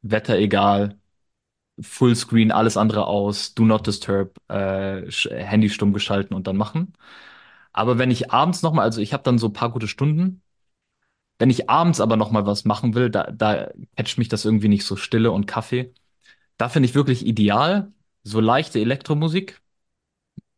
Wetter 0.02 0.38
egal, 0.38 1.00
Fullscreen, 1.80 2.52
alles 2.52 2.76
andere 2.76 3.06
aus, 3.06 3.54
Do 3.54 3.64
Not 3.64 3.86
Disturb, 3.86 4.36
äh, 4.48 5.10
Handy 5.10 5.68
stumm 5.70 5.92
geschalten 5.92 6.34
und 6.36 6.46
dann 6.46 6.56
machen. 6.56 6.92
Aber 7.72 7.98
wenn 7.98 8.10
ich 8.10 8.30
abends 8.32 8.62
nochmal, 8.62 8.84
also 8.84 9.00
ich 9.00 9.12
habe 9.12 9.22
dann 9.24 9.38
so 9.38 9.48
ein 9.48 9.52
paar 9.54 9.70
gute 9.72 9.88
Stunden, 9.88 10.42
wenn 11.38 11.50
ich 11.50 11.70
abends 11.70 12.00
aber 12.00 12.16
nochmal 12.16 12.46
was 12.46 12.64
machen 12.64 12.94
will, 12.94 13.10
da, 13.10 13.24
da 13.32 13.70
catcht 13.96 14.18
mich 14.18 14.28
das 14.28 14.44
irgendwie 14.44 14.68
nicht 14.68 14.84
so 14.86 14.96
Stille 14.96 15.32
und 15.32 15.46
Kaffee. 15.46 15.94
Da 16.58 16.68
finde 16.70 16.88
ich 16.88 16.94
wirklich 16.96 17.26
ideal, 17.26 17.92
so 18.24 18.40
leichte 18.40 18.80
Elektromusik, 18.80 19.60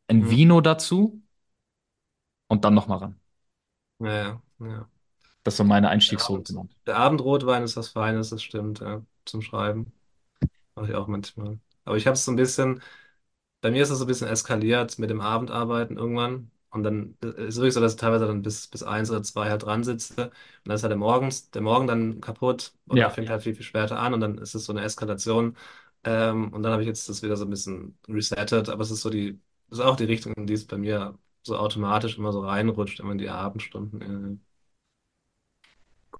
ein 0.08 0.30
Mhm. 0.30 0.30
Vino 0.30 0.60
dazu 0.62 1.22
und 2.48 2.64
dann 2.64 2.74
nochmal 2.74 2.98
ran. 2.98 3.20
Ja, 3.98 4.08
ja, 4.10 4.42
ja. 4.66 4.90
Das 5.42 5.54
ist 5.54 5.58
so 5.58 5.64
meine 5.64 5.88
Der 6.10 6.20
Einstiegsroute 6.20 6.52
Abend, 6.52 6.58
der 6.86 6.96
Abendrotwein 6.98 7.62
ist 7.64 7.76
was 7.76 7.88
Feines, 7.90 8.30
das 8.30 8.42
stimmt, 8.42 8.80
ja, 8.80 9.04
zum 9.26 9.42
Schreiben. 9.42 9.92
Mache 10.76 10.88
ich 10.90 10.94
auch 10.94 11.06
manchmal. 11.06 11.58
Aber 11.84 11.96
ich 11.96 12.06
habe 12.06 12.14
es 12.14 12.24
so 12.24 12.32
ein 12.32 12.36
bisschen. 12.36 12.82
Bei 13.62 13.70
mir 13.70 13.82
ist 13.82 13.90
es 13.90 13.98
so 13.98 14.04
ein 14.04 14.08
bisschen 14.08 14.28
eskaliert 14.28 14.98
mit 14.98 15.10
dem 15.10 15.20
Abendarbeiten 15.20 15.96
irgendwann. 15.98 16.50
Und 16.70 16.84
dann 16.84 17.16
ist 17.22 17.36
es 17.38 17.56
wirklich 17.56 17.74
so, 17.74 17.80
dass 17.80 17.94
ich 17.94 18.00
teilweise 18.00 18.26
dann 18.26 18.42
bis, 18.42 18.68
bis 18.68 18.82
eins 18.84 19.10
oder 19.10 19.22
zwei 19.22 19.50
halt 19.50 19.64
dran 19.64 19.84
sitze. 19.84 20.26
Und 20.26 20.32
dann 20.66 20.76
ist 20.76 20.82
halt 20.84 20.90
der 20.92 20.98
Morgens, 20.98 21.50
der 21.50 21.62
Morgen 21.62 21.86
dann 21.88 22.20
kaputt 22.20 22.74
oder 22.88 23.00
Ja, 23.00 23.10
fängt 23.10 23.30
halt 23.30 23.42
viel, 23.42 23.54
viel 23.54 23.64
später 23.64 23.98
an 24.00 24.14
und 24.14 24.20
dann 24.20 24.38
ist 24.38 24.54
es 24.54 24.66
so 24.66 24.72
eine 24.72 24.82
Eskalation. 24.84 25.56
Ähm, 26.04 26.52
und 26.52 26.62
dann 26.62 26.72
habe 26.72 26.82
ich 26.82 26.88
jetzt 26.88 27.08
das 27.08 27.22
wieder 27.22 27.36
so 27.36 27.44
ein 27.46 27.50
bisschen 27.50 27.98
resettet. 28.08 28.68
Aber 28.70 28.82
es 28.82 28.90
ist 28.90 29.02
so 29.02 29.10
die, 29.10 29.40
das 29.70 29.80
ist 29.80 29.84
auch 29.86 29.96
die 29.96 30.04
Richtung, 30.04 30.34
in 30.34 30.46
die 30.46 30.54
es 30.54 30.66
bei 30.66 30.78
mir 30.78 31.18
so 31.42 31.56
automatisch 31.58 32.18
immer 32.18 32.32
so 32.32 32.40
reinrutscht, 32.42 33.00
immer 33.00 33.12
in 33.12 33.18
die 33.18 33.30
Abendstunden. 33.30 34.02
Äh, 34.02 34.38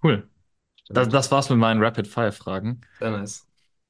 cool. 0.02 0.28
Das, 0.94 1.08
stimmt. 1.08 1.10
das 1.10 1.30
war's 1.32 1.50
mit 1.50 1.58
meinen 1.58 1.82
Rapid-Fire-Fragen. 1.82 2.82
Sehr 3.00 3.10
nice. 3.12 3.46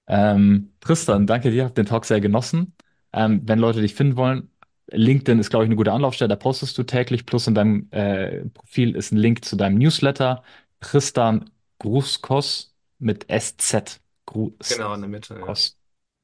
Ähm, 0.06 0.72
Tristan, 0.80 1.26
danke 1.26 1.50
dir, 1.50 1.64
hab 1.64 1.74
den 1.74 1.86
Talk 1.86 2.04
sehr 2.04 2.20
genossen. 2.20 2.74
Ähm, 3.12 3.42
wenn 3.44 3.58
Leute 3.58 3.80
dich 3.80 3.94
finden 3.94 4.16
wollen, 4.16 4.50
LinkedIn 4.90 5.38
ist, 5.38 5.50
glaube 5.50 5.64
ich, 5.64 5.68
eine 5.68 5.76
gute 5.76 5.92
Anlaufstelle, 5.92 6.28
da 6.28 6.36
postest 6.36 6.76
du 6.78 6.82
täglich, 6.82 7.24
plus 7.26 7.46
in 7.46 7.54
deinem 7.54 7.88
äh, 7.90 8.44
Profil 8.50 8.94
ist 8.96 9.12
ein 9.12 9.16
Link 9.16 9.44
zu 9.44 9.56
deinem 9.56 9.78
Newsletter. 9.78 10.42
Tristan 10.80 11.50
Gruskos 11.78 12.74
mit 12.98 13.30
SZ. 13.30 14.00
Genau, 14.68 14.94
in 14.94 15.00
der 15.02 15.10
Mitte, 15.10 15.34
ja. 15.38 15.54
Gruskos. 15.54 15.78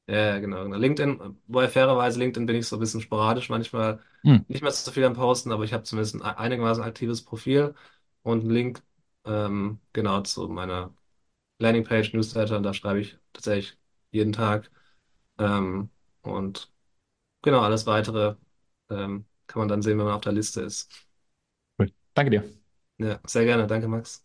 Ja, 0.07 0.15
ja, 0.35 0.39
genau, 0.39 0.63
genau. 0.65 0.77
LinkedIn, 0.77 1.19
wobei 1.47 1.69
fairerweise 1.69 2.19
LinkedIn 2.19 2.45
bin 2.47 2.57
ich 2.57 2.67
so 2.67 2.77
ein 2.77 2.79
bisschen 2.79 3.01
sporadisch 3.01 3.49
manchmal 3.49 4.01
Hm, 4.23 4.45
nicht 4.47 4.61
mehr 4.63 4.71
so 4.71 4.91
viel 4.91 5.05
am 5.05 5.13
Posten, 5.15 5.51
aber 5.51 5.63
ich 5.65 5.73
habe 5.73 5.83
zumindest 5.83 6.15
ein 6.15 6.21
einigermaßen 6.23 6.83
aktives 6.83 7.23
Profil 7.23 7.75
und 8.23 8.41
einen 8.41 8.51
Link 8.51 8.83
ähm, 9.25 9.81
genau 9.93 10.21
zu 10.21 10.47
meiner 10.49 10.93
Landingpage, 11.61 12.13
Newsletter, 12.13 12.61
da 12.61 12.73
schreibe 12.73 13.01
ich 13.01 13.17
tatsächlich 13.33 13.77
jeden 14.11 14.33
Tag. 14.33 14.71
Ähm, 15.39 15.91
und 16.23 16.71
genau, 17.43 17.61
alles 17.61 17.85
weitere 17.87 18.35
ähm, 18.89 19.25
kann 19.47 19.61
man 19.61 19.67
dann 19.69 19.81
sehen, 19.83 19.97
wenn 19.99 20.05
man 20.07 20.15
auf 20.15 20.21
der 20.23 20.33
Liste 20.33 20.61
ist. 20.61 20.89
cool. 21.79 21.91
Danke 22.13 22.31
dir. 22.31 22.61
Ja, 22.97 23.19
sehr 23.27 23.43
gerne. 23.45 23.67
Danke, 23.67 23.87
Max. 23.89 24.19